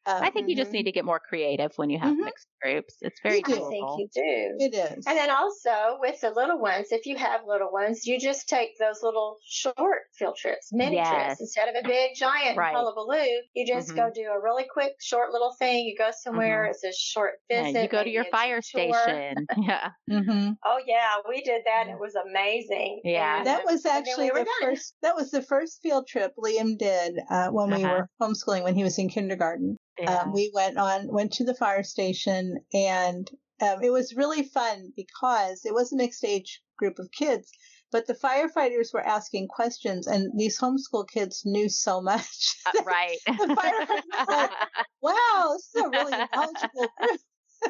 Um, 0.05 0.21
I 0.21 0.29
think 0.29 0.43
mm-hmm. 0.43 0.49
you 0.49 0.55
just 0.55 0.67
mm-hmm. 0.67 0.77
need 0.77 0.83
to 0.83 0.91
get 0.91 1.05
more 1.05 1.19
creative 1.19 1.71
when 1.77 1.89
you 1.89 1.97
have 1.97 2.11
mm-hmm. 2.11 2.25
mixed 2.25 2.47
groups. 2.63 2.95
It's 3.01 3.19
very 3.21 3.41
I 3.45 3.47
think 3.47 3.71
you 3.71 4.07
do. 4.13 4.55
It 4.59 4.73
is. 4.73 5.05
And 5.05 5.17
then 5.17 5.29
also 5.29 5.97
with 5.99 6.21
the 6.21 6.31
little 6.31 6.59
ones, 6.59 6.87
if 6.91 7.05
you 7.05 7.17
have 7.17 7.41
little 7.47 7.71
ones, 7.71 8.05
you 8.05 8.19
just 8.19 8.47
take 8.47 8.77
those 8.79 9.01
little 9.03 9.37
short 9.45 10.03
field 10.17 10.35
trips, 10.37 10.69
mini 10.71 10.95
yes. 10.95 11.09
trips, 11.09 11.41
instead 11.41 11.69
of 11.69 11.75
a 11.83 11.87
big 11.87 12.11
giant 12.15 12.57
right. 12.57 12.73
hullabaloo. 12.73 13.27
You 13.53 13.67
just 13.67 13.89
mm-hmm. 13.89 13.97
go 13.97 14.11
do 14.13 14.23
a 14.23 14.41
really 14.41 14.65
quick, 14.71 14.93
short 15.01 15.31
little 15.31 15.53
thing. 15.57 15.85
You 15.85 15.95
go 15.97 16.11
somewhere. 16.21 16.63
Mm-hmm. 16.63 16.71
It's 16.71 16.83
a 16.83 16.93
short 16.99 17.33
visit. 17.49 17.73
Yeah, 17.73 17.81
you 17.83 17.87
go 17.87 18.03
to 18.03 18.09
your 18.09 18.25
fire 18.25 18.61
station. 18.61 19.35
yeah. 19.57 19.89
Mm-hmm. 20.09 20.51
Oh 20.65 20.79
yeah, 20.85 21.15
we 21.27 21.41
did 21.41 21.61
that. 21.65 21.87
It 21.87 21.99
was 21.99 22.15
amazing. 22.15 23.01
Yeah. 23.03 23.37
And, 23.37 23.47
that 23.47 23.65
was 23.65 23.85
actually 23.85 24.31
we 24.31 24.39
the 24.39 24.45
done. 24.45 24.61
first. 24.61 24.95
That 25.01 25.15
was 25.15 25.31
the 25.31 25.41
first 25.41 25.79
field 25.81 26.07
trip 26.07 26.33
Liam 26.37 26.77
did 26.77 27.19
uh, 27.29 27.49
when 27.49 27.71
uh-huh. 27.73 27.81
we 27.81 27.89
were 27.89 28.09
homeschooling 28.21 28.63
when 28.63 28.75
he 28.75 28.83
was 28.83 28.97
in 28.97 29.09
kindergarten. 29.09 29.77
Um, 29.99 30.05
yeah. 30.05 30.21
Um, 30.21 30.33
we 30.33 30.51
went 30.53 30.77
on, 30.77 31.07
went 31.07 31.33
to 31.33 31.43
the 31.43 31.53
fire 31.53 31.83
station, 31.83 32.52
and 32.73 33.29
um, 33.61 33.81
it 33.81 33.91
was 33.91 34.15
really 34.15 34.43
fun 34.43 34.91
because 34.95 35.65
it 35.65 35.73
was 35.73 35.91
a 35.91 35.95
mixed 35.95 36.23
age 36.25 36.61
group 36.77 36.99
of 36.99 37.11
kids, 37.11 37.51
but 37.91 38.07
the 38.07 38.15
firefighters 38.15 38.93
were 38.93 39.05
asking 39.05 39.47
questions, 39.47 40.07
and 40.07 40.31
these 40.37 40.59
homeschool 40.59 41.07
kids 41.07 41.43
knew 41.45 41.69
so 41.69 42.01
much. 42.11 42.55
Uh, 42.65 42.83
right. 42.83 43.17
the 43.25 43.33
firefighters 43.33 44.27
were 44.27 44.33
like, 44.33 44.51
"Wow, 45.01 45.53
this 45.53 45.69
is 45.75 45.81
a 45.81 45.89
really 45.89 46.11
knowledgeable 46.33 46.87
group." 46.99 47.21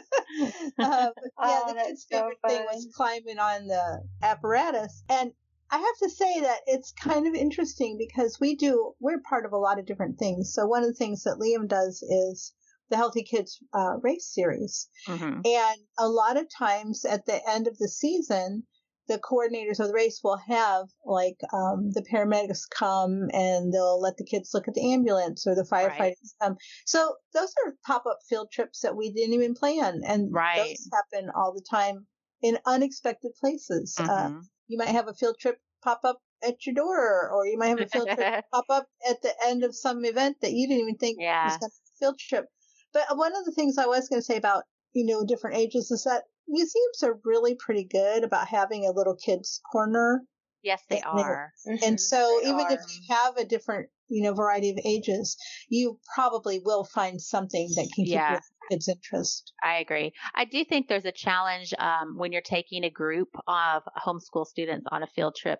um, 0.80 0.80
yeah, 0.80 1.12
oh, 1.38 1.66
the 1.68 1.84
kids' 1.86 2.08
favorite 2.10 2.40
thing 2.48 2.66
was 2.72 2.88
climbing 2.96 3.38
on 3.38 3.68
the 3.68 4.02
apparatus, 4.24 5.04
and 5.10 5.34
I 5.74 5.78
have 5.78 5.98
to 6.04 6.10
say 6.10 6.42
that 6.42 6.60
it's 6.68 6.92
kind 6.92 7.26
of 7.26 7.34
interesting 7.34 7.98
because 7.98 8.40
we 8.40 8.56
do, 8.56 8.94
we're 9.00 9.20
part 9.22 9.46
of 9.46 9.54
a 9.54 9.58
lot 9.58 9.80
of 9.80 9.88
different 9.88 10.20
things. 10.20 10.54
So 10.54 10.68
one 10.68 10.84
of 10.84 10.90
the 10.90 10.94
things 10.94 11.24
that 11.24 11.40
Liam 11.40 11.68
does 11.68 12.04
is 12.04 12.54
the 12.94 12.98
Healthy 12.98 13.24
Kids 13.24 13.60
uh, 13.74 13.96
race 14.02 14.32
series. 14.32 14.88
Mm-hmm. 15.08 15.42
And 15.44 15.78
a 15.98 16.08
lot 16.08 16.38
of 16.38 16.46
times 16.56 17.06
at 17.06 17.26
the 17.26 17.42
end 17.50 17.68
of 17.68 17.76
the 17.80 17.90
season, 17.90 18.64
the 19.08 19.18
coordinators 19.18 19.80
of 19.80 19.88
the 19.88 19.94
race 19.94 20.22
will 20.24 20.38
have 20.48 20.86
like 21.04 21.38
um, 21.52 21.90
the 21.92 22.06
paramedics 22.12 22.62
come 22.70 23.30
and 23.34 23.74
they'll 23.74 24.00
let 24.00 24.16
the 24.18 24.24
kids 24.24 24.52
look 24.54 24.68
at 24.68 24.76
the 24.76 24.94
ambulance 24.94 25.46
or 25.48 25.56
the 25.56 25.68
firefighters 25.70 26.00
right. 26.00 26.16
come. 26.42 26.56
So 26.86 27.16
those 27.34 27.52
are 27.66 27.74
pop 27.86 28.06
up 28.06 28.20
field 28.30 28.50
trips 28.54 28.82
that 28.82 28.96
we 28.96 29.12
didn't 29.12 29.34
even 29.34 29.56
plan, 29.56 30.02
and 30.06 30.32
right. 30.32 30.58
those 30.58 30.90
happen 30.94 31.32
all 31.36 31.54
the 31.54 31.66
time 31.70 32.06
in 32.44 32.60
unexpected 32.66 33.32
places. 33.40 33.96
Uh, 34.00 34.04
mm-hmm. 34.04 34.38
Uh, 34.38 34.42
you 34.68 34.78
might 34.78 34.90
have 34.90 35.08
a 35.08 35.14
field 35.14 35.38
trip 35.40 35.58
pop 35.84 36.02
up 36.04 36.20
at 36.46 36.66
your 36.66 36.76
door, 36.76 37.30
or 37.32 37.48
you 37.48 37.58
might 37.58 37.70
have 37.70 37.82
a 37.82 37.88
field 37.88 38.08
trip 38.08 38.46
pop 38.54 38.66
up 38.70 38.88
at 39.10 39.22
the 39.22 39.34
end 39.46 39.64
of 39.64 39.76
some 39.76 40.06
event 40.06 40.38
that 40.42 40.54
you 40.54 40.68
didn't 40.68 40.82
even 40.82 40.98
think 40.98 41.18
yeah. 41.20 41.46
was 41.46 41.58
going 41.58 41.72
to 41.72 41.76
a 41.76 42.00
field 42.00 42.20
trip. 42.20 42.46
But 42.94 43.18
one 43.18 43.36
of 43.36 43.46
the 43.46 43.52
things 43.52 43.78
I 43.78 43.86
was 43.86 44.08
going 44.08 44.22
to 44.22 44.26
say 44.26 44.38
about, 44.38 44.64
you 44.94 45.06
know, 45.06 45.26
different 45.26 45.58
ages 45.58 45.92
is 45.92 46.04
that 46.04 46.24
museums 46.48 47.04
are 47.04 47.20
really 47.26 47.56
pretty 47.56 47.84
good 47.84 48.24
about 48.24 48.48
having 48.48 48.86
a 48.86 48.92
little 48.92 49.16
kids 49.16 49.62
corner. 49.72 50.22
Yes, 50.62 50.82
they 50.90 51.02
are. 51.02 51.52
Mm-hmm. 51.68 51.84
And 51.84 52.00
so 52.00 52.40
they 52.42 52.50
even 52.50 52.62
are. 52.62 52.72
if 52.72 52.80
you 52.88 53.14
have 53.14 53.38
a 53.38 53.44
different, 53.44 53.90
you 54.08 54.24
know, 54.24 54.34
variety 54.34 54.70
of 54.70 54.80
ages, 54.86 55.36
you 55.70 56.00
probably 56.16 56.62
will 56.64 56.86
find 56.86 57.20
something 57.20 57.70
that 57.76 57.90
can 57.94 58.06
keep 58.06 58.14
yeah. 58.14 58.40
Kids' 58.70 58.88
interest. 58.88 59.54
I 59.64 59.78
agree. 59.78 60.14
I 60.36 60.46
do 60.46 60.64
think 60.66 60.88
there's 60.88 61.06
a 61.06 61.12
challenge 61.12 61.74
um, 61.78 62.18
when 62.18 62.32
you're 62.32 62.42
taking 62.42 62.84
a 62.84 62.90
group 62.90 63.30
of 63.48 63.84
homeschool 64.06 64.46
students 64.46 64.86
on 64.92 65.04
a 65.04 65.08
field 65.08 65.36
trip 65.36 65.60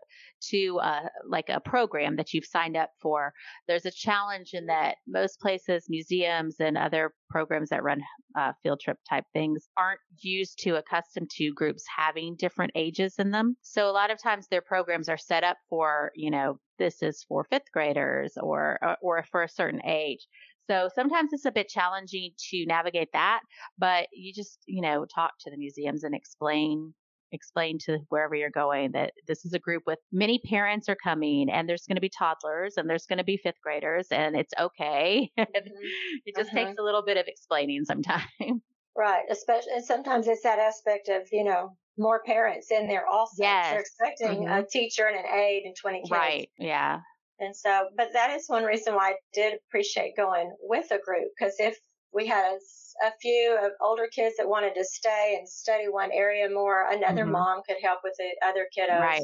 to 0.50 0.80
uh, 0.80 1.02
like 1.28 1.50
a 1.50 1.60
program 1.60 2.16
that 2.18 2.34
you've 2.34 2.46
signed 2.46 2.78
up 2.78 2.92
for. 3.02 3.34
There's 3.68 3.86
a 3.86 3.92
challenge 3.92 4.52
in 4.54 4.68
that 4.68 4.96
most 5.08 5.40
places, 5.40 5.86
museums, 5.90 6.58
and 6.60 6.78
other 6.78 7.14
programs 7.30 7.70
that 7.70 7.84
run 7.84 8.02
uh, 8.38 8.52
field 8.62 8.80
trip 8.80 8.98
type 9.10 9.26
things 9.34 9.68
aren't 9.78 10.00
used 10.22 10.60
to 10.60 10.76
accustomed 10.76 11.30
to 11.32 11.52
groups 11.54 11.84
having 11.96 12.36
different 12.38 12.72
ages 12.76 13.16
in 13.18 13.32
them. 13.32 13.56
So 13.62 13.90
a 13.90 13.92
lot 13.92 14.12
of 14.12 14.22
times 14.22 14.48
their 14.48 14.62
programs 14.62 15.10
are 15.10 15.18
set 15.18 15.44
up 15.44 15.58
for, 15.70 16.12
you 16.16 16.32
know, 16.32 16.60
this 16.80 17.02
is 17.02 17.24
for 17.28 17.44
fifth 17.44 17.72
graders 17.72 18.34
or, 18.42 18.80
or, 18.82 18.98
or 19.02 19.26
for 19.32 19.44
a 19.44 19.50
certain 19.50 19.82
age. 19.86 20.28
So 20.70 20.90
sometimes 20.96 21.34
it's 21.34 21.46
a 21.46 21.52
bit 21.52 21.68
challenging 21.68 22.32
to 22.52 22.66
navigate 22.66 23.10
that, 23.14 23.42
but 23.78 24.08
you 24.14 24.34
just, 24.34 24.60
you 24.66 24.82
know, 24.82 25.06
talk 25.14 25.34
to 25.42 25.52
the 25.52 25.58
museums 25.58 26.04
and 26.04 26.16
explain 26.16 26.94
explain 27.34 27.80
to 27.80 27.98
wherever 28.10 28.36
you're 28.36 28.52
going 28.52 28.92
that 28.92 29.12
this 29.28 29.44
is 29.44 29.54
a 29.54 29.60
group 29.60 29.84
with 29.88 29.98
many 30.12 30.40
parents 30.46 30.88
are 30.88 30.96
coming 30.96 31.50
and 31.50 31.68
there's 31.68 31.86
going 31.88 31.96
to 31.96 32.02
be 32.02 32.10
toddlers 32.10 32.76
and 32.78 32.88
there's 32.88 33.08
going 33.08 33.18
to 33.18 33.24
be 33.24 33.38
fifth 33.38 33.60
graders 33.62 34.08
and 34.12 34.36
it's 34.36 34.54
okay. 34.60 35.30
Mm-hmm. 35.44 36.22
it 36.26 36.36
just 36.36 36.50
uh-huh. 36.50 36.66
takes 36.66 36.80
a 36.80 36.84
little 36.84 37.04
bit 37.04 37.18
of 37.18 37.26
explaining 37.28 37.84
sometimes. 37.86 38.24
Right. 38.96 39.24
Especially, 39.32 39.74
and 39.74 39.84
sometimes 39.84 40.28
it's 40.28 40.44
that 40.44 40.60
aspect 40.60 41.10
of, 41.10 41.24
you 41.32 41.44
know, 41.44 41.76
more 41.98 42.22
parents 42.24 42.70
in 42.70 42.88
there 42.88 43.08
also. 43.08 43.42
Yes. 43.42 43.72
They're 43.72 43.80
expecting 43.80 44.46
mm-hmm. 44.46 44.54
a 44.54 44.68
teacher 44.68 45.08
and 45.08 45.18
an 45.18 45.26
aide 45.26 45.64
and 45.66 45.76
20 45.76 46.02
kids. 46.02 46.12
Right. 46.12 46.50
Yeah. 46.60 47.00
And 47.44 47.56
so, 47.56 47.88
but 47.98 48.10
that 48.14 48.32
is 48.32 48.46
one 48.48 48.64
reason 48.64 48.96
why 48.96 49.12
I 49.12 49.16
did 49.34 49.60
appreciate 49.68 50.16
going 50.16 50.56
with 50.62 50.92
a 50.92 51.00
group 51.00 51.28
because 51.38 51.56
if 51.60 51.78
we 52.14 52.28
had 52.28 52.46
a, 52.46 53.08
a, 53.08 53.12
few 53.22 53.58
of 53.62 53.72
older 53.82 54.08
kids 54.14 54.36
that 54.38 54.48
wanted 54.48 54.76
to 54.76 54.86
stay 54.86 55.36
and 55.38 55.50
study 55.50 55.86
one 55.90 56.12
area 56.12 56.48
more, 56.50 56.90
another 56.90 57.24
mm-hmm. 57.24 57.32
mom 57.32 57.62
could 57.68 57.78
help 57.84 58.00
with 58.04 58.14
the 58.18 58.48
other 58.48 58.68
kiddos. 58.78 59.00
Right. 59.00 59.22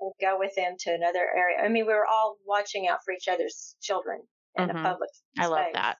And 0.00 0.12
go 0.20 0.38
with 0.38 0.54
them 0.54 0.76
to 0.78 0.94
another 0.94 1.26
area. 1.36 1.58
I 1.60 1.68
mean, 1.68 1.84
we 1.84 1.92
were 1.92 2.06
all 2.06 2.36
watching 2.46 2.86
out 2.86 3.00
for 3.04 3.12
each 3.12 3.26
other's 3.26 3.74
children 3.82 4.20
in 4.56 4.68
mm-hmm. 4.68 4.78
a 4.78 4.82
public 4.82 5.10
space. 5.12 5.44
I 5.44 5.46
love 5.48 5.66
that. 5.74 5.96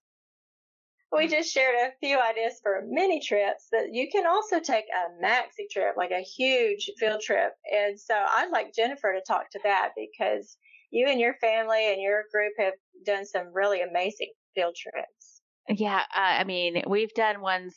We 1.11 1.27
just 1.27 1.53
shared 1.53 1.75
a 1.75 2.07
few 2.07 2.21
ideas 2.21 2.61
for 2.63 2.85
mini 2.87 3.21
trips 3.21 3.69
that 3.73 3.89
you 3.93 4.09
can 4.13 4.27
also 4.27 4.61
take 4.61 4.85
a 4.85 5.25
maxi 5.25 5.69
trip, 5.71 5.97
like 5.97 6.11
a 6.11 6.21
huge 6.21 6.91
field 6.99 7.23
trip. 7.23 7.55
And 7.73 7.99
so 7.99 8.15
I'd 8.15 8.51
like 8.53 8.75
Jennifer 8.75 9.13
to 9.15 9.23
talk 9.27 9.51
to 9.51 9.61
that 9.65 9.93
because 9.97 10.57
you 10.91 11.07
and 11.09 11.21
your 11.21 11.35
family 11.41 11.93
and 11.93 12.01
your 12.01 12.25
group 12.33 12.53
have 12.59 12.75
done 13.05 13.27
some 13.27 13.53
really 13.53 13.83
amazing 13.83 14.33
field 14.55 14.75
trips. 14.77 15.43
Yeah, 15.69 16.03
uh, 16.17 16.21
I 16.21 16.45
mean, 16.45 16.83
we've 16.87 17.13
done 17.13 17.41
ones. 17.41 17.77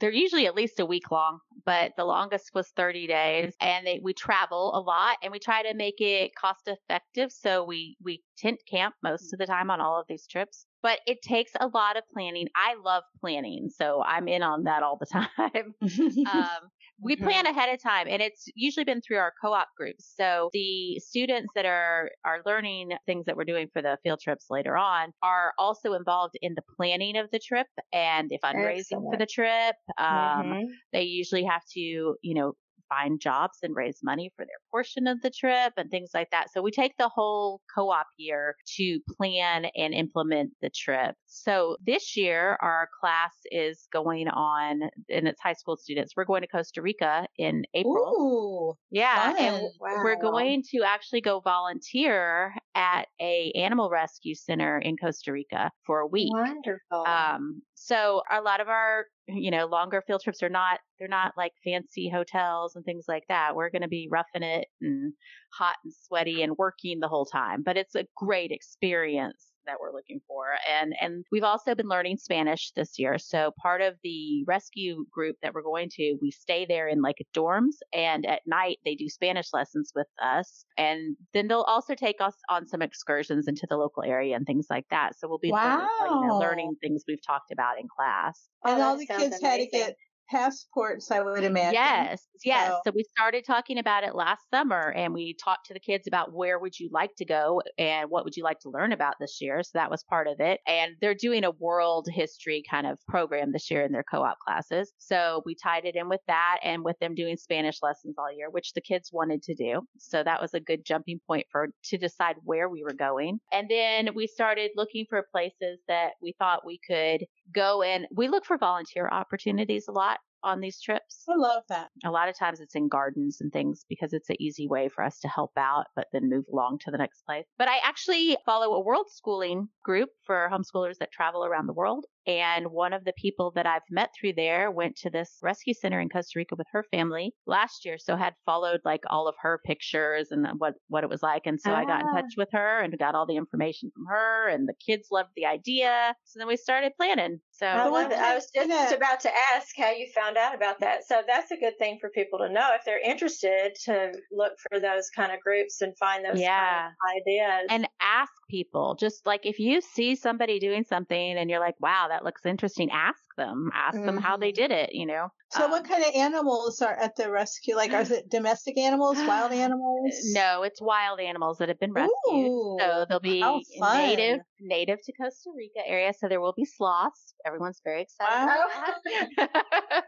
They're 0.00 0.10
usually 0.10 0.46
at 0.46 0.54
least 0.54 0.80
a 0.80 0.86
week 0.86 1.10
long, 1.10 1.40
but 1.66 1.92
the 1.98 2.04
longest 2.04 2.52
was 2.54 2.68
30 2.76 3.06
days. 3.06 3.52
And 3.60 3.86
they, 3.86 4.00
we 4.02 4.14
travel 4.14 4.74
a 4.74 4.80
lot, 4.80 5.18
and 5.22 5.30
we 5.30 5.38
try 5.38 5.62
to 5.62 5.74
make 5.74 6.00
it 6.00 6.32
cost 6.34 6.66
effective. 6.66 7.30
So 7.30 7.62
we 7.62 7.96
we 8.02 8.22
tent 8.38 8.60
camp 8.70 8.94
most 9.02 9.34
of 9.34 9.38
the 9.38 9.44
time 9.44 9.70
on 9.70 9.82
all 9.82 10.00
of 10.00 10.06
these 10.08 10.26
trips. 10.26 10.64
But 10.82 11.00
it 11.06 11.20
takes 11.20 11.52
a 11.60 11.66
lot 11.66 11.98
of 11.98 12.04
planning. 12.14 12.48
I 12.56 12.76
love 12.82 13.02
planning, 13.20 13.68
so 13.68 14.02
I'm 14.02 14.28
in 14.28 14.42
on 14.42 14.64
that 14.64 14.82
all 14.82 14.98
the 14.98 15.06
time. 15.36 15.74
um, 16.32 16.70
we 17.00 17.16
plan 17.16 17.46
ahead 17.46 17.72
of 17.72 17.82
time 17.82 18.06
and 18.08 18.22
it's 18.22 18.48
usually 18.54 18.84
been 18.84 19.00
through 19.00 19.18
our 19.18 19.32
co-op 19.42 19.68
groups. 19.76 20.12
So 20.16 20.50
the 20.52 20.98
students 20.98 21.52
that 21.54 21.66
are 21.66 22.10
are 22.24 22.40
learning 22.46 22.92
things 23.06 23.26
that 23.26 23.36
we're 23.36 23.44
doing 23.44 23.68
for 23.72 23.82
the 23.82 23.98
field 24.02 24.20
trips 24.20 24.46
later 24.50 24.76
on 24.76 25.12
are 25.22 25.52
also 25.58 25.92
involved 25.92 26.34
in 26.40 26.54
the 26.54 26.62
planning 26.76 27.16
of 27.16 27.30
the 27.30 27.38
trip 27.38 27.66
and 27.92 28.30
the 28.30 28.38
fundraising 28.42 28.78
Excellent. 28.78 29.12
for 29.12 29.18
the 29.18 29.26
trip. 29.26 29.76
Um, 29.98 30.06
mm-hmm. 30.06 30.64
They 30.92 31.02
usually 31.02 31.44
have 31.44 31.62
to, 31.74 31.80
you 31.80 32.34
know, 32.34 32.54
find 32.88 33.20
jobs 33.20 33.58
and 33.62 33.74
raise 33.74 34.00
money 34.02 34.32
for 34.36 34.44
their 34.44 34.58
portion 34.70 35.06
of 35.06 35.20
the 35.22 35.30
trip 35.30 35.72
and 35.76 35.90
things 35.90 36.10
like 36.14 36.30
that. 36.30 36.52
So 36.52 36.62
we 36.62 36.70
take 36.70 36.96
the 36.98 37.08
whole 37.08 37.60
co-op 37.74 38.06
year 38.16 38.54
to 38.76 38.98
plan 39.16 39.66
and 39.76 39.94
implement 39.94 40.52
the 40.62 40.70
trip. 40.70 41.14
So 41.26 41.76
this 41.84 42.16
year 42.16 42.56
our 42.60 42.88
class 43.00 43.32
is 43.50 43.86
going 43.92 44.28
on 44.28 44.82
and 45.08 45.28
it's 45.28 45.40
high 45.40 45.54
school 45.54 45.76
students. 45.76 46.14
We're 46.16 46.24
going 46.24 46.42
to 46.42 46.48
Costa 46.48 46.82
Rica 46.82 47.26
in 47.38 47.64
April. 47.74 48.14
Ooh, 48.18 48.74
yeah. 48.90 49.34
And 49.38 49.56
wow. 49.80 50.00
we're 50.02 50.20
going 50.20 50.62
to 50.72 50.82
actually 50.82 51.20
go 51.20 51.40
volunteer 51.40 52.54
at 52.74 53.06
a 53.20 53.52
animal 53.56 53.90
rescue 53.90 54.34
center 54.34 54.78
in 54.78 54.96
Costa 54.96 55.32
Rica 55.32 55.70
for 55.84 56.00
a 56.00 56.06
week. 56.06 56.32
Wonderful. 56.32 57.04
Um, 57.06 57.62
so 57.86 58.22
a 58.30 58.40
lot 58.40 58.60
of 58.60 58.68
our 58.68 59.06
you 59.28 59.50
know, 59.50 59.66
longer 59.66 60.02
field 60.06 60.20
trips 60.22 60.42
are 60.42 60.48
not, 60.48 60.80
they're 60.98 61.08
not 61.08 61.32
like 61.36 61.52
fancy 61.64 62.08
hotels 62.08 62.76
and 62.76 62.84
things 62.84 63.06
like 63.08 63.24
that. 63.28 63.56
We're 63.56 63.70
going 63.70 63.82
to 63.82 63.88
be 63.88 64.08
roughing 64.10 64.42
it 64.42 64.68
and 64.80 65.12
hot 65.52 65.76
and 65.84 65.92
sweaty 65.92 66.42
and 66.42 66.56
working 66.56 67.00
the 67.00 67.08
whole 67.08 67.26
time, 67.26 67.62
but 67.64 67.76
it's 67.76 67.94
a 67.94 68.06
great 68.16 68.52
experience 68.52 69.46
that 69.66 69.76
we're 69.80 69.92
looking 69.92 70.20
for. 70.26 70.46
And 70.70 70.94
and 71.00 71.24
we've 71.30 71.44
also 71.44 71.74
been 71.74 71.88
learning 71.88 72.18
Spanish 72.18 72.72
this 72.72 72.98
year. 72.98 73.18
So 73.18 73.52
part 73.60 73.82
of 73.82 73.94
the 74.02 74.44
rescue 74.46 75.04
group 75.12 75.36
that 75.42 75.54
we're 75.54 75.62
going 75.62 75.88
to, 75.90 76.16
we 76.20 76.30
stay 76.30 76.66
there 76.66 76.88
in 76.88 77.02
like 77.02 77.16
dorms 77.34 77.76
and 77.92 78.26
at 78.26 78.42
night 78.46 78.78
they 78.84 78.94
do 78.94 79.08
Spanish 79.08 79.52
lessons 79.52 79.92
with 79.94 80.08
us. 80.22 80.64
And 80.78 81.16
then 81.34 81.48
they'll 81.48 81.62
also 81.62 81.94
take 81.94 82.20
us 82.20 82.34
on 82.48 82.66
some 82.66 82.82
excursions 82.82 83.48
into 83.48 83.66
the 83.68 83.76
local 83.76 84.02
area 84.02 84.36
and 84.36 84.46
things 84.46 84.66
like 84.70 84.86
that. 84.90 85.18
So 85.18 85.28
we'll 85.28 85.38
be 85.38 85.52
wow. 85.52 85.88
learning, 86.00 86.22
you 86.22 86.28
know, 86.28 86.38
learning 86.38 86.76
things 86.80 87.04
we've 87.06 87.24
talked 87.26 87.52
about 87.52 87.78
in 87.78 87.86
class. 87.88 88.48
And 88.64 88.80
oh, 88.80 88.84
all 88.84 88.96
the 88.96 89.06
kids 89.06 89.22
amazing. 89.22 89.46
had 89.46 89.56
to 89.58 89.66
get 89.66 89.96
passports, 90.28 91.10
I 91.10 91.20
would 91.20 91.44
imagine. 91.44 91.74
Yes, 91.74 92.26
yes. 92.44 92.68
So. 92.68 92.80
so. 92.86 92.92
we 92.94 93.04
started 93.16 93.44
talking 93.46 93.78
about 93.78 94.04
it 94.04 94.14
last 94.14 94.42
summer 94.52 94.92
and 94.96 95.12
we 95.14 95.34
talked 95.42 95.66
to 95.66 95.74
the 95.74 95.80
kids 95.80 96.06
about 96.06 96.32
where 96.32 96.58
would 96.58 96.78
you 96.78 96.88
like 96.92 97.14
to 97.16 97.24
go 97.24 97.62
and 97.78 98.10
what 98.10 98.24
would 98.24 98.36
you 98.36 98.44
like 98.44 98.60
to 98.60 98.70
learn 98.70 98.92
about 98.92 99.14
this 99.20 99.38
year. 99.40 99.62
So 99.62 99.70
that 99.74 99.90
was 99.90 100.04
part 100.04 100.26
of 100.26 100.40
it. 100.40 100.60
And 100.66 100.94
they're 101.00 101.14
doing 101.14 101.44
a 101.44 101.50
world 101.50 102.08
history 102.10 102.62
kind 102.68 102.86
of 102.86 102.98
program 103.08 103.52
this 103.52 103.70
year 103.70 103.82
in 103.82 103.92
their 103.92 104.04
co-op 104.04 104.38
classes. 104.38 104.92
So 104.98 105.42
we 105.44 105.54
tied 105.54 105.84
it 105.84 105.96
in 105.96 106.08
with 106.08 106.20
that 106.26 106.58
and 106.62 106.84
with 106.84 106.98
them 107.00 107.14
doing 107.14 107.36
Spanish 107.36 107.78
lessons 107.82 108.16
all 108.18 108.32
year, 108.34 108.50
which 108.50 108.72
the 108.72 108.80
kids 108.80 109.10
wanted 109.12 109.42
to 109.44 109.54
do. 109.54 109.82
So 109.98 110.22
that 110.22 110.40
was 110.40 110.54
a 110.54 110.60
good 110.60 110.84
jumping 110.84 111.20
point 111.26 111.46
for 111.50 111.68
to 111.84 111.98
decide 111.98 112.36
where 112.44 112.68
we 112.68 112.82
were 112.82 112.94
going. 112.94 113.38
And 113.52 113.68
then 113.68 114.10
we 114.14 114.26
started 114.26 114.70
looking 114.76 115.06
for 115.08 115.26
places 115.32 115.80
that 115.88 116.12
we 116.20 116.34
thought 116.38 116.66
we 116.66 116.80
could 116.86 117.24
go 117.54 117.82
and 117.82 118.06
We 118.14 118.28
look 118.28 118.44
for 118.44 118.58
volunteer 118.58 119.08
opportunities 119.08 119.86
a 119.88 119.92
lot 119.92 120.15
on 120.42 120.60
these 120.60 120.80
trips. 120.80 121.24
I 121.28 121.36
love 121.36 121.62
that. 121.68 121.90
A 122.04 122.10
lot 122.10 122.28
of 122.28 122.38
times 122.38 122.60
it's 122.60 122.74
in 122.74 122.88
gardens 122.88 123.38
and 123.40 123.52
things 123.52 123.84
because 123.88 124.12
it's 124.12 124.30
an 124.30 124.36
easy 124.40 124.68
way 124.68 124.88
for 124.88 125.02
us 125.02 125.18
to 125.20 125.28
help 125.28 125.52
out, 125.56 125.86
but 125.94 126.06
then 126.12 126.28
move 126.28 126.44
along 126.52 126.78
to 126.84 126.90
the 126.90 126.98
next 126.98 127.22
place. 127.22 127.46
But 127.58 127.68
I 127.68 127.78
actually 127.82 128.36
follow 128.44 128.74
a 128.74 128.80
world 128.80 129.06
schooling 129.10 129.68
group 129.84 130.10
for 130.24 130.48
homeschoolers 130.52 130.98
that 130.98 131.12
travel 131.12 131.44
around 131.44 131.66
the 131.66 131.72
world. 131.72 132.06
And 132.26 132.68
one 132.68 132.92
of 132.92 133.04
the 133.04 133.12
people 133.16 133.52
that 133.54 133.66
I've 133.66 133.82
met 133.90 134.10
through 134.18 134.34
there 134.34 134.70
went 134.70 134.96
to 134.96 135.10
this 135.10 135.38
rescue 135.42 135.74
center 135.74 136.00
in 136.00 136.08
Costa 136.08 136.38
Rica 136.38 136.56
with 136.56 136.66
her 136.72 136.84
family 136.90 137.32
last 137.46 137.84
year. 137.84 137.98
So 137.98 138.16
had 138.16 138.34
followed 138.44 138.80
like 138.84 139.02
all 139.08 139.28
of 139.28 139.34
her 139.42 139.60
pictures 139.64 140.28
and 140.30 140.46
what, 140.58 140.74
what 140.88 141.04
it 141.04 141.10
was 141.10 141.22
like. 141.22 141.42
And 141.46 141.60
so 141.60 141.70
ah. 141.70 141.76
I 141.76 141.84
got 141.84 142.00
in 142.00 142.12
touch 142.12 142.32
ah. 142.32 142.38
with 142.38 142.48
her 142.52 142.80
and 142.80 142.98
got 142.98 143.14
all 143.14 143.26
the 143.26 143.36
information 143.36 143.90
from 143.94 144.06
her 144.06 144.48
and 144.48 144.68
the 144.68 144.74
kids 144.84 145.08
loved 145.12 145.30
the 145.36 145.46
idea. 145.46 146.14
So 146.24 146.38
then 146.38 146.48
we 146.48 146.56
started 146.56 146.92
planning. 146.96 147.40
So 147.52 147.66
I, 147.66 147.86
I 147.86 148.34
was 148.34 148.50
just 148.54 148.94
about 148.94 149.20
to 149.20 149.30
ask 149.54 149.68
how 149.76 149.90
you 149.90 150.08
found 150.14 150.36
out 150.36 150.54
about 150.54 150.80
that. 150.80 151.06
So 151.06 151.22
that's 151.26 151.50
a 151.52 151.56
good 151.56 151.78
thing 151.78 151.98
for 152.00 152.10
people 152.10 152.38
to 152.40 152.50
know 152.50 152.70
if 152.74 152.82
they're 152.84 153.00
interested 153.00 153.74
to 153.84 154.12
look 154.30 154.52
for 154.68 154.80
those 154.80 155.08
kind 155.10 155.32
of 155.32 155.40
groups 155.40 155.80
and 155.80 155.96
find 155.96 156.24
those 156.24 156.40
yeah. 156.40 156.82
Kind 156.82 156.92
of 156.92 157.22
ideas. 157.22 157.66
And 157.70 157.88
ask 158.00 158.32
people 158.50 158.96
just 158.98 159.26
like 159.26 159.46
if 159.46 159.58
you 159.58 159.80
see 159.80 160.16
somebody 160.16 160.58
doing 160.58 160.84
something 160.84 161.36
and 161.38 161.48
you're 161.48 161.60
like, 161.60 161.76
wow, 161.80 162.06
that 162.08 162.15
looks 162.24 162.44
interesting, 162.44 162.90
ask 162.90 163.20
them, 163.36 163.70
ask 163.74 163.96
mm-hmm. 163.96 164.06
them 164.06 164.16
how 164.18 164.36
they 164.36 164.50
mm-hmm. 164.50 164.62
did 164.62 164.70
it, 164.70 164.90
you 164.92 165.06
know. 165.06 165.28
So 165.50 165.66
um, 165.66 165.70
what 165.70 165.88
kind 165.88 166.04
of 166.04 166.10
animals 166.14 166.82
are 166.82 166.94
at 166.94 167.16
the 167.16 167.30
rescue? 167.30 167.76
Like, 167.76 167.92
are 167.92 168.02
it 168.02 168.28
domestic 168.30 168.76
animals, 168.78 169.16
wild 169.18 169.52
animals? 169.64 170.14
No, 170.32 170.62
it's 170.62 170.80
wild 170.80 171.20
animals 171.20 171.58
that 171.58 171.68
have 171.68 171.78
been 171.78 171.92
rescued. 171.92 172.12
Ooh, 172.32 172.76
so 172.80 173.06
they'll 173.08 173.20
be 173.20 173.42
native, 173.78 174.40
native 174.60 174.98
to 175.04 175.12
Costa 175.12 175.50
Rica 175.56 175.86
area. 175.86 176.12
So 176.18 176.28
there 176.28 176.40
will 176.40 176.54
be 176.56 176.64
sloths. 176.64 177.34
Everyone's 177.46 177.80
very 177.84 178.02
excited. 178.02 178.46
Wow. 178.46 180.02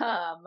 um, 0.00 0.38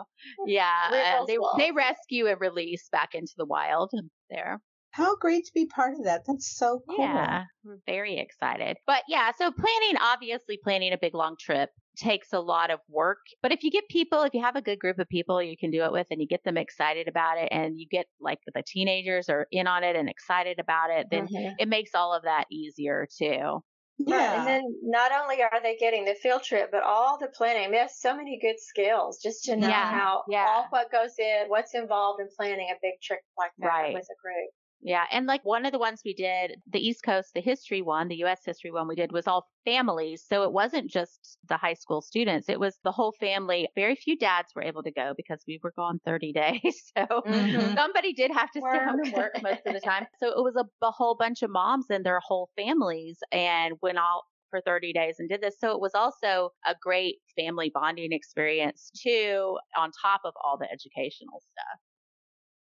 yeah, 0.45 1.21
they 1.27 1.37
they 1.57 1.71
rescue 1.71 2.27
and 2.27 2.39
release 2.41 2.89
back 2.91 3.09
into 3.13 3.33
the 3.37 3.45
wild 3.45 3.91
there. 4.29 4.59
How 4.91 5.15
great 5.17 5.45
to 5.45 5.51
be 5.53 5.65
part 5.67 5.93
of 5.93 6.05
that. 6.05 6.23
That's 6.25 6.57
so 6.57 6.81
cool. 6.89 7.05
Yeah, 7.05 7.43
we're 7.63 7.79
very 7.85 8.17
excited. 8.17 8.77
But 8.87 9.03
yeah, 9.07 9.31
so 9.37 9.51
planning, 9.51 9.97
obviously, 10.01 10.59
planning 10.63 10.93
a 10.93 10.97
big 10.97 11.13
long 11.13 11.35
trip 11.39 11.69
takes 11.95 12.33
a 12.33 12.39
lot 12.39 12.71
of 12.71 12.79
work. 12.89 13.19
But 13.43 13.51
if 13.51 13.63
you 13.63 13.71
get 13.71 13.87
people, 13.89 14.23
if 14.23 14.33
you 14.33 14.41
have 14.41 14.55
a 14.55 14.61
good 14.61 14.79
group 14.79 14.99
of 14.99 15.07
people 15.09 15.43
you 15.43 15.57
can 15.57 15.69
do 15.69 15.83
it 15.83 15.91
with 15.91 16.07
and 16.09 16.21
you 16.21 16.27
get 16.27 16.43
them 16.43 16.57
excited 16.57 17.07
about 17.07 17.37
it 17.37 17.49
and 17.51 17.77
you 17.77 17.87
get 17.89 18.07
like 18.19 18.39
the 18.45 18.63
teenagers 18.65 19.29
are 19.29 19.47
in 19.51 19.67
on 19.67 19.83
it 19.83 19.95
and 19.95 20.09
excited 20.09 20.59
about 20.59 20.89
it, 20.89 21.07
then 21.11 21.27
mm-hmm. 21.27 21.53
it 21.59 21.67
makes 21.67 21.91
all 21.93 22.13
of 22.13 22.23
that 22.23 22.45
easier 22.51 23.07
too. 23.17 23.61
Yeah. 23.99 24.15
Right. 24.15 24.37
And 24.39 24.47
then 24.47 24.75
not 24.83 25.11
only 25.11 25.43
are 25.43 25.61
they 25.61 25.75
getting 25.75 26.05
the 26.05 26.15
field 26.15 26.43
trip, 26.43 26.69
but 26.71 26.83
all 26.83 27.17
the 27.19 27.27
planning. 27.27 27.69
There's 27.71 27.99
so 27.99 28.15
many 28.15 28.39
good 28.41 28.59
skills 28.59 29.19
just 29.21 29.43
to 29.45 29.57
know 29.57 29.67
yeah. 29.67 29.91
how 29.91 30.23
yeah. 30.29 30.45
all 30.47 30.67
what 30.69 30.91
goes 30.91 31.19
in, 31.19 31.45
what's 31.47 31.75
involved 31.75 32.21
in 32.21 32.29
planning 32.35 32.69
a 32.71 32.79
big 32.81 32.93
trip 33.03 33.19
like 33.37 33.51
that 33.59 33.67
right. 33.67 33.93
with 33.93 34.03
a 34.05 34.15
group. 34.21 34.49
Yeah. 34.81 35.03
And 35.11 35.25
like 35.25 35.43
one 35.43 35.65
of 35.65 35.71
the 35.71 35.79
ones 35.79 36.01
we 36.05 36.13
did, 36.13 36.55
the 36.71 36.79
East 36.79 37.03
Coast, 37.03 37.31
the 37.33 37.41
history 37.41 37.81
one, 37.81 38.07
the 38.07 38.23
US 38.23 38.39
history 38.45 38.71
one 38.71 38.87
we 38.87 38.95
did 38.95 39.11
was 39.11 39.27
all 39.27 39.47
families. 39.65 40.25
So 40.27 40.43
it 40.43 40.53
wasn't 40.53 40.89
just 40.89 41.37
the 41.47 41.57
high 41.57 41.73
school 41.73 42.01
students. 42.01 42.47
It 42.47 42.59
was 42.59 42.77
the 42.83 42.91
whole 42.91 43.13
family. 43.19 43.67
Very 43.75 43.95
few 43.95 44.17
dads 44.17 44.53
were 44.55 44.63
able 44.63 44.83
to 44.83 44.91
go 44.91 45.13
because 45.17 45.43
we 45.47 45.59
were 45.63 45.73
gone 45.75 45.99
30 46.05 46.31
days. 46.33 46.91
So 46.97 47.05
mm-hmm. 47.05 47.75
somebody 47.75 48.13
did 48.13 48.31
have 48.31 48.51
to 48.51 48.59
work. 48.61 48.75
stay 48.75 48.85
home 48.85 48.99
and 49.03 49.13
work 49.13 49.33
most 49.43 49.61
of 49.65 49.73
the 49.73 49.81
time. 49.81 50.07
So 50.19 50.27
it 50.27 50.43
was 50.43 50.55
a, 50.55 50.65
a 50.85 50.91
whole 50.91 51.15
bunch 51.15 51.41
of 51.41 51.49
moms 51.49 51.87
and 51.89 52.05
their 52.05 52.21
whole 52.25 52.49
families 52.55 53.19
and 53.31 53.75
went 53.81 53.97
out 53.97 54.21
for 54.49 54.61
30 54.61 54.93
days 54.93 55.15
and 55.19 55.29
did 55.29 55.41
this. 55.41 55.55
So 55.59 55.71
it 55.71 55.79
was 55.79 55.91
also 55.93 56.51
a 56.65 56.75
great 56.81 57.17
family 57.37 57.71
bonding 57.73 58.11
experience 58.11 58.91
too, 58.95 59.57
on 59.77 59.91
top 60.01 60.21
of 60.25 60.33
all 60.43 60.57
the 60.57 60.71
educational 60.71 61.41
stuff. 61.41 61.79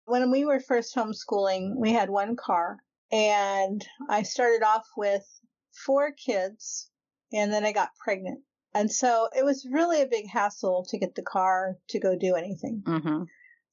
When 0.07 0.31
we 0.31 0.45
were 0.45 0.61
first 0.61 0.95
homeschooling, 0.95 1.77
we 1.77 1.93
had 1.93 2.11
one 2.11 2.37
car 2.37 2.79
and 3.11 3.85
I 4.09 4.23
started 4.23 4.63
off 4.63 4.87
with 4.97 5.25
four 5.73 6.13
kids 6.13 6.91
and 7.33 7.53
then 7.53 7.65
I 7.65 7.73
got 7.73 7.97
pregnant. 8.03 8.41
And 8.75 8.91
so 8.91 9.29
it 9.37 9.45
was 9.45 9.67
really 9.71 10.03
a 10.03 10.07
big 10.07 10.27
hassle 10.29 10.85
to 10.89 10.99
get 10.99 11.15
the 11.15 11.23
car 11.23 11.77
to 11.91 12.01
go 12.01 12.17
do 12.17 12.35
anything. 12.35 12.83
Mm-hmm. 12.85 13.23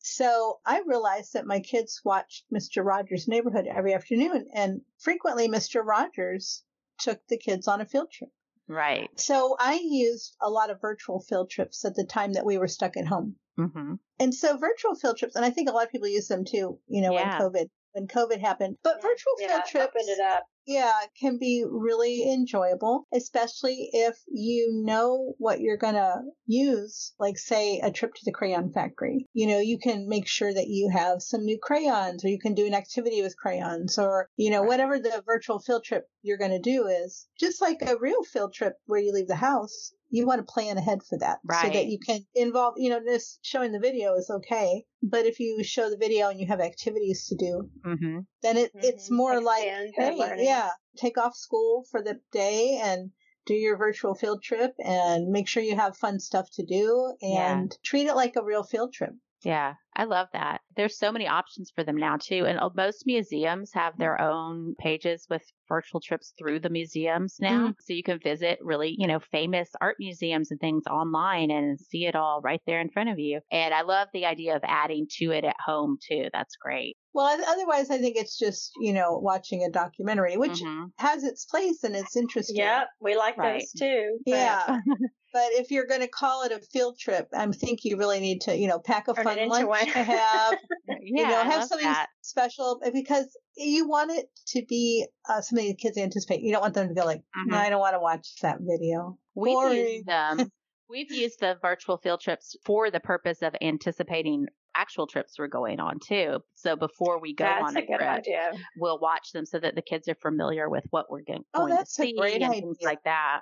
So 0.03 0.59
I 0.65 0.81
realized 0.85 1.33
that 1.33 1.45
my 1.45 1.59
kids 1.59 2.01
watched 2.03 2.45
Mr. 2.53 2.83
Rogers' 2.83 3.27
Neighborhood 3.27 3.67
every 3.67 3.93
afternoon, 3.93 4.47
and 4.53 4.81
frequently 4.97 5.47
Mr. 5.47 5.85
Rogers 5.85 6.63
took 6.99 7.19
the 7.27 7.37
kids 7.37 7.67
on 7.67 7.81
a 7.81 7.85
field 7.85 8.11
trip. 8.11 8.31
Right. 8.67 9.09
So 9.19 9.55
I 9.59 9.79
used 9.83 10.35
a 10.41 10.49
lot 10.49 10.69
of 10.69 10.81
virtual 10.81 11.19
field 11.19 11.49
trips 11.49 11.83
at 11.85 11.95
the 11.95 12.05
time 12.05 12.33
that 12.33 12.45
we 12.45 12.57
were 12.57 12.67
stuck 12.67 12.97
at 12.97 13.07
home. 13.07 13.35
Mm-hmm. 13.67 13.93
And 14.19 14.33
so 14.33 14.57
virtual 14.57 14.95
field 14.95 15.17
trips, 15.17 15.35
and 15.35 15.45
I 15.45 15.49
think 15.49 15.69
a 15.69 15.71
lot 15.71 15.85
of 15.85 15.91
people 15.91 16.07
use 16.07 16.27
them 16.27 16.45
too, 16.45 16.79
you 16.87 17.01
know, 17.01 17.13
yeah. 17.13 17.39
when 17.39 17.51
COVID 17.51 17.65
when 17.93 18.07
COVID 18.07 18.39
happened. 18.39 18.77
But 18.83 18.97
yeah, 18.97 19.09
virtual 19.09 19.33
yeah, 19.39 19.47
field 19.47 19.63
trips, 19.69 20.07
it 20.07 20.19
up. 20.19 20.43
Yeah, 20.65 20.99
can 21.19 21.37
be 21.37 21.65
really 21.67 22.31
enjoyable, 22.31 23.07
especially 23.13 23.89
if 23.93 24.15
you 24.27 24.83
know 24.83 25.33
what 25.37 25.59
you're 25.59 25.77
gonna 25.77 26.21
use. 26.45 27.13
Like 27.19 27.37
say 27.37 27.79
a 27.79 27.91
trip 27.91 28.13
to 28.15 28.25
the 28.25 28.31
crayon 28.31 28.71
factory. 28.71 29.27
You 29.33 29.47
know, 29.47 29.59
you 29.59 29.77
can 29.79 30.07
make 30.07 30.27
sure 30.27 30.53
that 30.53 30.67
you 30.67 30.89
have 30.89 31.21
some 31.21 31.45
new 31.45 31.57
crayons, 31.61 32.23
or 32.23 32.29
you 32.29 32.39
can 32.39 32.53
do 32.53 32.65
an 32.65 32.73
activity 32.73 33.21
with 33.21 33.37
crayons, 33.37 33.97
or 33.97 34.29
you 34.37 34.51
know, 34.51 34.63
whatever 34.63 34.99
the 34.99 35.23
virtual 35.25 35.59
field 35.59 35.83
trip 35.83 36.07
you're 36.21 36.37
gonna 36.37 36.59
do 36.59 36.87
is. 36.87 37.27
Just 37.39 37.61
like 37.61 37.81
a 37.81 37.97
real 37.97 38.23
field 38.23 38.53
trip 38.53 38.75
where 38.85 38.99
you 38.99 39.11
leave 39.11 39.27
the 39.27 39.35
house, 39.35 39.93
you 40.11 40.27
want 40.27 40.45
to 40.45 40.53
plan 40.53 40.77
ahead 40.77 40.99
for 41.09 41.17
that 41.19 41.39
right. 41.43 41.65
so 41.65 41.69
that 41.69 41.87
you 41.87 41.97
can 42.05 42.19
involve, 42.35 42.75
you 42.77 42.89
know, 42.89 42.99
this 43.03 43.39
showing 43.41 43.71
the 43.71 43.79
video 43.79 44.13
is 44.15 44.29
okay. 44.29 44.83
But 45.01 45.25
if 45.25 45.39
you 45.39 45.63
show 45.63 45.89
the 45.89 45.97
video 45.97 46.29
and 46.29 46.39
you 46.39 46.45
have 46.47 46.59
activities 46.59 47.25
to 47.27 47.35
do, 47.35 47.69
mm-hmm. 47.85 48.19
Then 48.41 48.57
it, 48.57 48.75
mm-hmm. 48.75 48.85
it's 48.85 49.09
more 49.09 49.37
Expand 49.37 49.91
like, 50.17 50.33
hey, 50.37 50.45
yeah, 50.45 50.69
take 50.97 51.17
off 51.17 51.35
school 51.35 51.85
for 51.89 52.01
the 52.01 52.19
day 52.31 52.79
and 52.83 53.11
do 53.45 53.53
your 53.53 53.77
virtual 53.77 54.13
field 54.13 54.43
trip 54.43 54.73
and 54.83 55.29
make 55.29 55.47
sure 55.47 55.63
you 55.63 55.75
have 55.75 55.97
fun 55.97 56.19
stuff 56.19 56.49
to 56.53 56.65
do 56.65 57.13
and 57.21 57.71
yeah. 57.71 57.77
treat 57.83 58.07
it 58.07 58.15
like 58.15 58.35
a 58.35 58.43
real 58.43 58.63
field 58.63 58.93
trip. 58.93 59.13
Yeah, 59.43 59.75
I 59.95 60.05
love 60.05 60.27
that. 60.33 60.61
There's 60.77 60.97
so 60.97 61.11
many 61.11 61.27
options 61.27 61.71
for 61.75 61.83
them 61.83 61.97
now 61.97 62.17
too. 62.17 62.45
And 62.47 62.57
uh, 62.59 62.69
most 62.75 63.03
museums 63.05 63.71
have 63.73 63.97
their 63.97 64.21
own 64.21 64.75
pages 64.79 65.27
with 65.29 65.43
virtual 65.67 65.99
trips 65.99 66.33
through 66.39 66.61
the 66.61 66.69
museums 66.69 67.37
now. 67.41 67.67
Mm-hmm. 67.67 67.71
So 67.79 67.93
you 67.93 68.03
can 68.03 68.19
visit 68.19 68.59
really, 68.61 68.95
you 68.97 69.07
know, 69.07 69.19
famous 69.19 69.69
art 69.81 69.97
museums 69.99 70.51
and 70.51 70.59
things 70.59 70.83
online 70.89 71.51
and 71.51 71.79
see 71.79 72.05
it 72.05 72.15
all 72.15 72.41
right 72.41 72.61
there 72.65 72.79
in 72.79 72.89
front 72.89 73.09
of 73.09 73.19
you. 73.19 73.41
And 73.51 73.73
I 73.73 73.81
love 73.81 74.07
the 74.13 74.25
idea 74.25 74.55
of 74.55 74.61
adding 74.63 75.07
to 75.17 75.31
it 75.31 75.43
at 75.43 75.57
home 75.65 75.97
too. 76.07 76.27
That's 76.31 76.55
great. 76.55 76.95
Well, 77.13 77.37
otherwise, 77.45 77.89
I 77.89 77.97
think 77.97 78.15
it's 78.15 78.39
just, 78.39 78.71
you 78.79 78.93
know, 78.93 79.19
watching 79.21 79.63
a 79.63 79.71
documentary, 79.71 80.37
which 80.37 80.61
mm-hmm. 80.61 80.85
has 80.97 81.25
its 81.25 81.43
place 81.45 81.83
and 81.83 81.95
it's 81.95 82.15
interesting. 82.15 82.55
Yeah, 82.55 82.85
we 83.01 83.17
like 83.17 83.37
right. 83.37 83.59
those 83.59 83.71
too. 83.73 84.19
Yeah. 84.25 84.79
But 85.33 85.53
if 85.53 85.71
you're 85.71 85.87
going 85.87 86.01
to 86.01 86.09
call 86.09 86.43
it 86.43 86.51
a 86.51 86.59
field 86.59 86.99
trip, 86.99 87.29
I 87.33 87.47
think 87.47 87.85
you 87.85 87.97
really 87.97 88.19
need 88.19 88.41
to, 88.41 88.55
you 88.55 88.67
know, 88.67 88.79
pack 88.79 89.07
a 89.07 89.13
Turn 89.13 89.23
fun 89.23 89.47
lunch 89.47 89.80
one. 89.85 89.93
to 89.93 90.03
have. 90.03 90.57
yeah, 90.87 90.95
you 91.01 91.27
know, 91.27 91.43
have 91.43 91.65
something 91.65 91.87
that. 91.87 92.07
special 92.21 92.81
because 92.93 93.37
you 93.55 93.87
want 93.87 94.11
it 94.11 94.29
to 94.47 94.63
be 94.67 95.05
uh, 95.29 95.41
something 95.41 95.67
the 95.67 95.75
kids 95.75 95.97
anticipate. 95.97 96.41
You 96.41 96.51
don't 96.51 96.61
want 96.61 96.73
them 96.73 96.87
to 96.87 96.93
go 96.93 97.05
like, 97.05 97.19
mm-hmm. 97.19 97.51
no, 97.51 97.57
I 97.57 97.69
don't 97.69 97.79
want 97.79 97.95
to 97.95 97.99
watch 97.99 98.27
that 98.41 98.57
video. 98.61 99.17
We've 99.35 99.73
used 99.73 100.07
them. 100.07 100.51
We've 100.89 101.11
used 101.11 101.39
the 101.39 101.55
virtual 101.61 101.97
field 101.97 102.19
trips 102.19 102.57
for 102.65 102.91
the 102.91 102.99
purpose 102.99 103.41
of 103.41 103.55
anticipating 103.61 104.47
actual 104.75 105.07
trips 105.07 105.39
we're 105.39 105.47
going 105.47 105.79
on 105.79 105.99
too. 106.05 106.39
So 106.55 106.75
before 106.75 107.21
we 107.21 107.33
go 107.33 107.45
that's 107.45 107.63
on 107.63 107.77
a, 107.77 107.79
a 107.79 107.85
trip, 107.85 108.01
idea. 108.01 108.51
we'll 108.77 108.99
watch 108.99 109.31
them 109.31 109.45
so 109.45 109.57
that 109.59 109.75
the 109.75 109.81
kids 109.81 110.09
are 110.09 110.15
familiar 110.15 110.69
with 110.69 110.83
what 110.89 111.09
we're 111.09 111.21
going, 111.21 111.43
oh, 111.53 111.67
to 111.69 111.85
see 111.85 112.13
and 112.17 112.43
idea. 112.43 112.49
things 112.49 112.77
like 112.81 113.01
that 113.05 113.41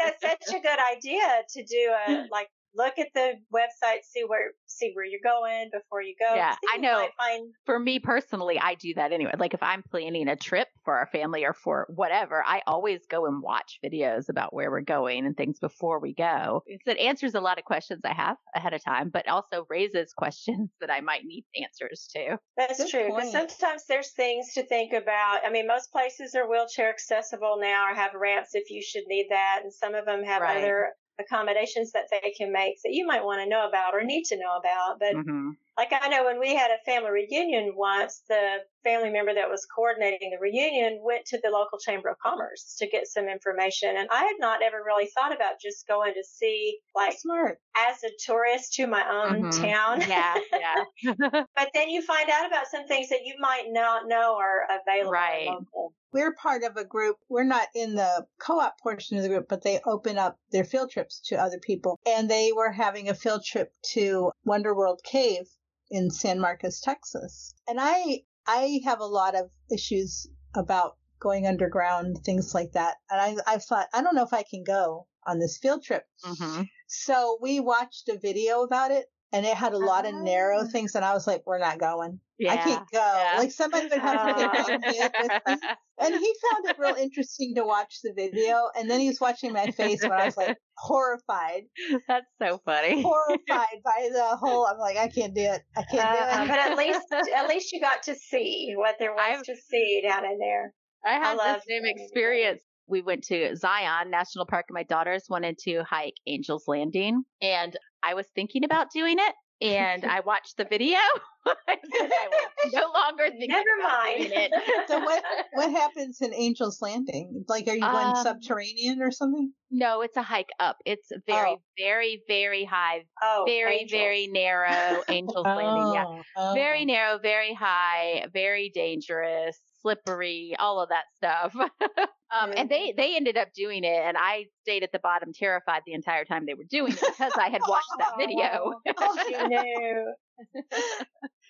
that's 0.00 0.20
such 0.20 0.56
a 0.56 0.60
good 0.60 0.78
idea 0.96 1.42
to 1.48 1.64
do 1.64 1.92
a 2.08 2.26
like 2.30 2.48
look 2.74 2.98
at 2.98 3.08
the 3.14 3.34
website, 3.54 4.04
see 4.04 4.22
where 4.26 4.52
see 4.66 4.92
where 4.94 5.04
you're 5.04 5.20
going 5.22 5.70
before 5.72 6.02
you 6.02 6.14
go. 6.18 6.34
Yeah, 6.34 6.54
I 6.72 6.78
know. 6.78 7.08
Find... 7.18 7.52
For 7.66 7.78
me 7.78 7.98
personally, 7.98 8.58
I 8.58 8.74
do 8.74 8.94
that 8.94 9.12
anyway. 9.12 9.32
Like 9.38 9.54
if 9.54 9.62
I'm 9.62 9.82
planning 9.90 10.28
a 10.28 10.36
trip 10.36 10.68
for 10.84 10.96
our 10.96 11.06
family 11.06 11.44
or 11.44 11.52
for 11.52 11.86
whatever, 11.94 12.42
I 12.46 12.62
always 12.66 13.00
go 13.08 13.26
and 13.26 13.42
watch 13.42 13.78
videos 13.84 14.28
about 14.28 14.54
where 14.54 14.70
we're 14.70 14.80
going 14.80 15.26
and 15.26 15.36
things 15.36 15.58
before 15.58 16.00
we 16.00 16.14
go. 16.14 16.62
It 16.66 16.98
answers 16.98 17.34
a 17.34 17.40
lot 17.40 17.58
of 17.58 17.64
questions 17.64 18.00
I 18.04 18.14
have 18.14 18.36
ahead 18.54 18.74
of 18.74 18.84
time, 18.84 19.10
but 19.12 19.28
also 19.28 19.66
raises 19.68 20.12
questions 20.16 20.70
that 20.80 20.90
I 20.90 21.00
might 21.00 21.24
need 21.24 21.44
answers 21.60 22.08
to. 22.14 22.38
That's 22.56 22.78
Good 22.78 22.90
true. 22.90 23.06
Because 23.14 23.32
sometimes 23.32 23.84
there's 23.88 24.12
things 24.12 24.52
to 24.54 24.64
think 24.64 24.92
about. 24.92 25.40
I 25.44 25.50
mean, 25.50 25.66
most 25.66 25.92
places 25.92 26.34
are 26.34 26.48
wheelchair 26.48 26.90
accessible 26.90 27.58
now 27.60 27.90
or 27.90 27.94
have 27.94 28.12
ramps 28.14 28.50
if 28.54 28.70
you 28.70 28.82
should 28.82 29.04
need 29.06 29.26
that, 29.30 29.60
and 29.62 29.72
some 29.72 29.94
of 29.94 30.06
them 30.06 30.24
have 30.24 30.42
right. 30.42 30.58
other 30.58 30.90
accommodations 31.20 31.92
that 31.92 32.08
they 32.10 32.32
can 32.36 32.52
make 32.52 32.82
that 32.82 32.92
you 32.92 33.06
might 33.06 33.24
want 33.24 33.40
to 33.42 33.48
know 33.48 33.66
about 33.68 33.94
or 33.94 34.02
need 34.02 34.24
to 34.24 34.36
know 34.36 34.56
about. 34.58 34.98
But 34.98 35.14
mm-hmm. 35.14 35.50
Like 35.76 35.92
I 35.92 36.08
know 36.08 36.24
when 36.24 36.38
we 36.38 36.54
had 36.54 36.70
a 36.70 36.84
family 36.84 37.10
reunion 37.10 37.72
once, 37.76 38.22
the 38.28 38.58
family 38.84 39.10
member 39.10 39.34
that 39.34 39.48
was 39.48 39.66
coordinating 39.66 40.30
the 40.30 40.38
reunion 40.38 41.00
went 41.02 41.24
to 41.26 41.38
the 41.42 41.50
local 41.50 41.78
chamber 41.78 42.08
of 42.08 42.16
commerce 42.18 42.76
to 42.78 42.86
get 42.86 43.06
some 43.06 43.28
information. 43.28 43.96
And 43.96 44.08
I 44.10 44.24
had 44.24 44.36
not 44.38 44.62
ever 44.62 44.82
really 44.84 45.06
thought 45.06 45.34
about 45.34 45.60
just 45.62 45.86
going 45.86 46.14
to 46.14 46.24
see 46.24 46.78
like 46.94 47.18
smart 47.18 47.58
as 47.76 48.02
a 48.04 48.10
tourist 48.24 48.74
to 48.74 48.86
my 48.86 49.04
own 49.10 49.44
mm-hmm. 49.44 49.62
town. 49.62 50.00
Yeah. 50.08 50.34
Yeah. 50.52 51.14
but 51.56 51.70
then 51.74 51.88
you 51.88 52.02
find 52.02 52.28
out 52.30 52.46
about 52.46 52.66
some 52.66 52.86
things 52.86 53.08
that 53.08 53.20
you 53.24 53.34
might 53.38 53.66
not 53.68 54.02
know 54.06 54.36
are 54.38 54.66
available. 54.82 55.12
Right. 55.12 55.46
Local. 55.46 55.94
We're 56.12 56.34
part 56.34 56.64
of 56.64 56.76
a 56.76 56.84
group. 56.84 57.16
We're 57.28 57.44
not 57.44 57.68
in 57.74 57.94
the 57.94 58.26
co-op 58.40 58.80
portion 58.80 59.16
of 59.16 59.22
the 59.22 59.28
group, 59.28 59.46
but 59.48 59.62
they 59.62 59.78
open 59.86 60.18
up 60.18 60.36
their 60.50 60.64
field 60.64 60.90
trips 60.90 61.20
to 61.26 61.36
other 61.36 61.58
people. 61.58 62.00
And 62.04 62.28
they 62.28 62.50
were 62.54 62.72
having 62.72 63.08
a 63.08 63.14
field 63.14 63.44
trip 63.44 63.72
to 63.92 64.32
Wonder 64.44 64.74
World 64.74 65.00
Cave 65.04 65.46
in 65.90 66.10
San 66.10 66.40
Marcos, 66.40 66.80
Texas. 66.80 67.54
And 67.68 67.78
I 67.80 68.22
I 68.46 68.80
have 68.84 69.00
a 69.00 69.06
lot 69.06 69.34
of 69.34 69.50
issues 69.70 70.26
about 70.54 70.96
going 71.20 71.46
underground, 71.46 72.18
things 72.24 72.54
like 72.54 72.72
that. 72.72 72.96
And 73.10 73.20
I 73.20 73.54
I 73.54 73.58
thought 73.58 73.88
I 73.92 74.02
don't 74.02 74.14
know 74.14 74.24
if 74.24 74.32
I 74.32 74.42
can 74.42 74.64
go 74.64 75.06
on 75.26 75.38
this 75.38 75.58
field 75.58 75.82
trip. 75.82 76.04
Mm-hmm. 76.24 76.62
So 76.86 77.38
we 77.40 77.60
watched 77.60 78.08
a 78.08 78.18
video 78.18 78.62
about 78.62 78.90
it 78.90 79.06
and 79.32 79.46
it 79.46 79.56
had 79.56 79.72
a 79.72 79.78
lot 79.78 80.06
of 80.06 80.14
narrow 80.14 80.60
ah. 80.60 80.66
things 80.66 80.94
and 80.94 81.04
I 81.04 81.12
was 81.14 81.26
like, 81.26 81.42
we're 81.46 81.58
not 81.58 81.78
going. 81.78 82.20
Yeah, 82.38 82.54
I 82.54 82.56
can't 82.56 82.90
go. 82.90 82.98
Yeah. 82.98 83.38
Like 83.38 83.52
somebody 83.52 83.86
would 83.86 84.00
have 84.00 84.36
to 84.36 84.42
get 84.42 84.66
with 84.66 84.80
me. 84.80 85.68
And 86.00 86.14
he 86.14 86.34
found 86.50 86.64
it 86.64 86.76
real 86.78 86.94
interesting 86.94 87.54
to 87.56 87.62
watch 87.62 87.98
the 88.02 88.14
video. 88.16 88.70
And 88.74 88.90
then 88.90 89.00
he 89.00 89.08
was 89.08 89.20
watching 89.20 89.52
my 89.52 89.70
face 89.70 90.02
when 90.02 90.12
I 90.12 90.24
was 90.24 90.36
like 90.36 90.56
horrified. 90.78 91.64
That's 92.08 92.26
so 92.40 92.58
funny. 92.64 93.02
Horrified 93.02 93.82
by 93.84 94.08
the 94.10 94.36
whole. 94.40 94.66
I'm 94.66 94.78
like, 94.78 94.96
I 94.96 95.08
can't 95.08 95.34
do 95.34 95.42
it. 95.42 95.60
I 95.76 95.82
can't 95.82 96.08
uh, 96.08 96.14
do 96.14 96.42
it. 96.42 96.48
But 96.48 96.58
at 96.58 96.78
least, 96.78 97.06
at 97.36 97.48
least 97.48 97.72
you 97.72 97.80
got 97.82 98.02
to 98.04 98.14
see 98.14 98.72
what 98.76 98.96
there 98.98 99.12
was 99.12 99.38
I've, 99.38 99.42
to 99.44 99.54
see 99.54 100.02
down 100.08 100.24
in 100.24 100.38
there. 100.38 100.72
I 101.04 101.12
had 101.12 101.38
I 101.38 101.52
the 101.54 101.60
same 101.68 101.82
experience 101.84 102.62
we 102.90 103.00
went 103.02 103.24
to 103.24 103.56
Zion 103.56 104.10
National 104.10 104.44
Park 104.44 104.66
and 104.68 104.74
my 104.74 104.82
daughters 104.82 105.24
wanted 105.30 105.58
to 105.58 105.82
hike 105.88 106.16
Angel's 106.26 106.64
Landing 106.66 107.22
and 107.40 107.76
I 108.02 108.14
was 108.14 108.26
thinking 108.34 108.64
about 108.64 108.90
doing 108.92 109.16
it 109.18 109.34
and 109.62 110.04
I 110.04 110.20
watched 110.20 110.56
the 110.56 110.64
video. 110.64 110.98
I 111.46 111.76
no 112.72 112.90
longer 112.94 113.24
thinking 113.28 113.48
Never 113.48 113.82
mind. 113.82 114.32
it. 114.32 114.52
so 114.88 114.98
what 115.00 115.22
what 115.52 115.70
happens 115.70 116.20
in 116.20 116.32
Angel's 116.32 116.80
Landing? 116.82 117.44
Like 117.48 117.68
are 117.68 117.74
you 117.74 117.80
going 117.80 118.16
um, 118.16 118.22
subterranean 118.22 119.00
or 119.02 119.10
something? 119.10 119.52
No, 119.70 120.02
it's 120.02 120.16
a 120.16 120.22
hike 120.22 120.50
up. 120.58 120.76
It's 120.84 121.08
very, 121.26 121.50
oh. 121.50 121.62
very, 121.78 122.22
very 122.26 122.64
high. 122.64 123.04
Oh, 123.22 123.44
very, 123.46 123.80
Angels. 123.80 123.90
very 124.00 124.26
narrow 124.26 125.02
Angel's 125.08 125.46
oh, 125.46 125.54
Landing. 125.54 125.94
Yeah. 125.94 126.22
Oh. 126.36 126.54
Very 126.54 126.84
narrow, 126.84 127.18
very 127.18 127.54
high, 127.54 128.26
very 128.32 128.70
dangerous 128.74 129.60
slippery, 129.82 130.54
all 130.58 130.80
of 130.80 130.90
that 130.90 131.04
stuff. 131.16 131.54
um, 132.30 132.52
and 132.56 132.68
they 132.68 132.94
they 132.96 133.16
ended 133.16 133.36
up 133.36 133.52
doing 133.54 133.84
it, 133.84 134.02
and 134.04 134.16
I 134.16 134.46
stayed 134.62 134.82
at 134.82 134.92
the 134.92 134.98
bottom, 134.98 135.32
terrified 135.34 135.82
the 135.86 135.92
entire 135.92 136.24
time 136.24 136.46
they 136.46 136.54
were 136.54 136.66
doing 136.68 136.92
it 136.92 137.00
because 137.00 137.32
I 137.38 137.48
had 137.48 137.62
watched 137.66 137.92
that 137.98 138.12
video. 138.18 138.74
oh, 138.98 139.18
you 139.28 139.48
knew. 139.48 140.14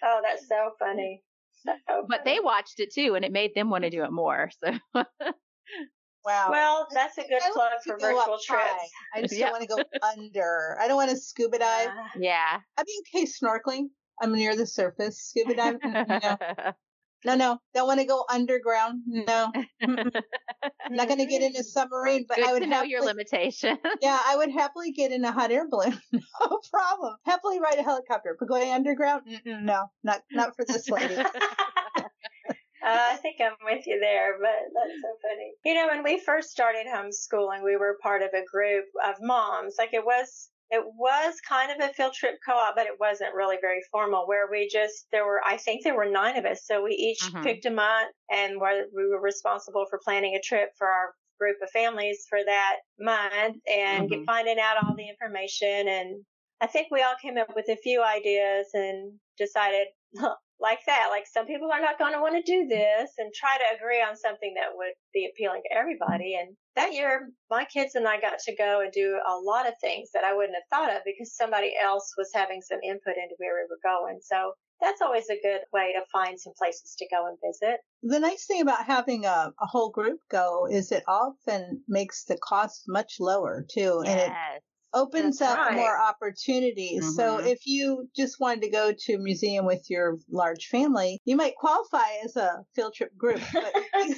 oh, 0.05 0.21
that's 0.23 0.49
so 0.49 0.71
funny. 0.79 1.23
So 1.65 1.73
but 2.09 2.25
they 2.25 2.39
watched 2.41 2.81
it 2.81 2.93
too, 2.95 3.15
and 3.15 3.25
it 3.25 3.33
made 3.33 3.55
them 3.55 3.71
want 3.71 3.85
to 3.85 3.91
do 3.91 4.05
it 4.05 4.13
more. 4.13 4.51
So. 4.65 5.05
Wow. 6.23 6.49
Well, 6.51 6.87
that's 6.93 7.17
a 7.17 7.23
good 7.23 7.41
plug 7.55 7.71
for 7.83 7.99
virtual 7.99 8.39
trips. 8.45 8.91
I 9.15 9.23
just 9.23 9.35
yep. 9.35 9.49
don't 9.49 9.53
want 9.53 9.63
to 9.63 9.69
go 9.69 10.07
under. 10.07 10.77
I 10.79 10.87
don't 10.87 10.97
want 10.97 11.11
to 11.11 11.17
scuba 11.17 11.59
dive. 11.59 11.89
Yeah. 12.19 12.61
I'd 12.77 12.85
be 12.85 13.03
okay 13.15 13.27
snorkeling. 13.27 13.87
I'm 14.21 14.35
near 14.35 14.55
the 14.55 14.67
surface. 14.67 15.19
Scuba 15.19 15.55
dive. 15.55 15.79
You 15.83 15.91
know, 15.91 16.37
no, 17.25 17.35
no, 17.35 17.59
don't 17.75 17.87
want 17.87 18.01
to 18.01 18.07
go 18.07 18.25
underground. 18.31 19.03
No, 19.07 19.53
I'm 19.83 20.11
not 20.91 21.09
going 21.09 21.19
to 21.19 21.27
get 21.27 21.43
in 21.43 21.55
a 21.57 21.63
submarine. 21.65 22.25
But 22.29 22.39
Good 22.39 22.49
I 22.49 22.53
would 22.53 22.61
to 22.61 22.67
know 22.67 22.77
happily, 22.77 22.91
your 22.91 23.05
limitation. 23.05 23.79
yeah, 24.03 24.19
I 24.27 24.37
would 24.37 24.51
happily 24.51 24.93
get 24.93 25.13
in 25.13 25.25
a 25.25 25.33
hot 25.33 25.51
air 25.51 25.69
balloon. 25.69 25.99
no 26.13 26.61
problem. 26.71 27.17
Happily 27.27 27.61
ride 27.61 27.79
a 27.79 27.83
helicopter. 27.83 28.37
But 28.39 28.49
going 28.49 28.73
underground, 28.73 29.23
no, 29.45 29.87
not 30.03 30.23
not 30.33 30.57
for 30.57 30.65
this 30.65 30.89
lady. 30.89 31.17
uh, 31.17 31.25
I 32.83 33.17
think 33.17 33.37
I'm 33.41 33.53
with 33.65 33.87
you 33.87 33.99
there, 34.01 34.37
but 34.41 34.51
that's 34.75 35.01
so 35.03 35.09
funny. 35.23 35.53
You 35.65 35.75
know, 35.75 35.89
when 35.89 36.03
we 36.03 36.21
first 36.21 36.51
started 36.51 36.87
homeschooling, 36.87 37.63
we 37.65 37.77
were 37.77 37.99
part 38.03 38.23
of 38.23 38.31
a 38.35 38.45
group 38.51 38.87
of 39.05 39.17
moms. 39.21 39.75
Like 39.79 39.95
it 39.95 40.05
was 40.05 40.50
it 40.71 40.85
was 40.97 41.35
kind 41.47 41.73
of 41.73 41.89
a 41.89 41.93
field 41.93 42.15
trip 42.15 42.37
co-op, 42.47 42.77
but 42.77 42.87
it 42.87 42.99
wasn't 43.01 43.35
really 43.35 43.57
very 43.61 43.81
formal 43.91 44.27
where 44.27 44.49
we 44.51 44.69
just, 44.69 45.07
there 45.11 45.27
were, 45.27 45.41
I 45.45 45.57
think 45.57 45.83
there 45.83 45.97
were 45.97 46.09
nine 46.09 46.37
of 46.37 46.45
us. 46.45 46.65
So 46.65 46.85
we 46.85 46.93
each 46.93 47.23
mm-hmm. 47.23 47.43
picked 47.43 47.67
a 47.67 47.71
month 47.71 48.15
and 48.31 48.61
we 48.61 49.09
were 49.09 49.21
responsible 49.21 49.87
for 49.91 49.99
planning 50.05 50.37
a 50.37 50.41
trip 50.41 50.71
for 50.79 50.87
our 50.87 51.15
group 51.41 51.57
of 51.63 51.71
families 51.71 52.25
for 52.29 52.39
that 52.45 52.77
month 53.01 53.57
and 53.67 54.09
mm-hmm. 54.09 54.21
get, 54.21 54.27
finding 54.27 54.59
out 54.61 54.77
all 54.85 54.95
the 54.95 55.09
information. 55.09 55.89
And 55.89 56.25
I 56.61 56.69
think 56.69 56.89
we 56.91 57.03
all 57.03 57.15
came 57.21 57.37
up 57.37 57.55
with 57.57 57.69
a 57.69 57.77
few 57.77 58.03
ideas 58.03 58.69
and 58.75 59.13
decided, 59.39 59.89
like 60.61 60.81
that. 60.87 61.09
Like 61.11 61.27
some 61.27 61.47
people 61.47 61.71
are 61.73 61.81
not 61.81 61.99
going 61.99 62.13
to 62.13 62.21
want 62.21 62.37
to 62.37 62.43
do 62.43 62.67
this 62.69 63.11
and 63.19 63.33
try 63.33 63.57
to 63.57 63.77
agree 63.77 64.03
on 64.03 64.17
something 64.17 64.55
that 64.55 64.77
would 64.77 64.95
be 65.13 65.29
appealing 65.31 65.63
to 65.65 65.77
everybody. 65.77 66.37
And 66.37 66.57
that 66.77 66.93
year, 66.93 67.31
my 67.51 67.65
kids 67.65 67.95
and 67.95 68.07
I 68.07 68.21
got 68.21 68.39
to 68.39 68.57
go 68.57 68.81
and 68.81 68.93
do 68.93 69.19
a 69.27 69.37
lot 69.37 69.67
of 69.67 69.75
things 69.81 70.11
that 70.15 70.25
I 70.25 70.35
wouldn't 70.35 70.57
have 70.57 70.71
thought 70.71 70.95
of 70.95 71.03
because 71.05 71.35
somebody 71.35 71.73
else 71.81 72.13
was 72.17 72.31
having 72.35 72.61
some 72.63 72.79
input 72.85 73.17
into 73.17 73.37
where 73.39 73.57
we 73.57 73.69
were 73.69 73.81
going. 73.83 74.19
So 74.23 74.53
that's 74.81 75.03
always 75.03 75.29
a 75.29 75.41
good 75.43 75.61
way 75.73 75.93
to 75.93 76.01
find 76.13 76.41
some 76.41 76.55
places 76.57 76.95
to 76.99 77.07
go 77.11 77.27
and 77.27 77.37
visit. 77.45 77.81
The 78.03 78.21
nice 78.21 78.47
thing 78.47 78.63
about 78.63 78.87
having 78.87 79.27
a, 79.27 79.53
a 79.61 79.67
whole 79.67 79.91
group 79.91 80.21
go 80.31 80.67
is 80.71 80.91
it 80.91 81.05
often 81.07 81.83
makes 81.87 82.25
the 82.25 82.39
cost 82.39 82.85
much 82.89 83.17
lower 83.21 83.67
too. 83.71 84.03
Yes. 84.05 84.13
And 84.13 84.21
it 84.21 84.33
opens 84.93 85.39
That's 85.39 85.53
up 85.53 85.67
right. 85.67 85.77
more 85.77 86.01
opportunities. 86.01 87.05
Mm-hmm. 87.05 87.13
So 87.13 87.39
if 87.39 87.67
you 87.67 88.09
just 88.17 88.41
wanted 88.41 88.63
to 88.63 88.71
go 88.71 88.93
to 88.97 89.15
a 89.15 89.19
museum 89.19 89.67
with 89.67 89.89
your 89.89 90.19
large 90.31 90.67
family, 90.67 91.21
you 91.25 91.37
might 91.37 91.57
qualify 91.57 92.09
as 92.25 92.37
a 92.37 92.65
field 92.75 92.95
trip 92.95 93.17
group, 93.17 93.41
but 93.53 93.73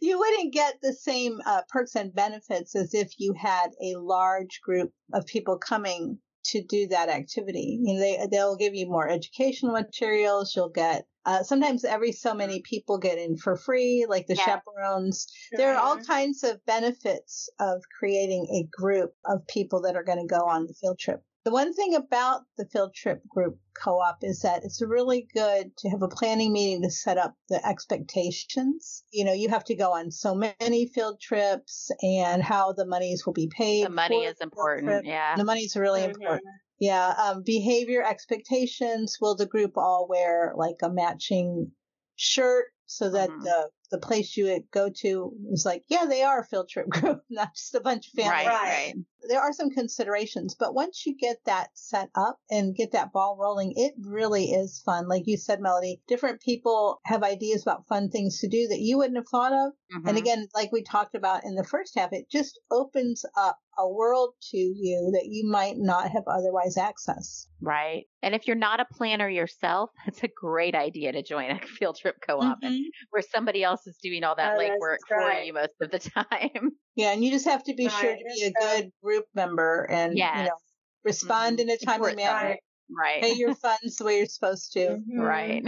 you, 0.00 0.18
wouldn't 0.18 0.52
get 0.52 0.76
the 0.82 0.92
same 0.92 1.38
uh, 1.46 1.62
perks 1.68 1.96
and 1.96 2.14
benefits 2.14 2.76
as 2.76 2.94
if 2.94 3.12
you 3.18 3.34
had 3.36 3.68
a 3.82 3.96
large 3.96 4.60
group 4.62 4.92
of 5.12 5.26
people 5.26 5.58
coming 5.58 6.18
to 6.44 6.62
do 6.62 6.88
that 6.88 7.08
activity. 7.08 7.78
You 7.82 7.94
know, 7.94 8.00
they 8.00 8.26
they'll 8.30 8.56
give 8.56 8.74
you 8.74 8.86
more 8.86 9.08
educational 9.08 9.72
materials. 9.72 10.54
You'll 10.54 10.68
get 10.68 11.06
uh, 11.24 11.42
sometimes 11.42 11.84
every 11.84 12.12
so 12.12 12.34
many 12.34 12.62
people 12.62 12.98
get 12.98 13.18
in 13.18 13.36
for 13.36 13.56
free, 13.56 14.06
like 14.08 14.26
the 14.26 14.36
chaperones. 14.36 15.26
There 15.52 15.74
are 15.74 15.80
all 15.80 15.98
kinds 15.98 16.42
of 16.42 16.64
benefits 16.66 17.48
of 17.60 17.82
creating 17.98 18.46
a 18.52 18.68
group 18.76 19.14
of 19.24 19.46
people 19.46 19.82
that 19.82 19.96
are 19.96 20.04
going 20.04 20.26
to 20.26 20.26
go 20.26 20.44
on 20.46 20.66
the 20.66 20.74
field 20.74 20.98
trip. 20.98 21.22
The 21.44 21.50
one 21.50 21.74
thing 21.74 21.96
about 21.96 22.42
the 22.56 22.66
field 22.66 22.94
trip 22.94 23.26
group 23.28 23.58
co-op 23.82 24.18
is 24.22 24.40
that 24.42 24.62
it's 24.64 24.80
really 24.80 25.26
good 25.34 25.76
to 25.78 25.88
have 25.88 26.02
a 26.02 26.08
planning 26.08 26.52
meeting 26.52 26.82
to 26.82 26.90
set 26.90 27.18
up 27.18 27.34
the 27.48 27.64
expectations. 27.66 29.02
You 29.10 29.24
know, 29.24 29.32
you 29.32 29.48
have 29.48 29.64
to 29.64 29.74
go 29.74 29.92
on 29.92 30.12
so 30.12 30.36
many 30.36 30.86
field 30.86 31.20
trips 31.20 31.90
and 32.00 32.42
how 32.42 32.72
the 32.72 32.86
monies 32.86 33.26
will 33.26 33.32
be 33.32 33.48
paid. 33.48 33.86
The 33.86 33.90
money 33.90 34.24
is 34.24 34.36
important. 34.40 35.04
Yeah. 35.04 35.34
The 35.36 35.44
money 35.44 35.62
is 35.62 35.74
really 35.74 36.02
mm-hmm. 36.02 36.10
important. 36.10 36.46
Yeah. 36.82 37.14
Um, 37.16 37.44
behavior 37.44 38.02
expectations. 38.02 39.18
Will 39.20 39.36
the 39.36 39.46
group 39.46 39.78
all 39.78 40.08
wear 40.10 40.52
like 40.56 40.78
a 40.82 40.90
matching 40.90 41.70
shirt 42.16 42.64
so 42.86 43.08
that 43.10 43.30
mm-hmm. 43.30 43.44
the 43.44 43.70
the 43.92 43.98
place 43.98 44.36
you 44.36 44.64
go 44.72 44.90
to 45.02 45.32
is 45.52 45.64
like, 45.64 45.84
yeah, 45.86 46.06
they 46.06 46.22
are 46.22 46.40
a 46.40 46.44
field 46.44 46.68
trip 46.68 46.88
group, 46.90 47.20
not 47.30 47.54
just 47.54 47.76
a 47.76 47.80
bunch 47.80 48.08
of 48.08 48.12
families. 48.14 48.48
Right, 48.48 48.62
right. 48.64 48.94
There 49.28 49.40
are 49.40 49.52
some 49.52 49.70
considerations, 49.70 50.56
but 50.58 50.74
once 50.74 51.06
you 51.06 51.14
get 51.16 51.36
that 51.44 51.68
set 51.74 52.08
up 52.16 52.38
and 52.50 52.74
get 52.74 52.90
that 52.92 53.12
ball 53.12 53.36
rolling, 53.38 53.74
it 53.76 53.92
really 54.00 54.46
is 54.46 54.82
fun. 54.84 55.06
Like 55.06 55.26
you 55.26 55.36
said, 55.36 55.60
Melody, 55.60 56.02
different 56.08 56.40
people 56.40 56.98
have 57.04 57.22
ideas 57.22 57.62
about 57.62 57.86
fun 57.86 58.10
things 58.10 58.40
to 58.40 58.48
do 58.48 58.66
that 58.68 58.80
you 58.80 58.98
wouldn't 58.98 59.18
have 59.18 59.28
thought 59.28 59.52
of. 59.52 59.72
Mm-hmm. 59.94 60.08
And 60.08 60.18
again, 60.18 60.48
like 60.52 60.72
we 60.72 60.82
talked 60.82 61.14
about 61.14 61.44
in 61.44 61.54
the 61.54 61.62
first 61.62 61.96
half, 61.96 62.12
it 62.12 62.28
just 62.28 62.58
opens 62.72 63.24
up 63.36 63.58
a 63.78 63.88
world 63.88 64.34
to 64.50 64.56
you 64.56 65.10
that 65.14 65.26
you 65.26 65.48
might 65.48 65.76
not 65.78 66.10
have 66.10 66.24
otherwise 66.26 66.76
accessed. 66.76 67.46
Right. 67.60 68.04
And 68.22 68.34
if 68.34 68.46
you're 68.46 68.56
not 68.56 68.80
a 68.80 68.84
planner 68.84 69.28
yourself, 69.28 69.90
it's 70.06 70.22
a 70.22 70.28
great 70.28 70.74
idea 70.74 71.12
to 71.12 71.22
join 71.22 71.50
a 71.50 71.60
field 71.78 71.96
trip 71.96 72.16
co-op 72.26 72.62
mm-hmm. 72.62 72.82
where 73.10 73.22
somebody 73.22 73.62
else 73.62 73.86
is 73.86 73.96
doing 74.02 74.24
all 74.24 74.36
that 74.36 74.56
oh, 74.56 74.60
legwork 74.60 74.98
right. 75.10 75.38
for 75.38 75.42
you 75.42 75.52
most 75.52 75.74
of 75.80 75.90
the 75.90 75.98
time. 76.30 76.72
Yeah, 76.96 77.12
and 77.12 77.24
you 77.24 77.30
just 77.30 77.46
have 77.46 77.64
to 77.64 77.74
be 77.74 77.86
right. 77.86 78.00
sure 78.00 78.16
to 78.16 78.24
be 78.34 78.44
a 78.44 78.52
good 78.60 78.92
group 79.02 79.24
member 79.34 79.86
and 79.90 80.16
yes. 80.16 80.38
you 80.38 80.44
know 80.44 80.56
respond 81.04 81.58
mm-hmm. 81.58 81.68
in 81.68 81.76
a 81.76 81.84
timely 81.84 82.14
manner. 82.14 82.56
Right. 82.94 83.22
Pay 83.22 83.34
your 83.34 83.54
funds 83.54 83.96
the 83.96 84.04
way 84.04 84.18
you're 84.18 84.26
supposed 84.26 84.72
to. 84.74 84.80
Mm-hmm. 84.80 85.20
Right 85.20 85.64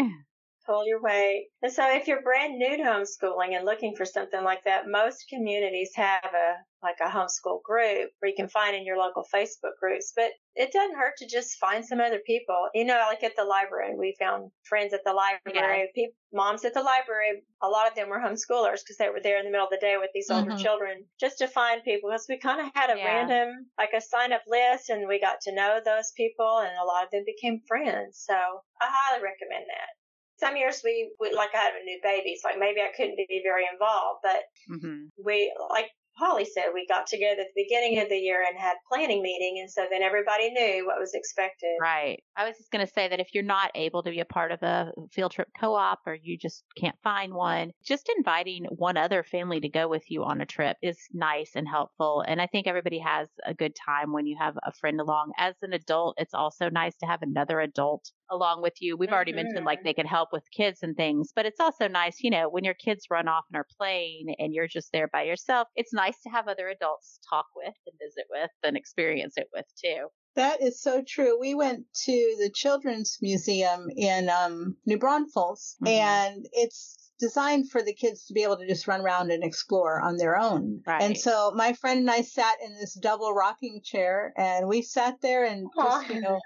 pull 0.67 0.87
your 0.87 1.01
weight. 1.01 1.49
And 1.63 1.73
so 1.73 1.85
if 1.91 2.07
you're 2.07 2.23
brand 2.23 2.59
new 2.59 2.77
to 2.77 2.83
homeschooling 2.83 3.57
and 3.57 3.65
looking 3.65 3.95
for 3.97 4.05
something 4.05 4.43
like 4.43 4.65
that, 4.65 4.89
most 4.89 5.27
communities 5.29 5.91
have 5.95 6.25
a 6.25 6.55
like 6.85 7.01
a 7.01 7.11
homeschool 7.11 7.63
group 7.63 8.11
where 8.19 8.29
you 8.29 8.35
can 8.37 8.49
find 8.49 8.77
in 8.77 8.85
your 8.85 8.99
local 8.99 9.25
Facebook 9.35 9.75
groups. 9.81 10.13
But 10.15 10.33
it 10.55 10.71
doesn't 10.71 10.97
hurt 10.97 11.15
to 11.19 11.27
just 11.27 11.59
find 11.59 11.85
some 11.85 11.99
other 11.99 12.21
people. 12.25 12.69
You 12.75 12.85
know, 12.85 13.03
like 13.09 13.25
at 13.25 13.35
the 13.37 13.45
library, 13.45 13.95
we 13.99 14.15
found 14.21 14.51
friends 14.63 14.93
at 14.93 15.01
the 15.05 15.13
library, 15.13 15.81
yeah. 15.81 15.87
people, 15.95 16.15
moms 16.33 16.65
at 16.65 16.75
the 16.75 16.83
library. 16.83 17.43
A 17.63 17.69
lot 17.69 17.89
of 17.89 17.97
them 17.97 18.11
were 18.11 18.21
homeschoolers 18.21 18.85
because 18.85 18.99
they 18.99 19.09
were 19.09 19.23
there 19.23 19.39
in 19.39 19.47
the 19.47 19.51
middle 19.51 19.67
of 19.67 19.73
the 19.73 19.79
day 19.81 19.97
with 19.99 20.11
these 20.15 20.31
older 20.31 20.51
mm-hmm. 20.51 20.63
children 20.63 21.05
just 21.19 21.39
to 21.39 21.49
find 21.49 21.83
people 21.83 22.11
because 22.11 22.27
we 22.29 22.39
kind 22.39 22.61
of 22.61 22.69
had 22.75 22.91
a 22.91 22.99
yeah. 22.99 23.07
random, 23.07 23.67
like 23.79 23.91
a 23.97 24.01
sign 24.01 24.33
up 24.33 24.43
list 24.47 24.91
and 24.91 25.09
we 25.09 25.19
got 25.19 25.41
to 25.43 25.55
know 25.55 25.81
those 25.83 26.13
people 26.17 26.61
and 26.61 26.77
a 26.77 26.85
lot 26.85 27.05
of 27.05 27.11
them 27.11 27.25
became 27.25 27.63
friends. 27.67 28.23
So 28.29 28.35
I 28.35 28.87
highly 28.87 29.23
recommend 29.23 29.65
that 29.69 30.04
some 30.45 30.57
years 30.57 30.83
we, 30.85 31.11
like 31.35 31.51
I 31.55 31.59
had 31.59 31.73
a 31.81 31.85
new 31.85 31.99
baby, 32.03 32.37
so 32.41 32.49
like 32.49 32.59
maybe 32.59 32.81
I 32.81 32.93
couldn't 32.95 33.17
be 33.17 33.41
very 33.45 33.65
involved, 33.73 34.21
but 34.23 34.43
mm-hmm. 34.71 35.09
we 35.25 35.53
like 35.71 35.89
Holly 36.17 36.45
said 36.45 36.67
we 36.73 36.87
got 36.87 37.07
together 37.07 37.41
at 37.41 37.49
the 37.55 37.65
beginning 37.65 37.99
of 37.99 38.09
the 38.09 38.17
year 38.17 38.45
and 38.49 38.59
had 38.59 38.77
planning 38.89 39.21
meeting 39.21 39.59
and 39.61 39.71
so 39.71 39.87
then 39.91 40.03
everybody 40.03 40.51
knew 40.51 40.87
what 40.87 41.01
was 41.01 41.13
expected. 41.13 41.77
Right. 41.81 42.23
I 42.37 42.47
was 42.47 42.57
just 42.57 42.71
going 42.71 42.87
to 42.87 42.93
say 42.93 43.09
that 43.09 43.19
if 43.19 43.35
you're 43.35 43.43
not 43.43 43.73
able 43.75 44.03
to 44.05 44.11
be 44.11 44.21
a 44.21 44.25
part 44.25 44.53
of 44.53 44.63
a 44.63 44.93
field 45.13 45.33
trip 45.33 45.49
co-op 45.59 46.01
or 46.07 46.15
you 46.15 46.39
just 46.39 46.63
can't 46.79 46.97
find 47.03 47.35
one, 47.35 47.73
just 47.85 48.09
inviting 48.17 48.65
one 48.71 48.97
other 48.97 49.25
family 49.25 49.61
to 49.61 49.69
go 49.69 49.89
with 49.89 50.05
you 50.09 50.23
on 50.23 50.41
a 50.41 50.47
trip 50.47 50.77
is 50.83 50.99
nice 51.13 51.53
and 51.57 51.67
helpful 51.69 52.25
and 52.27 52.41
I 52.41 52.47
think 52.47 52.67
everybody 52.67 53.01
has 53.01 53.29
a 53.45 53.55
good 53.55 53.75
time 53.75 54.13
when 54.13 54.27
you 54.27 54.37
have 54.39 54.57
a 54.65 54.73
friend 54.73 55.01
along. 55.01 55.33
As 55.37 55.55
an 55.63 55.73
adult, 55.73 56.15
it's 56.19 56.35
also 56.35 56.69
nice 56.69 56.97
to 56.99 57.07
have 57.07 57.23
another 57.23 57.59
adult 57.59 58.11
along 58.31 58.63
with 58.63 58.75
you. 58.81 58.97
We've 58.97 59.11
already 59.11 59.33
mm-hmm. 59.33 59.45
mentioned 59.45 59.65
like 59.65 59.81
mm-hmm. 59.81 59.87
they 59.87 59.95
can 59.95 60.07
help 60.07 60.31
with 60.33 60.45
kids 60.57 60.81
and 60.83 60.97
things, 60.97 61.31
but 61.35 61.47
it's 61.47 61.61
also 61.61 61.89
nice, 61.89 62.17
you 62.21 62.31
know, 62.31 62.49
when 62.49 62.65
your 62.65 62.75
kids 62.75 63.07
run 63.11 63.29
off 63.29 63.45
and 63.51 63.59
are 63.59 63.67
playing 63.79 64.35
and 64.39 64.55
you're 64.55 64.69
just 64.69 64.91
there 64.93 65.09
by 65.09 65.23
yourself, 65.23 65.69
it's 65.77 65.93
nice 65.93 66.21
to 66.23 66.31
have 66.31 66.49
other 66.49 66.69
adults 66.69 67.19
talk 67.29 67.47
with 67.57 67.75
and 67.87 67.97
visit 68.03 68.25
with 68.31 68.51
and 68.63 68.77
experience 68.77 69.35
it 69.37 69.49
with 69.53 69.67
too. 69.83 70.09
That 70.37 70.63
is 70.63 70.83
so 70.83 71.03
true. 71.07 71.39
We 71.39 71.55
went 71.55 71.85
to 72.07 72.37
the 72.41 72.51
Children's 72.53 73.19
Museum 73.23 73.87
in 73.97 74.29
um, 74.29 74.77
New 74.85 74.99
Braunfels, 74.99 75.77
mm-hmm. 75.83 75.87
and 75.87 76.47
it's 76.53 77.13
designed 77.19 77.71
for 77.71 77.83
the 77.83 77.95
kids 77.95 78.27
to 78.27 78.35
be 78.35 78.43
able 78.43 78.57
to 78.57 78.67
just 78.67 78.89
run 78.89 79.01
around 79.01 79.31
and 79.31 79.45
explore 79.45 80.01
on 80.01 80.17
their 80.17 80.37
own. 80.37 80.81
Right. 80.87 81.03
And 81.03 81.17
so 81.17 81.53
my 81.55 81.73
friend 81.73 82.01
and 82.01 82.11
I 82.11 82.23
sat 82.23 82.57
in 82.65 82.75
this 82.75 82.95
double 82.95 83.33
rocking 83.33 83.81
chair 83.83 84.33
and 84.37 84.69
we 84.69 84.83
sat 84.83 85.21
there 85.21 85.45
and 85.45 85.67
just, 85.77 86.11
you 86.11 86.21
know, 86.21 86.41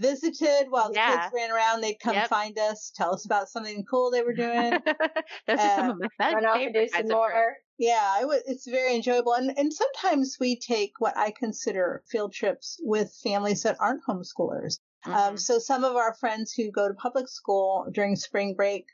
visited 0.00 0.66
while 0.70 0.88
the 0.88 0.96
yeah. 0.96 1.22
kids 1.22 1.34
ran 1.34 1.50
around. 1.50 1.80
They'd 1.80 2.00
come 2.00 2.14
yep. 2.14 2.28
find 2.28 2.58
us, 2.58 2.92
tell 2.94 3.14
us 3.14 3.24
about 3.24 3.48
something 3.48 3.84
cool 3.88 4.10
they 4.10 4.22
were 4.22 4.34
doing. 4.34 4.70
Those 5.46 5.58
are 5.58 5.76
some 5.76 5.90
of 5.90 5.98
my 5.98 6.08
favorite 6.18 6.92
kinds 6.92 7.10
of 7.10 7.16
trips. 7.16 7.56
Yeah, 7.78 8.20
it 8.20 8.26
was, 8.26 8.42
it's 8.46 8.68
very 8.68 8.96
enjoyable. 8.96 9.34
And, 9.34 9.56
and 9.56 9.72
sometimes 9.72 10.36
we 10.40 10.58
take 10.58 10.94
what 10.98 11.16
I 11.16 11.30
consider 11.30 12.02
field 12.10 12.32
trips 12.32 12.80
with 12.82 13.16
families 13.22 13.62
that 13.62 13.76
aren't 13.78 14.02
homeschoolers. 14.04 14.80
Um, 15.04 15.12
mm-hmm. 15.12 15.28
Um, 15.28 15.36
so 15.36 15.60
some 15.60 15.84
of 15.84 15.94
our 15.94 16.14
friends 16.14 16.52
who 16.52 16.72
go 16.72 16.88
to 16.88 16.94
public 16.94 17.28
school 17.28 17.86
during 17.92 18.16
spring 18.16 18.54
break 18.54 18.86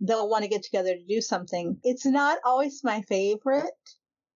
they'll 0.00 0.28
want 0.28 0.44
to 0.44 0.50
get 0.50 0.62
together 0.62 0.94
to 0.94 1.04
do 1.04 1.20
something. 1.20 1.78
It's 1.82 2.06
not 2.06 2.38
always 2.44 2.82
my 2.82 3.02
favorite 3.02 3.70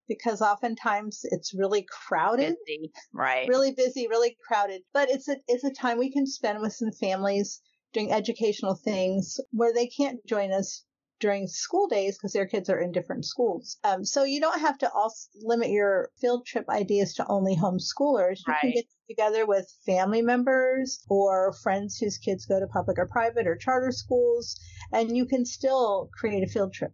because 0.09 0.43
oftentimes 0.43 1.21
it's 1.25 1.55
really 1.55 1.87
crowded. 1.91 2.57
Busy, 2.67 2.93
right. 3.13 3.49
Really 3.49 3.73
busy, 3.73 4.07
really 4.09 4.37
crowded. 4.47 4.83
But 4.93 5.11
it's 5.11 5.29
a 5.29 5.37
it's 5.49 5.65
a 5.65 5.73
time 5.73 5.99
we 5.99 6.13
can 6.13 6.27
spend 6.27 6.61
with 6.61 6.75
some 6.75 6.93
families 6.93 7.61
doing 7.93 8.13
educational 8.13 8.75
things 8.75 9.41
where 9.53 9.73
they 9.73 9.87
can't 9.87 10.25
join 10.27 10.53
us 10.53 10.85
during 11.21 11.47
school 11.47 11.87
days 11.87 12.17
because 12.17 12.33
their 12.33 12.47
kids 12.47 12.69
are 12.69 12.81
in 12.81 12.93
different 12.93 13.25
schools. 13.25 13.77
Um, 13.85 14.05
so 14.05 14.25
you 14.25 14.41
don't 14.41 14.61
have 14.61 14.79
to 14.79 14.91
also 14.91 15.29
limit 15.43 15.71
your 15.71 16.11
field 16.21 16.47
trip 16.47 16.69
ideas 16.69 17.15
to 17.15 17.27
only 17.29 17.57
homeschoolers. 17.57 18.41
You 18.47 18.53
right. 18.53 18.61
can 18.61 18.71
get 18.73 18.87
together 19.09 19.47
with 19.47 19.73
family 19.87 20.23
members 20.23 21.05
or 21.09 21.53
friends 21.63 21.99
whose 21.99 22.19
kids 22.19 22.47
go 22.47 22.61
to 22.61 22.67
public 22.67 22.99
or 22.99 23.07
private 23.07 23.47
or 23.47 23.57
charter 23.57 23.93
schools, 23.93 24.59
and 24.93 25.17
you 25.17 25.27
can 25.27 25.45
still 25.45 26.11
create 26.19 26.43
a 26.43 26.51
field 26.51 26.73
trip. 26.73 26.93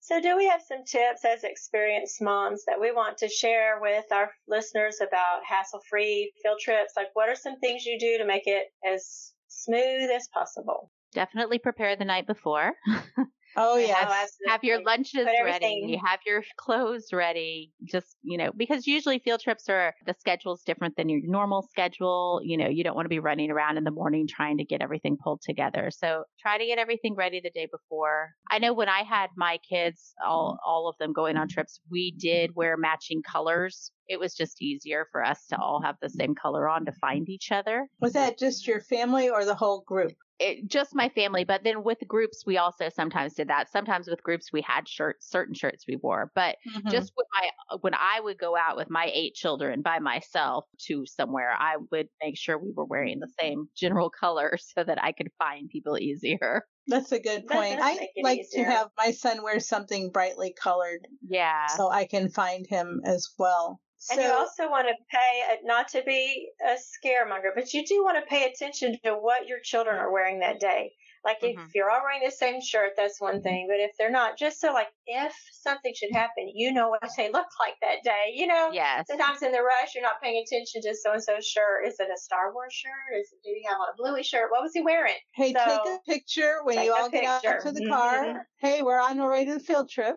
So, 0.00 0.20
do 0.20 0.36
we 0.36 0.48
have 0.48 0.62
some 0.62 0.84
tips 0.84 1.24
as 1.24 1.44
experienced 1.44 2.20
moms 2.20 2.64
that 2.66 2.80
we 2.80 2.90
want 2.90 3.18
to 3.18 3.28
share 3.28 3.78
with 3.80 4.04
our 4.10 4.32
listeners 4.48 5.00
about 5.00 5.44
hassle 5.46 5.80
free 5.88 6.32
field 6.42 6.58
trips? 6.60 6.94
Like, 6.96 7.10
what 7.12 7.28
are 7.28 7.36
some 7.36 7.60
things 7.60 7.86
you 7.86 8.00
do 8.00 8.18
to 8.18 8.26
make 8.26 8.46
it 8.46 8.66
as 8.84 9.32
smooth 9.46 10.10
as 10.10 10.26
possible? 10.34 10.90
Definitely 11.12 11.60
prepare 11.60 11.94
the 11.94 12.04
night 12.04 12.26
before. 12.26 12.72
Oh 13.56 13.76
yeah. 13.76 13.94
Have, 13.94 14.28
have, 14.46 14.64
your 14.64 14.82
lunches 14.82 15.26
ready. 15.44 15.84
You 15.86 15.98
have 16.04 16.20
your 16.26 16.42
clothes 16.56 17.12
ready. 17.12 17.72
Just, 17.84 18.16
you 18.22 18.38
know, 18.38 18.50
because 18.56 18.86
usually 18.86 19.18
field 19.18 19.40
trips 19.40 19.68
are 19.68 19.94
the 20.06 20.14
schedule's 20.18 20.62
different 20.62 20.96
than 20.96 21.08
your 21.08 21.20
normal 21.24 21.62
schedule. 21.62 22.40
You 22.42 22.56
know, 22.56 22.68
you 22.68 22.84
don't 22.84 22.96
want 22.96 23.06
to 23.06 23.10
be 23.10 23.18
running 23.18 23.50
around 23.50 23.76
in 23.76 23.84
the 23.84 23.90
morning 23.90 24.26
trying 24.26 24.58
to 24.58 24.64
get 24.64 24.80
everything 24.80 25.16
pulled 25.22 25.42
together. 25.42 25.90
So 25.90 26.24
try 26.40 26.58
to 26.58 26.66
get 26.66 26.78
everything 26.78 27.14
ready 27.14 27.40
the 27.40 27.50
day 27.50 27.68
before. 27.70 28.30
I 28.50 28.58
know 28.58 28.72
when 28.72 28.88
I 28.88 29.02
had 29.02 29.30
my 29.36 29.58
kids, 29.68 30.14
all 30.24 30.58
all 30.64 30.88
of 30.88 30.96
them 30.98 31.12
going 31.12 31.36
on 31.36 31.48
trips, 31.48 31.80
we 31.90 32.12
did 32.12 32.54
wear 32.54 32.76
matching 32.76 33.22
colors 33.22 33.90
it 34.08 34.20
was 34.20 34.34
just 34.34 34.60
easier 34.60 35.06
for 35.10 35.24
us 35.24 35.46
to 35.46 35.56
all 35.56 35.80
have 35.82 35.96
the 36.02 36.10
same 36.10 36.34
color 36.34 36.68
on 36.68 36.84
to 36.84 36.92
find 36.92 37.28
each 37.28 37.50
other. 37.50 37.88
Was 38.00 38.12
that 38.12 38.38
just 38.38 38.66
your 38.66 38.80
family 38.80 39.30
or 39.30 39.44
the 39.44 39.54
whole 39.54 39.82
group? 39.86 40.12
It, 40.42 40.68
just 40.68 40.94
my 40.94 41.08
family, 41.10 41.44
but 41.44 41.62
then 41.62 41.84
with 41.84 41.98
groups, 42.06 42.44
we 42.44 42.58
also 42.58 42.88
sometimes 42.88 43.34
did 43.34 43.48
that. 43.48 43.70
Sometimes 43.70 44.08
with 44.08 44.22
groups, 44.22 44.52
we 44.52 44.60
had 44.60 44.88
shirts, 44.88 45.30
certain 45.30 45.54
shirts 45.54 45.84
we 45.86 45.96
wore, 45.96 46.32
but 46.34 46.56
mm-hmm. 46.68 46.88
just 46.90 47.12
with 47.16 47.26
my, 47.32 47.76
when 47.80 47.94
I 47.94 48.20
would 48.20 48.38
go 48.38 48.56
out 48.56 48.76
with 48.76 48.90
my 48.90 49.10
eight 49.14 49.34
children 49.34 49.82
by 49.82 50.00
myself 50.00 50.64
to 50.86 51.06
somewhere, 51.06 51.52
I 51.52 51.76
would 51.92 52.08
make 52.22 52.36
sure 52.36 52.58
we 52.58 52.72
were 52.74 52.84
wearing 52.84 53.20
the 53.20 53.30
same 53.40 53.68
general 53.76 54.10
color 54.20 54.58
so 54.60 54.82
that 54.82 55.02
I 55.02 55.12
could 55.12 55.30
find 55.38 55.68
people 55.68 55.96
easier. 55.98 56.64
That's 56.88 57.12
a 57.12 57.20
good 57.20 57.46
point. 57.46 57.78
I 57.80 58.08
like 58.22 58.40
easier. 58.40 58.64
to 58.64 58.70
have 58.70 58.88
my 58.98 59.12
son 59.12 59.42
wear 59.42 59.60
something 59.60 60.10
brightly 60.10 60.52
colored. 60.52 61.06
Yeah. 61.26 61.66
So 61.66 61.88
I 61.88 62.06
can 62.06 62.28
find 62.28 62.66
him 62.66 63.02
as 63.04 63.28
well. 63.38 63.80
So, 64.02 64.14
and 64.14 64.22
you 64.24 64.32
also 64.32 64.68
want 64.68 64.88
to 64.88 64.94
pay, 65.12 65.58
not 65.62 65.86
to 65.90 66.02
be 66.02 66.48
a 66.60 66.74
scaremonger, 66.74 67.54
but 67.54 67.72
you 67.72 67.86
do 67.86 68.02
want 68.02 68.18
to 68.18 68.28
pay 68.28 68.50
attention 68.50 68.98
to 69.04 69.12
what 69.12 69.46
your 69.46 69.60
children 69.62 69.96
are 69.96 70.10
wearing 70.10 70.40
that 70.40 70.58
day. 70.58 70.90
Like 71.24 71.40
mm-hmm. 71.40 71.60
if 71.60 71.74
you're 71.76 71.88
all 71.88 72.00
wearing 72.02 72.22
the 72.24 72.32
same 72.32 72.60
shirt, 72.60 72.94
that's 72.96 73.20
one 73.20 73.34
mm-hmm. 73.34 73.42
thing. 73.42 73.68
But 73.70 73.78
if 73.78 73.92
they're 73.96 74.10
not, 74.10 74.36
just 74.36 74.60
so 74.60 74.72
like 74.72 74.88
if 75.06 75.32
something 75.52 75.92
should 75.94 76.10
happen, 76.12 76.50
you 76.52 76.72
know 76.72 76.88
what 76.88 77.00
they 77.16 77.30
look 77.30 77.46
like 77.60 77.76
that 77.80 78.02
day. 78.02 78.32
You 78.34 78.48
know, 78.48 78.70
yes. 78.72 79.06
sometimes 79.08 79.40
in 79.42 79.52
the 79.52 79.62
rush, 79.62 79.94
you're 79.94 80.02
not 80.02 80.20
paying 80.20 80.42
attention 80.44 80.82
to 80.82 80.96
so 80.96 81.12
and 81.12 81.22
so's 81.22 81.46
shirt. 81.46 81.86
Is 81.86 82.00
it 82.00 82.08
a 82.12 82.18
Star 82.18 82.52
Wars 82.52 82.72
shirt? 82.72 83.20
Is 83.20 83.30
it, 83.32 83.38
did 83.44 83.54
he 83.54 83.64
have 83.68 83.78
on 83.78 83.86
a 83.94 83.96
bluey 83.96 84.24
shirt? 84.24 84.50
What 84.50 84.62
was 84.62 84.72
he 84.74 84.82
wearing? 84.82 85.14
Hey, 85.36 85.52
so, 85.52 85.64
take 85.64 85.78
a 85.78 85.98
picture 86.08 86.56
when 86.64 86.82
you 86.82 86.92
all 86.92 87.08
get 87.08 87.24
out 87.24 87.42
to 87.42 87.70
the 87.70 87.86
car. 87.86 88.24
Mm-hmm. 88.24 88.38
Hey, 88.58 88.82
we're 88.82 89.00
on 89.00 89.20
our 89.20 89.30
way 89.30 89.44
to 89.44 89.54
the 89.54 89.60
field 89.60 89.90
trip 89.90 90.16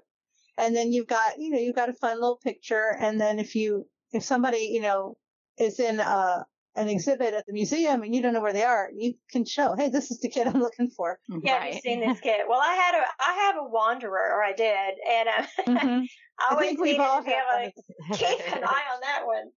and 0.57 0.75
then 0.75 0.91
you've 0.91 1.07
got 1.07 1.39
you 1.39 1.49
know 1.51 1.59
you've 1.59 1.75
got 1.75 1.89
a 1.89 1.93
fun 1.93 2.15
little 2.15 2.39
picture 2.43 2.95
and 2.99 3.19
then 3.19 3.39
if 3.39 3.55
you 3.55 3.87
if 4.11 4.23
somebody 4.23 4.69
you 4.71 4.81
know 4.81 5.15
is 5.57 5.79
in 5.79 5.99
uh 5.99 6.43
an 6.75 6.89
exhibit 6.89 7.33
at 7.33 7.45
the 7.45 7.53
museum 7.53 8.03
and 8.03 8.13
you 8.13 8.21
don't 8.21 8.33
know 8.33 8.41
where 8.41 8.53
they 8.53 8.63
are, 8.63 8.89
you 8.95 9.13
can 9.31 9.45
show, 9.45 9.75
hey, 9.77 9.89
this 9.89 10.11
is 10.11 10.19
the 10.19 10.29
kid 10.29 10.47
I'm 10.47 10.59
looking 10.61 10.89
for. 10.89 11.19
Yeah, 11.41 11.57
right. 11.57 11.73
you've 11.73 11.81
seen 11.81 12.01
this 12.01 12.19
kid. 12.19 12.41
Well, 12.47 12.59
I 12.61 12.73
had 12.73 12.95
a, 12.95 13.03
I 13.19 13.33
have 13.45 13.55
a 13.57 13.69
wanderer, 13.69 14.31
or 14.33 14.43
I 14.43 14.53
did, 14.53 14.93
and 15.09 15.29
uh, 15.29 15.45
mm-hmm. 15.67 16.03
I 16.39 16.51
always 16.51 16.67
think 16.67 16.81
we've 16.81 16.99
all 16.99 17.19
to 17.19 17.25
be 17.25 17.31
able 17.31 17.71
keep 18.17 18.39
an 18.53 18.63
eye 18.63 18.83
on 18.93 18.99
that 19.01 19.21
one. 19.25 19.51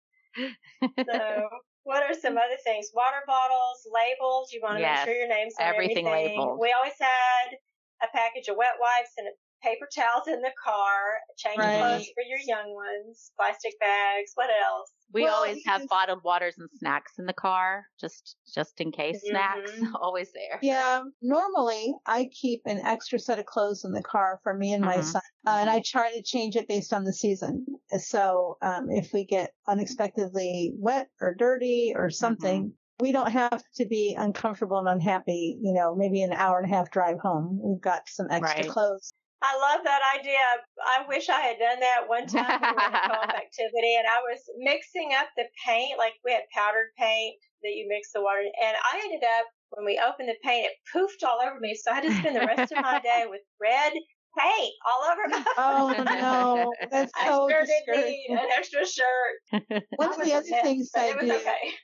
So, 1.11 1.49
what 1.83 2.03
are 2.05 2.15
some 2.15 2.39
other 2.39 2.59
things? 2.63 2.91
Water 2.95 3.23
bottles, 3.27 3.83
labels. 3.93 4.53
You 4.53 4.61
want 4.63 4.77
to 4.77 4.81
yes, 4.81 5.07
make 5.07 5.15
sure 5.15 5.19
your 5.19 5.29
name's 5.29 5.55
on 5.59 5.67
everything. 5.67 6.07
everything 6.07 6.37
labeled. 6.37 6.59
We 6.61 6.73
always 6.73 6.95
had 7.01 7.59
a 8.03 8.07
package 8.15 8.47
of 8.47 8.57
wet 8.57 8.79
wipes 8.81 9.11
and 9.19 9.27
a 9.27 9.35
paper 9.63 9.89
towels 9.95 10.29
in 10.29 10.41
the 10.41 10.53
car, 10.63 11.19
change 11.37 11.59
right. 11.59 11.79
clothes 11.79 12.07
for 12.15 12.23
your 12.23 12.39
young 12.47 12.75
ones, 12.75 13.33
plastic 13.37 13.79
bags. 13.81 14.33
What 14.35 14.51
else? 14.51 14.91
We 15.13 15.23
well, 15.23 15.37
always 15.37 15.65
have 15.65 15.89
bottled 15.89 16.23
waters 16.23 16.57
and 16.59 16.69
snacks 16.79 17.13
in 17.19 17.25
the 17.25 17.33
car, 17.33 17.87
just 17.99 18.37
just 18.55 18.81
in 18.81 18.93
case 18.93 19.17
mm-hmm. 19.17 19.31
snacks, 19.31 19.73
always 20.01 20.31
there. 20.33 20.59
Yeah, 20.61 21.03
normally 21.23 21.95
I 22.07 22.29
keep 22.33 22.63
an 22.67 22.81
extra 22.85 23.19
set 23.19 23.39
of 23.39 23.47
clothes 23.47 23.85
in 23.85 23.93
the 23.93 24.03
car 24.03 24.41
for 24.43 24.55
me 24.55 24.75
and 24.75 24.85
my 24.85 24.97
mm-hmm. 24.97 25.03
son, 25.03 25.23
uh, 25.47 25.59
and 25.61 25.71
I 25.71 25.83
try 25.85 26.13
to 26.13 26.23
change 26.23 26.57
it 26.57 26.69
based 26.69 26.93
on 26.93 27.05
the 27.05 27.13
season. 27.13 27.65
So 27.99 28.59
um, 28.61 28.89
if 28.91 29.13
we 29.15 29.25
get 29.25 29.53
unexpectedly 29.67 30.73
wet 30.77 31.09
or 31.21 31.35
dirty 31.35 31.95
or 31.97 32.11
something, 32.11 32.63
mm-hmm 32.65 32.75
we 33.01 33.13
don't 33.13 33.31
have 33.31 33.63
to 33.77 33.87
be 33.87 34.17
uncomfortable 34.19 34.79
and 34.79 34.89
unhappy, 34.89 35.57
you 35.63 35.73
know, 35.73 35.95
maybe 35.95 36.23
an 36.23 36.33
hour 36.33 36.59
and 36.59 36.71
a 36.71 36.75
half 36.75 36.91
drive 36.91 37.19
home. 37.21 37.61
We've 37.63 37.81
got 37.81 38.03
some 38.09 38.27
extra 38.31 38.63
right. 38.63 38.69
clothes. 38.69 39.13
I 39.43 39.55
love 39.55 39.85
that 39.85 40.03
idea. 40.19 40.43
I 40.83 41.07
wish 41.07 41.29
I 41.29 41.41
had 41.41 41.59
done 41.59 41.81
that 41.81 42.09
one 42.09 42.27
time 42.35 42.61
we 42.61 42.67
were 42.67 42.89
in 42.89 42.95
a 42.95 43.09
co-op 43.09 43.31
activity 43.31 43.95
and 43.95 44.07
I 44.07 44.21
was 44.27 44.43
mixing 44.59 45.11
up 45.15 45.29
the 45.37 45.45
paint, 45.65 45.99
like 45.99 46.15
we 46.25 46.33
had 46.33 46.43
powdered 46.55 46.91
paint 46.99 47.37
that 47.63 47.75
you 47.75 47.87
mix 47.89 48.13
the 48.13 48.23
water 48.23 48.43
and 48.43 48.77
I 48.77 49.01
ended 49.05 49.23
up 49.23 49.47
when 49.71 49.85
we 49.85 50.01
opened 50.01 50.29
the 50.29 50.37
paint, 50.43 50.67
it 50.67 50.77
poofed 50.95 51.27
all 51.27 51.39
over 51.45 51.61
me. 51.61 51.75
So 51.75 51.91
I 51.91 51.97
had 51.97 52.05
to 52.05 52.15
spend 52.15 52.37
the 52.37 52.47
rest 52.47 52.73
of 52.73 52.81
my 52.81 53.01
day 53.05 53.27
with 53.29 53.43
red 53.61 53.93
paint 54.39 54.75
all 54.87 55.05
over 55.11 55.29
me. 55.29 55.45
Oh 55.59 56.05
no, 56.05 56.73
that's 56.91 57.13
so 57.13 57.47
I 57.47 57.51
sure 57.51 57.67
did 57.67 58.07
need 58.07 58.27
an 58.31 58.49
extra 58.57 58.87
shirt. 58.87 59.63
One 59.97 60.21
of 60.21 60.25
the 60.25 60.33
other 60.33 60.47
things 60.63 60.91
I 60.97 61.13
do 61.13 61.33
okay 61.33 61.75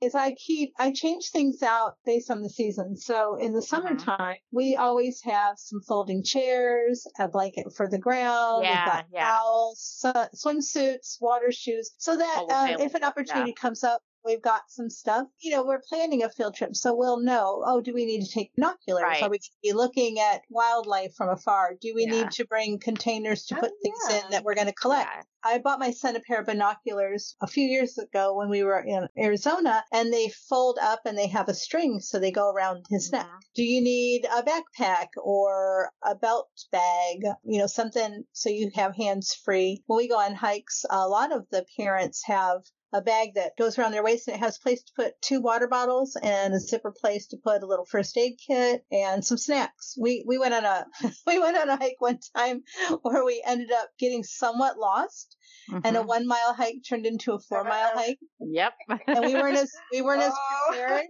is 0.00 0.14
I 0.14 0.34
keep, 0.34 0.72
I 0.78 0.92
change 0.92 1.30
things 1.30 1.62
out 1.62 1.96
based 2.04 2.30
on 2.30 2.42
the 2.42 2.50
season. 2.50 2.96
So 2.96 3.36
in 3.36 3.52
the 3.52 3.58
uh-huh. 3.58 3.66
summertime, 3.66 4.36
we 4.52 4.76
always 4.76 5.20
have 5.22 5.58
some 5.58 5.80
folding 5.80 6.22
chairs, 6.22 7.06
a 7.18 7.28
blanket 7.28 7.66
for 7.76 7.88
the 7.88 7.98
ground. 7.98 8.64
Yeah, 8.64 8.84
We've 8.84 8.92
got 8.92 9.06
yeah. 9.12 9.24
towels, 9.26 10.04
swimsuits, 10.44 11.16
water 11.20 11.50
shoes, 11.50 11.92
so 11.98 12.16
that 12.16 12.46
um, 12.50 12.80
if 12.80 12.94
an 12.94 13.04
opportunity 13.04 13.54
yeah. 13.56 13.60
comes 13.60 13.84
up, 13.84 14.02
We've 14.26 14.42
got 14.42 14.62
some 14.68 14.90
stuff. 14.90 15.28
You 15.40 15.52
know, 15.52 15.64
we're 15.64 15.82
planning 15.88 16.22
a 16.22 16.28
field 16.28 16.54
trip, 16.54 16.74
so 16.74 16.94
we'll 16.94 17.20
know, 17.20 17.62
oh, 17.64 17.80
do 17.80 17.94
we 17.94 18.04
need 18.04 18.24
to 18.24 18.30
take 18.30 18.54
binoculars? 18.56 19.02
Right. 19.02 19.22
Are 19.22 19.30
we 19.30 19.38
be 19.62 19.72
looking 19.72 20.18
at 20.18 20.42
wildlife 20.50 21.14
from 21.14 21.28
afar? 21.28 21.74
Do 21.80 21.92
we 21.94 22.06
yeah. 22.06 22.22
need 22.22 22.30
to 22.32 22.46
bring 22.46 22.78
containers 22.78 23.44
to 23.46 23.56
oh, 23.56 23.60
put 23.60 23.72
things 23.82 23.98
yeah. 24.10 24.24
in 24.24 24.30
that 24.30 24.44
we're 24.44 24.54
going 24.54 24.66
to 24.66 24.72
collect? 24.72 25.08
Yeah. 25.14 25.22
I 25.44 25.58
bought 25.58 25.78
my 25.78 25.92
son 25.92 26.16
a 26.16 26.20
pair 26.20 26.40
of 26.40 26.46
binoculars 26.46 27.36
a 27.40 27.46
few 27.46 27.64
years 27.64 27.98
ago 27.98 28.34
when 28.34 28.48
we 28.48 28.64
were 28.64 28.80
in 28.80 29.06
Arizona, 29.16 29.84
and 29.92 30.12
they 30.12 30.28
fold 30.48 30.76
up 30.82 31.02
and 31.04 31.16
they 31.16 31.28
have 31.28 31.48
a 31.48 31.54
string 31.54 32.00
so 32.00 32.18
they 32.18 32.32
go 32.32 32.50
around 32.50 32.84
his 32.90 33.10
mm-hmm. 33.10 33.18
neck. 33.18 33.30
Do 33.54 33.62
you 33.62 33.80
need 33.80 34.24
a 34.24 34.42
backpack 34.42 35.08
or 35.22 35.90
a 36.04 36.16
belt 36.16 36.48
bag? 36.72 37.18
You 37.44 37.60
know, 37.60 37.68
something 37.68 38.24
so 38.32 38.50
you 38.50 38.72
have 38.74 38.96
hands 38.96 39.34
free. 39.44 39.84
When 39.86 39.98
we 39.98 40.08
go 40.08 40.18
on 40.18 40.34
hikes, 40.34 40.84
a 40.90 41.06
lot 41.06 41.30
of 41.30 41.46
the 41.50 41.64
parents 41.78 42.22
have 42.24 42.62
a 42.92 43.02
bag 43.02 43.34
that 43.34 43.56
goes 43.58 43.78
around 43.78 43.92
their 43.92 44.04
waist 44.04 44.28
and 44.28 44.36
it 44.36 44.40
has 44.40 44.56
a 44.56 44.60
place 44.60 44.82
to 44.82 44.92
put 44.94 45.20
two 45.20 45.40
water 45.40 45.68
bottles 45.68 46.16
and 46.22 46.54
a 46.54 46.60
zipper 46.60 46.92
place 46.92 47.26
to 47.28 47.36
put 47.36 47.62
a 47.62 47.66
little 47.66 47.84
first 47.84 48.16
aid 48.16 48.34
kit 48.46 48.84
and 48.90 49.24
some 49.24 49.38
snacks. 49.38 49.96
We 50.00 50.24
we 50.26 50.38
went 50.38 50.54
on 50.54 50.64
a 50.64 50.86
we 51.26 51.38
went 51.38 51.56
on 51.56 51.68
a 51.68 51.76
hike 51.76 51.96
one 51.98 52.18
time 52.36 52.62
where 53.02 53.24
we 53.24 53.42
ended 53.44 53.72
up 53.72 53.88
getting 53.98 54.22
somewhat 54.22 54.78
lost 54.78 55.36
mm-hmm. 55.70 55.80
and 55.84 55.96
a 55.96 56.00
mm-hmm. 56.00 56.08
one 56.08 56.26
mile 56.26 56.54
hike 56.54 56.82
turned 56.88 57.06
into 57.06 57.32
a 57.32 57.40
four 57.40 57.64
mile 57.64 57.90
hike. 57.94 58.18
Yep. 58.40 58.72
and 59.06 59.24
we 59.24 59.34
weren't 59.34 59.58
as 59.58 59.72
we 59.92 60.02
weren't 60.02 60.22
as 60.22 60.32
oh, 60.34 60.68
prepared. 60.68 61.06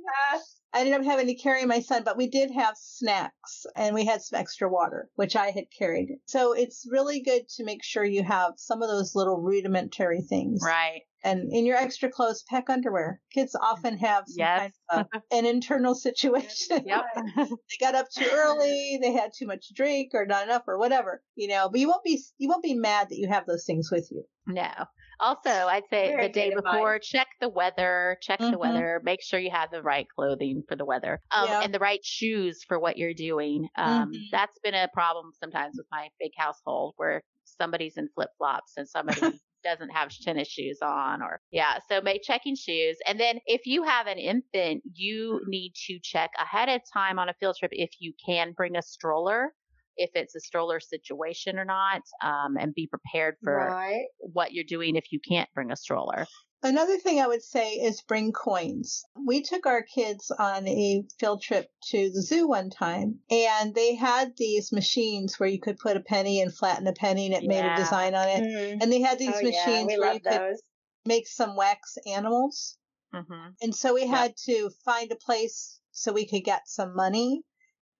I 0.76 0.80
ended 0.80 0.92
up 0.92 1.04
having 1.04 1.28
to 1.28 1.34
carry 1.34 1.64
my 1.64 1.80
son, 1.80 2.02
but 2.04 2.18
we 2.18 2.28
did 2.28 2.50
have 2.50 2.76
snacks 2.76 3.64
and 3.76 3.94
we 3.94 4.04
had 4.04 4.20
some 4.20 4.38
extra 4.38 4.68
water, 4.68 5.08
which 5.14 5.34
I 5.34 5.46
had 5.50 5.64
carried. 5.70 6.18
So 6.26 6.52
it's 6.52 6.86
really 6.90 7.22
good 7.22 7.48
to 7.56 7.64
make 7.64 7.82
sure 7.82 8.04
you 8.04 8.22
have 8.22 8.52
some 8.58 8.82
of 8.82 8.88
those 8.90 9.14
little 9.14 9.40
rudimentary 9.40 10.20
things. 10.20 10.60
Right. 10.62 11.00
And 11.24 11.50
in 11.50 11.64
your 11.64 11.78
extra 11.78 12.10
clothes, 12.10 12.44
pack 12.46 12.68
underwear. 12.68 13.22
Kids 13.32 13.56
often 13.58 13.96
have 13.96 14.24
some 14.26 14.36
yes. 14.36 14.72
kind 14.90 15.06
of 15.14 15.22
an 15.30 15.46
internal 15.46 15.94
situation. 16.08 16.84
Yep. 16.84 17.04
they 17.36 17.46
got 17.80 17.94
up 17.94 18.10
too 18.10 18.28
early, 18.30 18.98
they 19.00 19.12
had 19.12 19.30
too 19.34 19.46
much 19.46 19.72
drink 19.74 20.10
or 20.12 20.26
not 20.26 20.44
enough 20.44 20.64
or 20.68 20.78
whatever, 20.78 21.22
you 21.36 21.48
know, 21.48 21.70
but 21.70 21.80
you 21.80 21.88
won't 21.88 22.04
be, 22.04 22.22
you 22.36 22.50
won't 22.50 22.62
be 22.62 22.74
mad 22.74 23.08
that 23.08 23.16
you 23.16 23.28
have 23.28 23.46
those 23.46 23.64
things 23.64 23.90
with 23.90 24.10
you. 24.12 24.24
No. 24.46 24.70
Also, 25.18 25.50
I'd 25.50 25.84
say 25.90 26.10
Very 26.10 26.26
the 26.26 26.32
day 26.32 26.52
before, 26.54 26.98
check 26.98 27.28
the 27.40 27.48
weather, 27.48 28.18
check 28.20 28.40
mm-hmm. 28.40 28.52
the 28.52 28.58
weather, 28.58 29.00
make 29.04 29.22
sure 29.22 29.40
you 29.40 29.50
have 29.50 29.70
the 29.70 29.82
right 29.82 30.06
clothing 30.14 30.62
for 30.68 30.76
the 30.76 30.84
weather, 30.84 31.20
um, 31.30 31.48
and 31.48 31.74
the 31.74 31.78
right 31.78 32.04
shoes 32.04 32.62
for 32.66 32.78
what 32.78 32.96
you're 32.96 33.14
doing. 33.14 33.68
Um, 33.76 34.12
mm-hmm. 34.12 34.22
That's 34.30 34.58
been 34.62 34.74
a 34.74 34.88
problem 34.92 35.32
sometimes 35.38 35.76
with 35.76 35.86
my 35.90 36.08
big 36.20 36.32
household 36.36 36.94
where 36.96 37.22
somebody's 37.44 37.96
in 37.96 38.08
flip 38.14 38.30
flops 38.38 38.74
and 38.76 38.88
somebody 38.88 39.20
doesn't 39.64 39.88
have 39.90 40.10
tennis 40.22 40.48
shoes 40.48 40.78
on 40.80 41.22
or 41.22 41.40
yeah 41.50 41.78
so 41.88 42.00
make 42.00 42.22
checking 42.22 42.54
shoes 42.54 42.96
and 43.06 43.18
then 43.18 43.40
if 43.46 43.66
you 43.66 43.82
have 43.82 44.06
an 44.06 44.18
infant 44.18 44.80
you 44.94 45.40
need 45.48 45.72
to 45.74 45.98
check 46.00 46.30
ahead 46.38 46.68
of 46.68 46.80
time 46.92 47.18
on 47.18 47.28
a 47.28 47.34
field 47.40 47.56
trip 47.58 47.72
if 47.74 47.90
you 47.98 48.12
can 48.24 48.52
bring 48.52 48.76
a 48.76 48.82
stroller 48.82 49.52
if 49.96 50.10
it's 50.14 50.34
a 50.34 50.40
stroller 50.40 50.80
situation 50.80 51.58
or 51.58 51.64
not, 51.64 52.02
um, 52.22 52.56
and 52.58 52.74
be 52.74 52.86
prepared 52.86 53.36
for 53.42 53.56
right. 53.56 54.06
what 54.18 54.52
you're 54.52 54.64
doing 54.64 54.96
if 54.96 55.12
you 55.12 55.20
can't 55.26 55.48
bring 55.54 55.70
a 55.70 55.76
stroller. 55.76 56.26
Another 56.62 56.96
thing 56.96 57.20
I 57.20 57.26
would 57.26 57.42
say 57.42 57.74
is 57.74 58.02
bring 58.02 58.32
coins. 58.32 59.04
We 59.24 59.42
took 59.42 59.66
our 59.66 59.82
kids 59.82 60.32
on 60.36 60.66
a 60.66 61.04
field 61.20 61.42
trip 61.42 61.70
to 61.90 62.10
the 62.10 62.22
zoo 62.22 62.48
one 62.48 62.70
time 62.70 63.20
and 63.30 63.74
they 63.74 63.94
had 63.94 64.32
these 64.36 64.72
machines 64.72 65.38
where 65.38 65.48
you 65.48 65.60
could 65.60 65.78
put 65.78 65.96
a 65.96 66.00
penny 66.00 66.40
and 66.40 66.52
flatten 66.52 66.86
a 66.86 66.92
penny 66.92 67.26
and 67.26 67.34
it 67.34 67.42
yeah. 67.42 67.48
made 67.48 67.72
a 67.72 67.76
design 67.76 68.14
on 68.14 68.28
it. 68.28 68.42
Mm-hmm. 68.42 68.82
And 68.82 68.92
they 68.92 69.00
had 69.00 69.18
these 69.18 69.34
oh, 69.36 69.42
machines 69.42 69.90
yeah. 69.90 69.98
where 69.98 70.14
you 70.14 70.20
those. 70.24 70.32
could 70.32 70.56
make 71.04 71.28
some 71.28 71.56
wax 71.56 71.98
animals. 72.06 72.78
Mm-hmm. 73.14 73.48
And 73.62 73.74
so 73.74 73.94
we 73.94 74.04
yep. 74.04 74.16
had 74.16 74.34
to 74.46 74.70
find 74.84 75.12
a 75.12 75.16
place 75.16 75.78
so 75.92 76.12
we 76.12 76.26
could 76.26 76.42
get 76.42 76.62
some 76.66 76.96
money 76.96 77.42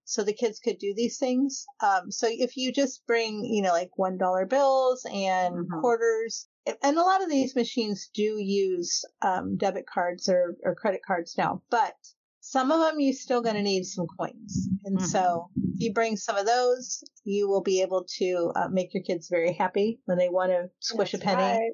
so 0.07 0.23
the 0.23 0.33
kids 0.33 0.59
could 0.59 0.77
do 0.79 0.93
these 0.95 1.17
things. 1.17 1.65
Um, 1.81 2.11
so 2.11 2.27
if 2.29 2.55
you 2.55 2.71
just 2.71 3.05
bring, 3.05 3.43
you 3.43 3.61
know, 3.61 3.73
like 3.73 3.91
one 3.97 4.17
dollar 4.17 4.45
bills 4.45 5.05
and 5.05 5.53
mm-hmm. 5.53 5.79
quarters, 5.81 6.47
and 6.81 6.97
a 6.97 7.01
lot 7.01 7.21
of 7.21 7.29
these 7.29 7.55
machines 7.55 8.09
do 8.13 8.37
use 8.39 9.03
um, 9.21 9.57
debit 9.57 9.85
cards 9.85 10.29
or, 10.29 10.55
or 10.63 10.75
credit 10.75 11.01
cards 11.05 11.35
now, 11.37 11.61
but 11.69 11.93
some 12.39 12.71
of 12.71 12.79
them 12.79 13.01
you're 13.01 13.11
still 13.11 13.41
going 13.41 13.57
to 13.57 13.61
need 13.61 13.83
some 13.83 14.07
coins. 14.17 14.69
And 14.85 14.97
mm-hmm. 14.97 15.07
so 15.07 15.49
if 15.73 15.81
you 15.81 15.93
bring 15.93 16.15
some 16.15 16.37
of 16.37 16.45
those, 16.45 17.03
you 17.25 17.49
will 17.49 17.61
be 17.61 17.81
able 17.81 18.05
to 18.19 18.53
uh, 18.55 18.69
make 18.69 18.93
your 18.93 19.03
kids 19.03 19.27
very 19.27 19.51
happy 19.51 19.99
when 20.05 20.17
they 20.17 20.29
want 20.29 20.51
to 20.51 20.69
squish 20.79 21.11
That's 21.11 21.23
a 21.23 21.27
penny. 21.27 21.59
Right. 21.59 21.71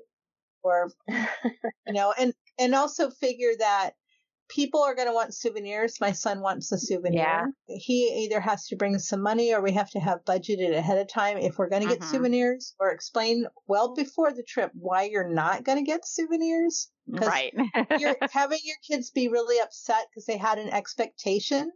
Or, 0.63 0.91
you 1.85 1.93
know, 1.93 2.15
and, 2.17 2.33
and 2.57 2.73
also 2.73 3.11
figure 3.11 3.51
that 3.59 3.91
people 4.49 4.81
are 4.81 4.95
going 4.95 5.07
to 5.07 5.13
want 5.13 5.33
souvenirs. 5.33 5.99
My 5.99 6.11
son 6.11 6.41
wants 6.41 6.71
a 6.71 6.77
souvenir. 6.77 7.19
Yeah. 7.19 7.45
He 7.67 8.25
either 8.25 8.39
has 8.39 8.67
to 8.67 8.75
bring 8.75 8.97
some 8.99 9.21
money 9.21 9.53
or 9.53 9.61
we 9.61 9.71
have 9.73 9.89
to 9.91 9.99
have 9.99 10.25
budgeted 10.25 10.75
ahead 10.75 10.97
of 10.97 11.07
time 11.07 11.37
if 11.37 11.57
we're 11.57 11.69
going 11.69 11.83
to 11.83 11.87
get 11.87 11.99
mm-hmm. 11.99 12.11
souvenirs 12.11 12.75
or 12.79 12.91
explain 12.91 13.45
well 13.67 13.93
before 13.95 14.31
the 14.31 14.43
trip 14.43 14.71
why 14.73 15.03
you're 15.03 15.29
not 15.29 15.63
going 15.63 15.77
to 15.77 15.83
get 15.83 16.05
souvenirs. 16.05 16.89
Right. 17.07 17.53
you're 17.99 18.15
having 18.31 18.59
your 18.63 18.77
kids 18.89 19.11
be 19.11 19.27
really 19.27 19.59
upset 19.61 20.05
because 20.09 20.25
they 20.25 20.37
had 20.37 20.57
an 20.57 20.69
expectation 20.69 21.71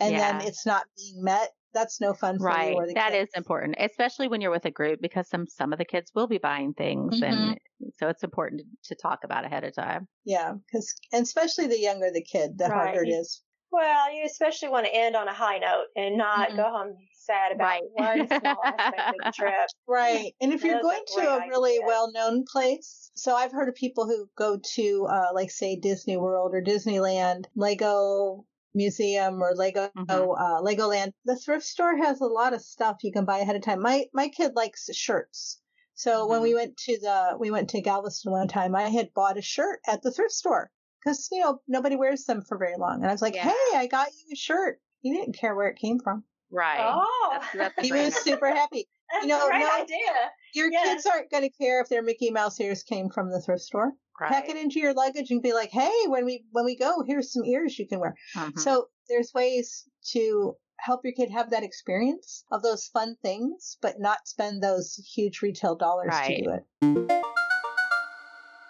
and 0.00 0.12
yeah. 0.12 0.38
then 0.38 0.46
it's 0.46 0.66
not 0.66 0.84
being 0.96 1.24
met 1.24 1.50
that's 1.74 2.00
no 2.00 2.14
fun 2.14 2.38
for 2.38 2.46
right. 2.46 2.74
you. 2.74 2.94
That 2.94 3.12
kids. 3.12 3.28
is 3.28 3.34
important, 3.36 3.76
especially 3.78 4.28
when 4.28 4.40
you're 4.40 4.50
with 4.50 4.64
a 4.64 4.70
group 4.70 5.00
because 5.00 5.28
some 5.28 5.46
some 5.46 5.72
of 5.72 5.78
the 5.78 5.84
kids 5.84 6.10
will 6.14 6.26
be 6.26 6.38
buying 6.38 6.72
things, 6.72 7.20
mm-hmm. 7.20 7.24
and 7.24 7.58
so 7.98 8.08
it's 8.08 8.24
important 8.24 8.62
to, 8.84 8.94
to, 8.94 9.00
talk 9.00 9.20
about 9.24 9.44
ahead 9.44 9.64
of 9.64 9.74
time. 9.74 10.08
Yeah, 10.24 10.54
because 10.66 10.94
and 11.12 11.22
especially 11.22 11.66
the 11.66 11.80
younger 11.80 12.10
the 12.12 12.22
kid, 12.22 12.58
the 12.58 12.64
right. 12.64 12.72
harder 12.72 13.04
it 13.04 13.08
is. 13.08 13.42
Well, 13.70 14.14
you 14.14 14.24
especially 14.24 14.70
want 14.70 14.86
to 14.86 14.94
end 14.94 15.14
on 15.14 15.28
a 15.28 15.34
high 15.34 15.58
note 15.58 15.86
and 15.94 16.16
not 16.16 16.48
mm-hmm. 16.48 16.56
go 16.56 16.62
home 16.64 16.96
sad 17.12 17.52
about 17.52 17.80
right. 17.98 18.18
one 18.18 18.26
small 18.40 18.56
aspect 18.64 19.08
of 19.08 19.14
the 19.24 19.32
trip. 19.36 19.52
Right. 19.86 20.32
And 20.40 20.52
if 20.52 20.64
you're 20.64 20.80
going 20.80 21.02
to 21.16 21.20
a 21.20 21.48
really 21.48 21.78
well 21.84 22.10
known 22.10 22.44
place, 22.50 23.10
so 23.14 23.34
I've 23.34 23.52
heard 23.52 23.68
of 23.68 23.74
people 23.74 24.06
who 24.06 24.26
go 24.36 24.58
to, 24.74 25.06
uh, 25.10 25.34
like, 25.34 25.50
say, 25.50 25.76
Disney 25.76 26.16
World 26.16 26.52
or 26.54 26.62
Disneyland, 26.62 27.44
Lego 27.54 28.46
museum 28.74 29.42
or 29.42 29.54
Lego 29.54 29.90
mm-hmm. 29.96 30.10
uh, 30.10 30.62
Legoland. 30.62 31.12
The 31.24 31.36
thrift 31.36 31.64
store 31.64 31.96
has 31.98 32.20
a 32.20 32.26
lot 32.26 32.54
of 32.54 32.62
stuff 32.62 32.96
you 33.02 33.12
can 33.12 33.24
buy 33.24 33.38
ahead 33.38 33.56
of 33.56 33.62
time. 33.62 33.82
My 33.82 34.06
my 34.14 34.28
kid 34.28 34.52
likes 34.54 34.88
shirts. 34.92 35.60
So 35.98 36.20
mm-hmm. 36.20 36.30
when 36.30 36.42
we 36.42 36.54
went 36.54 36.76
to 36.76 36.96
the 37.00 37.36
we 37.40 37.50
went 37.50 37.70
to 37.70 37.80
Galveston 37.80 38.30
one 38.30 38.46
time, 38.46 38.76
I 38.76 38.88
had 38.88 39.12
bought 39.14 39.36
a 39.36 39.42
shirt 39.42 39.80
at 39.86 40.00
the 40.00 40.12
thrift 40.12 40.32
store 40.32 40.70
because 41.02 41.28
you 41.32 41.40
know 41.40 41.60
nobody 41.66 41.96
wears 41.96 42.24
them 42.24 42.42
for 42.42 42.56
very 42.56 42.76
long, 42.78 43.02
and 43.02 43.06
I 43.06 43.12
was 43.12 43.20
like, 43.20 43.34
yeah. 43.34 43.50
"Hey, 43.50 43.76
I 43.76 43.88
got 43.90 44.06
you 44.12 44.32
a 44.32 44.36
shirt." 44.36 44.80
He 45.00 45.12
didn't 45.12 45.36
care 45.36 45.56
where 45.56 45.66
it 45.66 45.76
came 45.76 45.98
from. 45.98 46.22
Right. 46.52 46.78
Oh, 46.80 47.28
that's, 47.32 47.52
that's 47.52 47.86
he 47.86 47.92
was 47.92 48.14
super 48.14 48.48
happy. 48.48 48.86
That's 49.10 49.24
you 49.24 49.28
know, 49.28 49.44
a 49.44 49.50
great 49.50 49.58
no, 49.58 49.82
idea. 49.82 50.30
Your 50.54 50.70
yes. 50.70 50.86
kids 50.86 51.06
aren't 51.06 51.30
going 51.30 51.42
to 51.42 51.50
care 51.50 51.80
if 51.80 51.88
their 51.88 52.02
Mickey 52.02 52.30
Mouse 52.30 52.60
ears 52.60 52.84
came 52.84 53.10
from 53.10 53.30
the 53.30 53.40
thrift 53.40 53.62
store. 53.62 53.92
Right. 54.20 54.30
Pack 54.30 54.48
it 54.48 54.56
into 54.56 54.78
your 54.78 54.94
luggage 54.94 55.30
and 55.30 55.42
be 55.42 55.52
like, 55.52 55.70
"Hey, 55.70 56.06
when 56.06 56.24
we 56.24 56.44
when 56.52 56.64
we 56.64 56.76
go, 56.76 57.02
here's 57.04 57.32
some 57.32 57.44
ears 57.44 57.76
you 57.76 57.88
can 57.88 57.98
wear." 57.98 58.14
Mm-hmm. 58.36 58.58
So 58.60 58.86
there's 59.08 59.32
ways 59.34 59.88
to 60.12 60.54
help 60.78 61.04
your 61.04 61.12
kid 61.12 61.30
have 61.30 61.50
that 61.50 61.62
experience 61.62 62.44
of 62.50 62.62
those 62.62 62.86
fun 62.86 63.16
things, 63.22 63.76
but 63.82 64.00
not 64.00 64.26
spend 64.26 64.62
those 64.62 64.94
huge 65.14 65.42
retail 65.42 65.74
dollars 65.74 66.08
right. 66.08 66.36
to 66.36 66.42
do 66.42 66.50
it. 66.52 67.24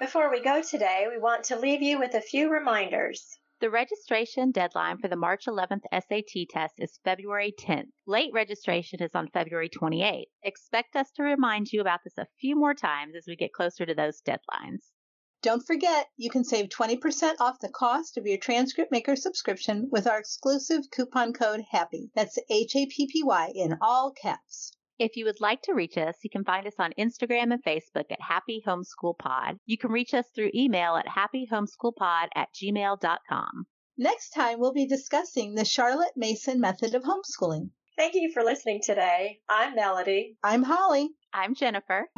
Before 0.01 0.31
we 0.31 0.41
go 0.41 0.63
today, 0.63 1.07
we 1.11 1.19
want 1.19 1.45
to 1.45 1.59
leave 1.59 1.83
you 1.83 1.99
with 1.99 2.15
a 2.15 2.21
few 2.21 2.51
reminders. 2.51 3.39
The 3.61 3.71
registration 3.71 4.53
deadline 4.53 4.99
for 4.99 5.09
the 5.09 5.17
March 5.17 5.47
11th 5.47 5.83
SAT 5.93 6.49
test 6.49 6.75
is 6.79 7.01
February 7.03 7.53
10th. 7.59 7.91
Late 8.07 8.31
registration 8.33 9.03
is 9.03 9.11
on 9.17 9.27
February 9.35 9.69
28th. 9.69 10.27
Expect 10.45 10.95
us 10.95 11.11
to 11.17 11.25
remind 11.25 11.73
you 11.73 11.81
about 11.81 12.01
this 12.05 12.17
a 12.19 12.29
few 12.41 12.55
more 12.55 12.75
times 12.75 13.17
as 13.17 13.25
we 13.27 13.35
get 13.35 13.53
closer 13.53 13.85
to 13.85 13.95
those 13.95 14.23
deadlines. 14.23 14.93
Don't 15.41 15.65
forget, 15.65 16.09
you 16.17 16.31
can 16.31 16.43
save 16.43 16.69
20% 16.69 17.35
off 17.39 17.61
the 17.61 17.69
cost 17.69 18.19
of 18.19 18.27
your 18.27 18.39
Transcript 18.39 18.91
Maker 18.91 19.15
subscription 19.15 19.89
with 19.91 20.09
our 20.09 20.19
exclusive 20.19 20.91
coupon 20.91 21.33
code 21.33 21.65
HAPPY. 21.73 22.11
That's 22.17 22.39
H 22.51 22.75
A 22.75 22.87
P 22.87 23.07
P 23.07 23.23
Y 23.23 23.53
in 23.55 23.79
all 23.81 24.11
caps. 24.11 24.73
If 24.99 25.17
you 25.17 25.27
would 25.27 25.41
like 25.41 25.63
to 25.63 25.75
reach 25.75 25.97
us, 25.97 26.17
you 26.25 26.31
can 26.31 26.45
find 26.45 26.67
us 26.67 26.75
on 26.81 26.93
Instagram 26.99 27.53
and 27.53 27.63
Facebook 27.63 28.11
at 28.11 28.21
Happy 28.21 28.61
Homeschool 28.67 29.17
Pod. 29.17 29.61
You 29.65 29.79
can 29.79 29.93
reach 29.93 30.13
us 30.13 30.27
through 30.35 30.51
email 30.55 30.97
at 30.97 31.07
happyhomeschoolpod 31.07 32.27
at 32.35 32.49
gmail.com. 32.53 33.67
Next 33.97 34.31
time, 34.31 34.59
we'll 34.59 34.73
be 34.73 34.87
discussing 34.87 35.55
the 35.55 35.65
Charlotte 35.65 36.17
Mason 36.17 36.61
method 36.61 36.97
of 36.97 37.05
homeschooling. 37.05 37.71
Thank 37.97 38.15
you 38.15 38.33
for 38.33 38.43
listening 38.43 38.81
today. 38.83 39.39
I'm 39.49 39.77
Melody. 39.77 40.37
I'm 40.43 40.65
Holly. 40.65 41.11
I'm 41.33 41.55
Jennifer. 41.55 42.09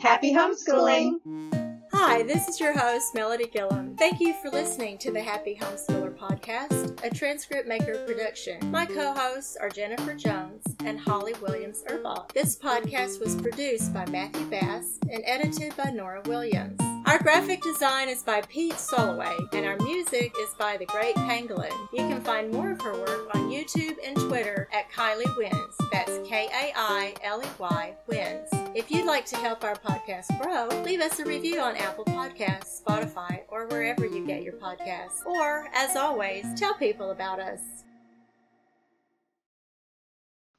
Happy 0.00 0.32
homeschooling. 0.32 1.75
Hi, 1.98 2.22
this 2.22 2.46
is 2.46 2.60
your 2.60 2.78
host, 2.78 3.14
Melody 3.14 3.46
Gillum. 3.46 3.96
Thank 3.96 4.20
you 4.20 4.34
for 4.42 4.50
listening 4.50 4.98
to 4.98 5.10
the 5.10 5.22
Happy 5.22 5.58
Homeschooler 5.58 6.14
Podcast, 6.14 7.02
a 7.02 7.08
transcript 7.08 7.66
maker 7.66 8.04
production. 8.06 8.70
My 8.70 8.84
co 8.84 9.14
hosts 9.14 9.56
are 9.56 9.70
Jennifer 9.70 10.12
Jones 10.12 10.62
and 10.84 11.00
Holly 11.00 11.32
Williams 11.40 11.84
Urbach. 11.88 12.32
This 12.32 12.54
podcast 12.54 13.18
was 13.18 13.34
produced 13.34 13.94
by 13.94 14.04
Matthew 14.10 14.44
Bass 14.50 14.98
and 15.10 15.22
edited 15.24 15.74
by 15.74 15.90
Norah 15.90 16.22
Williams. 16.26 16.85
Our 17.06 17.22
graphic 17.22 17.62
design 17.62 18.08
is 18.08 18.24
by 18.24 18.40
Pete 18.48 18.74
Soloway, 18.74 19.48
and 19.52 19.64
our 19.64 19.76
music 19.76 20.34
is 20.40 20.48
by 20.58 20.76
The 20.76 20.86
Great 20.86 21.14
Pangolin. 21.14 21.70
You 21.92 21.98
can 21.98 22.20
find 22.20 22.50
more 22.50 22.72
of 22.72 22.80
her 22.80 22.98
work 22.98 23.32
on 23.32 23.48
YouTube 23.48 23.94
and 24.04 24.16
Twitter 24.16 24.68
at 24.72 24.90
Kailey 24.90 25.24
Wins. 25.36 25.76
That's 25.92 26.18
K 26.28 26.48
A 26.52 26.72
I 26.74 27.14
L 27.22 27.40
E 27.40 27.46
Y 27.60 27.94
Wins. 28.08 28.48
If 28.74 28.90
you'd 28.90 29.06
like 29.06 29.24
to 29.26 29.36
help 29.36 29.62
our 29.62 29.76
podcast 29.76 30.36
grow, 30.42 30.66
leave 30.82 31.00
us 31.00 31.20
a 31.20 31.24
review 31.24 31.60
on 31.60 31.76
Apple 31.76 32.04
Podcasts, 32.06 32.82
Spotify, 32.82 33.42
or 33.50 33.68
wherever 33.68 34.04
you 34.04 34.26
get 34.26 34.42
your 34.42 34.54
podcasts. 34.54 35.24
Or, 35.24 35.68
as 35.74 35.94
always, 35.94 36.44
tell 36.56 36.74
people 36.74 37.12
about 37.12 37.38
us. 37.38 37.60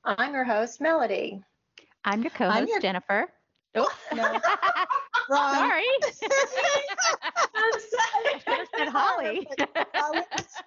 I'm 0.06 0.34
your 0.34 0.46
host, 0.46 0.80
Melody. 0.80 1.44
I'm 2.06 2.22
your 2.22 2.32
co 2.32 2.50
host, 2.50 2.70
your... 2.70 2.80
Jennifer. 2.80 3.28
Oh, 3.76 3.92
no. 4.16 4.40
Wrong. 5.30 5.56
Sorry. 5.56 5.84
I'm 7.56 7.74
sorry. 7.74 8.42
I 8.48 8.66
said 8.78 8.88
Holly. 8.90 9.48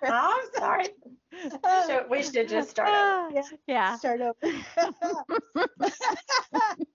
I'm 0.03 0.45
sorry. 0.57 0.89
we 2.11 2.23
should 2.23 2.49
just 2.49 2.71
start 2.71 2.89
over. 2.89 3.43
Yeah. 3.67 3.97
Start 3.97 4.21
over. 4.21 4.35